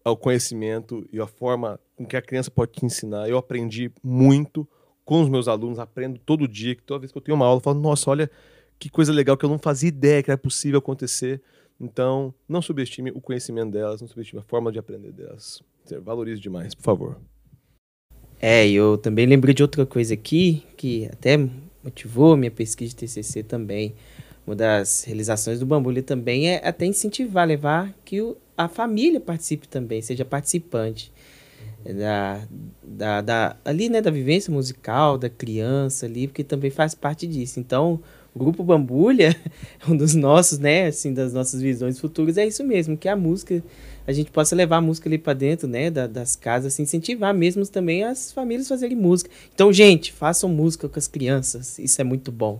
o 0.06 0.16
conhecimento 0.16 1.06
e 1.12 1.20
a 1.20 1.28
forma 1.28 1.78
com 1.98 2.06
que 2.06 2.16
a 2.16 2.22
criança 2.22 2.50
pode 2.50 2.72
te 2.72 2.86
ensinar. 2.86 3.28
Eu 3.28 3.38
aprendi 3.38 3.92
muito 4.02 4.66
com 5.04 5.22
os 5.22 5.28
meus 5.28 5.50
alunos, 5.50 5.78
aprendo 5.78 6.18
todo 6.18 6.48
dia, 6.48 6.74
que 6.74 6.84
toda 6.84 7.02
vez 7.02 7.12
que 7.12 7.18
eu 7.18 7.22
tenho 7.22 7.36
uma 7.36 7.46
aula, 7.46 7.58
eu 7.58 7.64
falo, 7.64 7.82
nossa, 7.82 8.10
olha 8.10 8.32
que 8.80 8.90
coisa 8.90 9.12
legal 9.12 9.36
que 9.36 9.44
eu 9.44 9.50
não 9.50 9.60
fazia 9.60 9.90
ideia 9.90 10.24
que 10.24 10.32
era 10.32 10.38
possível 10.38 10.80
acontecer. 10.80 11.42
Então, 11.80 12.34
não 12.48 12.62
subestime 12.62 13.12
o 13.12 13.20
conhecimento 13.20 13.72
delas, 13.72 14.00
não 14.00 14.08
subestime 14.08 14.40
a 14.40 14.46
forma 14.46 14.72
de 14.72 14.80
aprender 14.80 15.12
delas. 15.12 15.62
Valorize 16.02 16.40
demais, 16.40 16.74
por 16.74 16.84
favor. 16.84 17.20
É, 18.46 18.68
eu 18.68 18.98
também 18.98 19.26
lembrei 19.26 19.54
de 19.54 19.62
outra 19.62 19.86
coisa 19.86 20.14
aqui, 20.14 20.64
que 20.76 21.06
até 21.06 21.38
motivou 21.82 22.36
minha 22.36 22.52
pesquisa 22.52 22.90
de 22.90 22.98
TCC 22.98 23.42
também. 23.42 23.96
Uma 24.46 24.54
das 24.54 25.06
realizações 25.06 25.62
do 25.62 25.66
Bambulha 25.66 26.04
também 26.04 26.50
é 26.50 26.68
até 26.68 26.86
incentivar, 26.86 27.48
levar 27.48 27.94
que 28.04 28.20
o, 28.20 28.36
a 28.58 28.68
família 28.68 29.22
participe 29.22 29.66
também, 29.66 30.02
seja 30.02 30.26
participante 30.26 31.10
da, 31.86 32.46
da, 32.84 33.22
da, 33.22 33.56
ali, 33.64 33.88
né, 33.88 34.02
da 34.02 34.12
vivência 34.12 34.52
musical 34.52 35.18
da 35.18 35.30
criança 35.30 36.06
ali, 36.06 36.28
porque 36.28 36.44
também 36.44 36.70
faz 36.70 36.94
parte 36.94 37.26
disso. 37.26 37.62
Então, 37.62 38.02
o 38.36 38.40
grupo 38.40 38.62
Bambulha, 38.62 39.34
um 39.88 39.96
dos 39.96 40.16
nossos, 40.16 40.60
né, 40.60 40.88
assim, 40.88 41.14
das 41.14 41.32
nossas 41.32 41.62
visões 41.62 41.98
futuras 41.98 42.38
é 42.38 42.46
isso 42.46 42.62
mesmo, 42.66 42.98
que 42.98 43.08
a 43.08 43.16
música 43.16 43.64
a 44.06 44.12
gente 44.12 44.32
possa 44.32 44.56
levar 44.56 44.78
a 44.78 44.82
música 44.82 45.08
ali 45.08 45.18
para 45.18 45.34
dentro, 45.34 45.68
né, 45.68 45.90
da, 45.90 46.08
das 46.08 46.36
casas, 46.36 46.74
assim, 46.74 46.84
incentivar 46.84 47.34
mesmo 47.34 47.66
também 47.68 48.04
as 48.04 48.32
famílias 48.32 48.68
a 48.68 48.76
fazerem 48.76 48.98
música. 48.98 49.30
Então, 49.54 49.72
gente, 49.72 50.12
façam 50.12 50.50
música 50.50 50.90
com 50.90 51.00
as 51.00 51.08
crianças, 51.08 51.80
isso 51.80 52.00
é 52.02 52.04
muito 52.04 52.32
bom. 52.32 52.60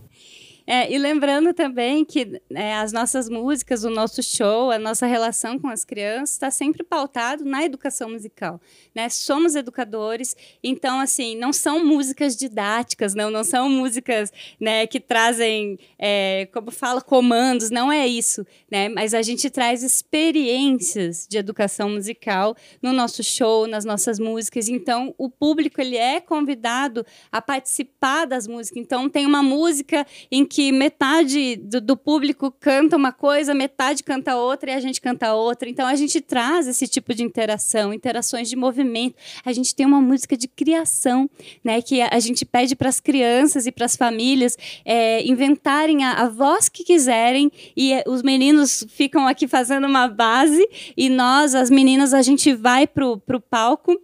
É, 0.66 0.90
e 0.90 0.96
lembrando 0.96 1.52
também 1.52 2.06
que 2.06 2.40
é, 2.54 2.74
as 2.76 2.90
nossas 2.90 3.28
músicas, 3.28 3.84
o 3.84 3.90
nosso 3.90 4.22
show, 4.22 4.70
a 4.70 4.78
nossa 4.78 5.04
relação 5.04 5.58
com 5.58 5.68
as 5.68 5.84
crianças 5.84 6.30
está 6.30 6.50
sempre 6.50 6.82
pautado 6.82 7.44
na 7.44 7.62
educação 7.62 8.10
musical. 8.10 8.58
Né? 8.94 9.10
Somos 9.10 9.54
educadores, 9.54 10.34
então, 10.62 11.00
assim, 11.00 11.36
não 11.36 11.52
são 11.52 11.84
músicas 11.84 12.34
didáticas, 12.34 13.14
não, 13.14 13.30
não 13.30 13.44
são 13.44 13.68
músicas 13.68 14.32
né, 14.58 14.86
que 14.86 14.98
trazem, 14.98 15.78
é, 15.98 16.48
como 16.50 16.70
fala, 16.70 17.02
comandos, 17.02 17.68
não 17.70 17.92
é 17.92 18.06
isso. 18.06 18.46
Né? 18.70 18.88
Mas 18.88 19.12
a 19.12 19.20
gente 19.20 19.50
traz 19.50 19.82
experiências 19.82 21.26
de 21.28 21.36
educação 21.36 21.90
musical 21.90 22.56
no 22.80 22.92
nosso 22.92 23.22
show, 23.22 23.66
nas 23.66 23.84
nossas 23.84 24.18
músicas. 24.18 24.68
Então, 24.68 25.14
o 25.18 25.28
público 25.28 25.78
ele 25.78 25.98
é 25.98 26.22
convidado 26.22 27.04
a 27.30 27.42
participar 27.42 28.24
das 28.24 28.46
músicas. 28.46 28.82
Então, 28.82 29.10
tem 29.10 29.26
uma 29.26 29.42
música 29.42 30.06
em 30.30 30.46
que 30.46 30.53
metade 30.72 31.56
do, 31.56 31.80
do, 31.80 31.96
público 31.96 32.50
canta 32.50 32.96
uma 32.96 33.12
coisa, 33.12 33.54
metade 33.54 34.02
canta 34.02 34.36
outra 34.36 34.70
e 34.70 34.74
a 34.74 34.80
gente 34.80 35.00
canta 35.00 35.34
outra. 35.34 35.68
Então 35.68 35.86
a 35.86 35.94
gente 35.94 36.20
traz 36.20 36.66
esse 36.66 36.86
tipo 36.86 37.14
de 37.14 37.22
interação, 37.22 37.92
interações 37.92 38.48
de 38.48 38.56
movimento. 38.56 39.16
A 39.44 39.52
gente 39.52 39.74
tem 39.74 39.86
uma 39.86 40.00
música 40.00 40.36
de 40.36 40.48
criação, 40.48 41.28
né? 41.62 41.80
Que 41.82 42.00
a, 42.00 42.10
a 42.12 42.18
gente 42.18 42.44
pede 42.44 42.76
para 42.76 42.88
as 42.88 43.00
crianças 43.00 43.66
e 43.66 43.72
para 43.72 43.86
as 43.86 43.96
famílias 43.96 44.56
é, 44.84 45.24
inventarem 45.26 46.04
a, 46.04 46.12
a, 46.22 46.28
voz 46.28 46.68
que 46.68 46.84
quiserem 46.84 47.50
e 47.76 47.92
é, 47.92 48.04
os 48.06 48.22
meninos 48.22 48.84
ficam 48.88 49.26
aqui 49.26 49.46
fazendo 49.46 49.86
uma 49.86 50.08
base 50.08 50.66
e 50.96 51.08
nós, 51.08 51.54
as 51.54 51.70
meninas, 51.70 52.14
a 52.14 52.22
gente 52.22 52.52
vai 52.54 52.86
pro, 52.86 53.18
pro 53.18 53.40
palco 53.40 54.00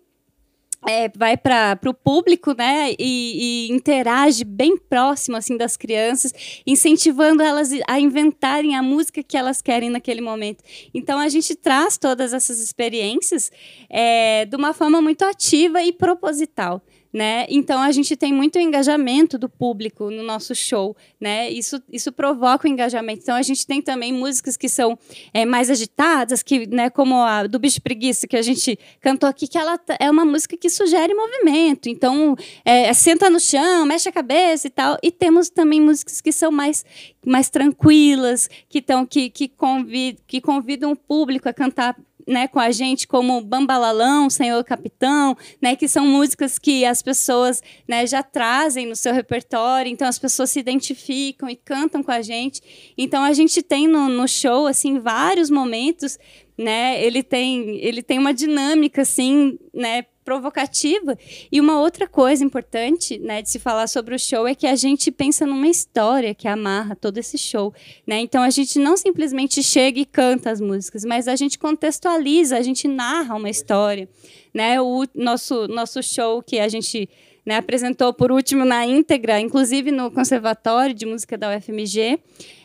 é, 0.88 1.10
vai 1.14 1.36
para 1.36 1.78
o 1.86 1.94
público, 1.94 2.54
né, 2.56 2.92
e, 2.98 3.68
e, 3.68 3.72
interage 3.72 4.44
bem 4.44 4.76
próximo, 4.76 5.36
assim, 5.36 5.56
das 5.56 5.76
crianças, 5.76 6.32
incentivando 6.66 7.42
elas 7.42 7.70
a 7.86 8.00
inventarem 8.00 8.74
a 8.74 8.82
música 8.82 9.22
que 9.22 9.36
elas 9.36 9.60
querem 9.60 9.90
naquele 9.90 10.20
momento. 10.20 10.64
Então, 10.94 11.18
a 11.18 11.28
gente 11.28 11.54
traz 11.54 11.98
todas 11.98 12.32
essas 12.32 12.58
experiências 12.60 13.50
é, 13.88 14.46
de 14.46 14.56
uma 14.56 14.72
forma 14.72 15.00
muito 15.02 15.24
ativa 15.24 15.82
e 15.82 15.92
proposital 15.92 16.82
né? 17.12 17.46
Então 17.48 17.80
a 17.80 17.90
gente 17.90 18.16
tem 18.16 18.32
muito 18.32 18.58
engajamento 18.58 19.36
do 19.36 19.48
público 19.48 20.10
no 20.10 20.22
nosso 20.22 20.54
show, 20.54 20.96
né? 21.20 21.50
Isso, 21.50 21.82
isso 21.90 22.12
provoca 22.12 22.68
o 22.68 22.70
engajamento. 22.70 23.22
Então 23.22 23.36
a 23.36 23.42
gente 23.42 23.66
tem 23.66 23.82
também 23.82 24.12
músicas 24.12 24.56
que 24.56 24.68
são 24.68 24.98
é, 25.34 25.44
mais 25.44 25.70
agitadas, 25.70 26.42
que, 26.42 26.66
né, 26.66 26.88
como 26.90 27.16
a 27.16 27.46
do 27.46 27.58
Bicho 27.58 27.82
Preguiça 27.82 28.26
que 28.26 28.36
a 28.36 28.42
gente 28.42 28.78
cantou 29.00 29.28
aqui, 29.28 29.46
que 29.46 29.58
ela 29.58 29.78
é 29.98 30.10
uma 30.10 30.24
música 30.24 30.56
que 30.56 30.70
sugere 30.70 31.14
movimento. 31.14 31.88
Então 31.88 32.36
é, 32.64 32.86
é, 32.86 32.92
senta 32.92 33.28
no 33.28 33.40
chão, 33.40 33.84
mexe 33.84 34.08
a 34.08 34.12
cabeça 34.12 34.66
e 34.66 34.70
tal. 34.70 34.96
E 35.02 35.10
temos 35.10 35.50
também 35.50 35.80
músicas 35.80 36.20
que 36.20 36.32
são 36.32 36.50
mais 36.50 36.84
mais 37.26 37.50
tranquilas, 37.50 38.48
que 38.68 38.82
que, 39.10 39.28
que, 39.28 39.48
convid, 39.48 40.18
que 40.26 40.40
convidam 40.40 40.92
o 40.92 40.96
público 40.96 41.48
a 41.48 41.52
cantar 41.52 41.94
né, 42.26 42.48
com 42.48 42.58
a 42.58 42.70
gente 42.70 43.06
como 43.06 43.40
Bambalalão, 43.40 44.28
Senhor 44.30 44.62
Capitão, 44.64 45.36
né, 45.60 45.76
que 45.76 45.88
são 45.88 46.06
músicas 46.06 46.58
que 46.58 46.84
as 46.84 47.02
pessoas 47.02 47.62
né, 47.88 48.06
já 48.06 48.22
trazem 48.22 48.86
no 48.86 48.96
seu 48.96 49.12
repertório, 49.12 49.90
então 49.90 50.06
as 50.06 50.18
pessoas 50.18 50.50
se 50.50 50.60
identificam 50.60 51.48
e 51.48 51.56
cantam 51.56 52.02
com 52.02 52.10
a 52.10 52.22
gente. 52.22 52.60
Então 52.96 53.22
a 53.22 53.32
gente 53.32 53.62
tem 53.62 53.86
no, 53.86 54.08
no 54.08 54.26
show 54.28 54.66
assim 54.66 54.98
vários 54.98 55.50
momentos, 55.50 56.18
né? 56.56 57.02
Ele 57.02 57.22
tem 57.22 57.78
ele 57.82 58.02
tem 58.02 58.18
uma 58.18 58.34
dinâmica 58.34 59.02
assim, 59.02 59.58
né? 59.72 60.04
Provocativa. 60.30 61.18
E 61.50 61.60
uma 61.60 61.80
outra 61.80 62.06
coisa 62.06 62.44
importante, 62.44 63.18
né, 63.18 63.42
de 63.42 63.50
se 63.50 63.58
falar 63.58 63.88
sobre 63.88 64.14
o 64.14 64.18
show 64.18 64.46
é 64.46 64.54
que 64.54 64.66
a 64.66 64.76
gente 64.76 65.10
pensa 65.10 65.44
numa 65.44 65.66
história 65.66 66.32
que 66.32 66.46
amarra 66.46 66.94
todo 66.94 67.18
esse 67.18 67.36
show, 67.36 67.74
né? 68.06 68.20
Então 68.20 68.40
a 68.40 68.50
gente 68.50 68.78
não 68.78 68.96
simplesmente 68.96 69.60
chega 69.60 69.98
e 69.98 70.06
canta 70.06 70.52
as 70.52 70.60
músicas, 70.60 71.04
mas 71.04 71.26
a 71.26 71.34
gente 71.34 71.58
contextualiza, 71.58 72.56
a 72.56 72.62
gente 72.62 72.86
narra 72.86 73.34
uma 73.34 73.50
história, 73.50 74.08
né? 74.54 74.80
O 74.80 75.04
nosso 75.16 75.66
nosso 75.66 76.00
show 76.00 76.40
que 76.40 76.60
a 76.60 76.68
gente 76.68 77.08
né, 77.44 77.56
apresentou 77.56 78.12
por 78.12 78.30
último 78.30 78.64
na 78.64 78.86
íntegra, 78.86 79.40
inclusive 79.40 79.90
no 79.90 80.10
Conservatório 80.10 80.94
de 80.94 81.06
Música 81.06 81.36
da 81.38 81.56
UFMG. 81.56 82.18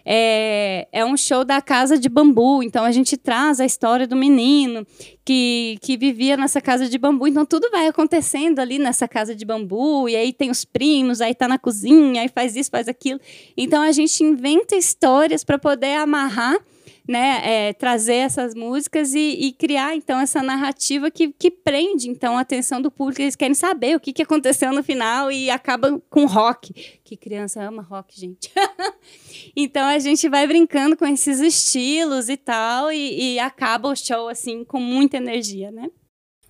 É, 0.07 0.87
é 0.91 1.03
um 1.03 1.17
show 1.17 1.43
da 1.43 1.59
Casa 1.61 1.97
de 1.97 2.07
Bambu, 2.07 2.61
então 2.61 2.83
a 2.83 2.91
gente 2.91 3.17
traz 3.17 3.59
a 3.59 3.65
história 3.65 4.05
do 4.05 4.15
menino 4.15 4.85
que, 5.23 5.77
que 5.81 5.97
vivia 5.97 6.37
nessa 6.37 6.61
casa 6.61 6.87
de 6.87 6.97
bambu. 6.99 7.27
Então 7.27 7.43
tudo 7.43 7.71
vai 7.71 7.87
acontecendo 7.87 8.59
ali 8.59 8.77
nessa 8.77 9.07
casa 9.07 9.33
de 9.33 9.43
bambu, 9.43 10.07
e 10.07 10.15
aí 10.15 10.31
tem 10.31 10.51
os 10.51 10.63
primos, 10.63 11.21
aí 11.21 11.33
tá 11.33 11.47
na 11.47 11.57
cozinha, 11.57 12.21
aí 12.21 12.29
faz 12.29 12.55
isso, 12.55 12.69
faz 12.69 12.87
aquilo. 12.87 13.19
Então 13.57 13.81
a 13.81 13.91
gente 13.91 14.23
inventa 14.23 14.75
histórias 14.75 15.43
para 15.43 15.57
poder 15.57 15.95
amarrar 15.95 16.55
né, 17.07 17.41
é, 17.43 17.73
trazer 17.73 18.15
essas 18.15 18.55
músicas 18.55 19.13
e, 19.13 19.19
e, 19.19 19.53
criar 19.53 19.95
então 19.95 20.19
essa 20.19 20.41
narrativa 20.41 21.11
que, 21.11 21.31
que 21.31 21.51
prende 21.51 22.09
então 22.09 22.37
a 22.37 22.41
atenção 22.41 22.81
do 22.81 22.89
público. 22.89 23.21
Eles 23.21 23.35
querem 23.35 23.53
saber 23.53 23.95
o 23.95 23.99
que, 23.99 24.11
que 24.11 24.23
aconteceu 24.23 24.71
no 24.73 24.83
final 24.83 25.31
e 25.31 25.49
acaba 25.49 25.99
com 26.09 26.25
rock. 26.25 26.73
Que 27.03 27.15
criança 27.15 27.61
ama 27.61 27.83
rock, 27.83 28.19
gente. 28.19 28.51
então 29.55 29.85
a 29.87 29.99
gente 29.99 30.27
vai 30.27 30.47
brincando 30.47 30.97
com 30.97 31.05
esses 31.05 31.39
estilos 31.39 32.29
e 32.29 32.37
tal 32.37 32.91
e, 32.91 33.35
e 33.35 33.39
acaba 33.39 33.89
o 33.89 33.95
show 33.95 34.27
assim 34.27 34.63
com 34.63 34.79
muita 34.79 35.17
energia, 35.17 35.71
né? 35.71 35.89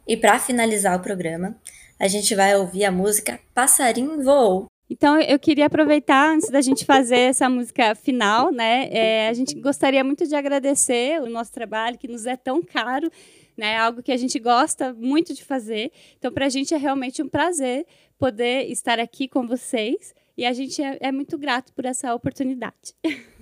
E 0.08 0.16
para 0.16 0.40
finalizar 0.40 0.98
o 0.98 1.02
programa, 1.02 1.60
a 2.00 2.08
gente 2.08 2.36
vai 2.36 2.56
ouvir 2.56 2.86
a 2.86 2.92
música 2.92 3.40
Passarinho 3.54 4.24
Voou, 4.24 4.68
então, 4.90 5.20
eu 5.20 5.40
queria 5.40 5.66
aproveitar, 5.66 6.36
antes 6.36 6.50
da 6.50 6.62
gente 6.62 6.86
fazer 6.86 7.18
essa 7.18 7.50
música 7.50 7.96
final, 7.96 8.52
né? 8.52 8.88
É, 8.92 9.30
a 9.30 9.34
gente 9.34 9.60
gostaria 9.60 10.04
muito 10.04 10.28
de 10.28 10.36
agradecer 10.36 11.20
o 11.22 11.30
nosso 11.30 11.52
trabalho, 11.52 11.98
que 11.98 12.08
nos 12.08 12.26
é 12.28 12.38
tão 12.38 12.62
caro, 12.62 13.12
né? 13.58 13.78
Algo 13.78 14.04
que 14.04 14.12
a 14.12 14.18
gente 14.18 14.38
gosta 14.40 14.94
muito 14.94 15.34
de 15.34 15.44
fazer. 15.44 15.92
Então, 16.18 16.32
para 16.32 16.46
a 16.46 16.50
gente 16.50 16.74
é 16.74 16.78
realmente 16.78 17.24
um 17.24 17.28
prazer 17.28 17.86
poder 18.20 18.70
estar 18.70 19.00
aqui 19.00 19.28
com 19.28 19.48
vocês 19.48 20.14
e 20.38 20.46
a 20.46 20.54
gente 20.54 20.82
é, 20.82 20.98
é 21.02 21.12
muito 21.12 21.38
grato 21.38 21.74
por 21.74 21.86
essa 21.86 22.14
oportunidade. 22.14 22.94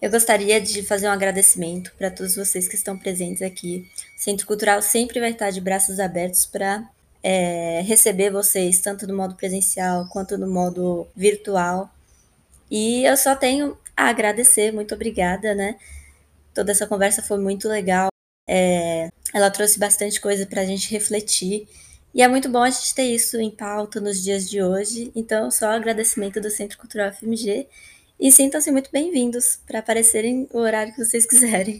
Eu 0.00 0.10
gostaria 0.10 0.60
de 0.60 0.82
fazer 0.82 1.08
um 1.08 1.10
agradecimento 1.10 1.92
para 1.96 2.10
todos 2.10 2.36
vocês 2.36 2.68
que 2.68 2.74
estão 2.74 2.98
presentes 2.98 3.40
aqui. 3.40 3.86
O 4.14 4.20
Centro 4.20 4.46
Cultural 4.46 4.82
sempre 4.82 5.18
vai 5.18 5.30
estar 5.30 5.50
de 5.50 5.60
braços 5.60 5.98
abertos 5.98 6.44
para 6.44 6.86
é, 7.28 7.82
receber 7.82 8.30
vocês, 8.30 8.80
tanto 8.80 9.04
no 9.04 9.16
modo 9.16 9.34
presencial 9.34 10.06
quanto 10.08 10.38
no 10.38 10.46
modo 10.46 11.08
virtual. 11.16 11.90
E 12.70 13.04
eu 13.04 13.16
só 13.16 13.34
tenho 13.34 13.76
a 13.96 14.08
agradecer, 14.08 14.72
muito 14.72 14.94
obrigada, 14.94 15.52
né? 15.52 15.76
Toda 16.54 16.70
essa 16.70 16.86
conversa 16.86 17.22
foi 17.22 17.38
muito 17.38 17.68
legal. 17.68 18.08
É, 18.48 19.08
ela 19.34 19.50
trouxe 19.50 19.76
bastante 19.76 20.20
coisa 20.20 20.46
para 20.46 20.60
a 20.60 20.64
gente 20.64 20.88
refletir. 20.88 21.68
E 22.14 22.22
é 22.22 22.28
muito 22.28 22.48
bom 22.48 22.62
a 22.62 22.70
gente 22.70 22.94
ter 22.94 23.04
isso 23.04 23.40
em 23.40 23.50
pauta 23.50 24.00
nos 24.00 24.22
dias 24.22 24.48
de 24.48 24.62
hoje. 24.62 25.10
Então, 25.16 25.50
só 25.50 25.70
agradecimento 25.70 26.40
do 26.40 26.48
Centro 26.48 26.78
Cultural 26.78 27.12
FMG. 27.12 27.66
E 28.20 28.30
sintam-se 28.30 28.70
muito 28.70 28.88
bem-vindos 28.92 29.58
para 29.66 29.80
aparecerem 29.80 30.48
o 30.52 30.58
horário 30.58 30.94
que 30.94 31.04
vocês 31.04 31.26
quiserem. 31.28 31.78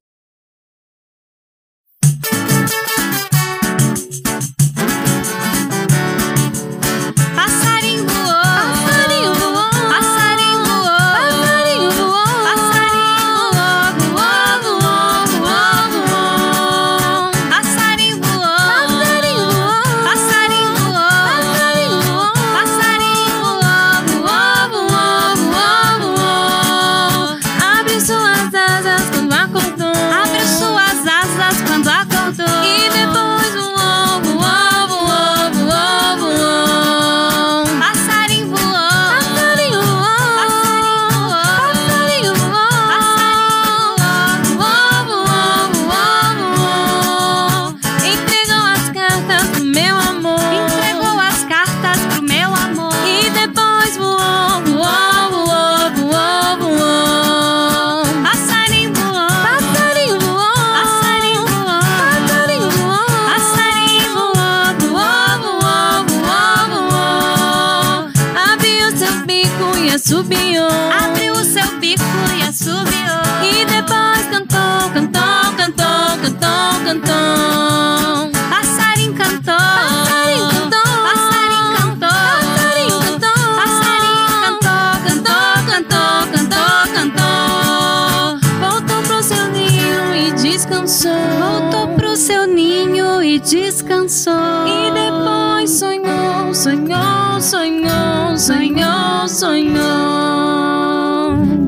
Descansou. 93.39 94.33
E 94.67 94.91
depois 94.91 95.71
sonhou, 95.71 96.55
sonhou, 96.55 97.41
sonhou, 97.41 98.37
sonhou, 98.37 99.29
sonhou. 99.29 99.77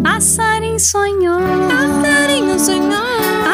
Passarinho 0.02 0.80
sonhou. 0.80 1.40
Passarinho 1.68 2.58
sonhou. 2.58 3.47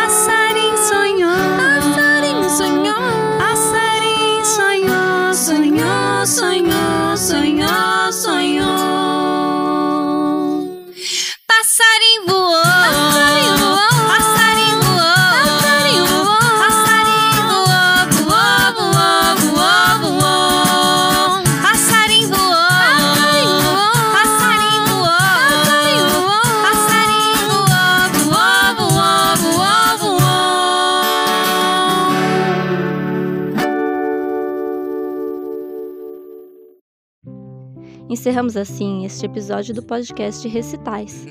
Encerramos 38.25 38.57
assim 38.57 39.05
este 39.05 39.27
episódio 39.27 39.75
do 39.75 39.83
podcast 39.83 40.49
Recitais, 40.49 41.27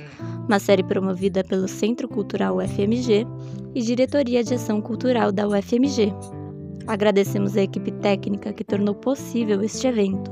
uma 0.48 0.60
série 0.60 0.84
promovida 0.84 1.44
pelo 1.44 1.68
Centro 1.68 2.08
Cultural 2.08 2.58
UFMG 2.58 3.26
e 3.74 3.82
Diretoria 3.82 4.44
de 4.44 4.54
Ação 4.54 4.80
Cultural 4.80 5.32
da 5.32 5.48
UFMG. 5.48 6.14
Agradecemos 6.86 7.58
a 7.58 7.64
equipe 7.64 7.92
técnica 7.94 8.54
que 8.54 8.64
tornou 8.64 8.94
possível 8.94 9.64
este 9.64 9.88
evento. 9.88 10.30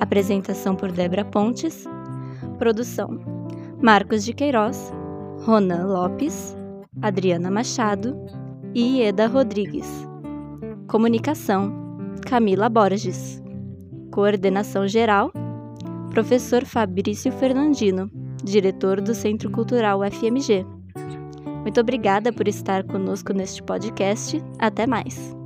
Apresentação 0.00 0.74
por 0.74 0.90
Débora 0.90 1.24
Pontes. 1.24 1.84
Produção: 2.58 3.20
Marcos 3.80 4.24
de 4.24 4.32
Queiroz, 4.32 4.92
Ronan 5.42 5.86
Lopes, 5.86 6.56
Adriana 7.00 7.48
Machado 7.48 8.12
e 8.74 9.02
Ieda 9.02 9.28
Rodrigues. 9.28 9.86
Comunicação: 10.88 11.72
Camila 12.26 12.68
Borges. 12.68 13.40
Coordenação 14.10 14.86
geral: 14.88 15.32
Professor 16.10 16.64
Fabrício 16.64 17.30
Fernandino, 17.32 18.10
diretor 18.42 19.00
do 19.00 19.14
Centro 19.14 19.50
Cultural 19.50 20.00
UFMG. 20.00 20.66
Muito 21.62 21.80
obrigada 21.80 22.32
por 22.32 22.48
estar 22.48 22.84
conosco 22.84 23.32
neste 23.32 23.62
podcast. 23.62 24.42
Até 24.58 24.86
mais! 24.86 25.37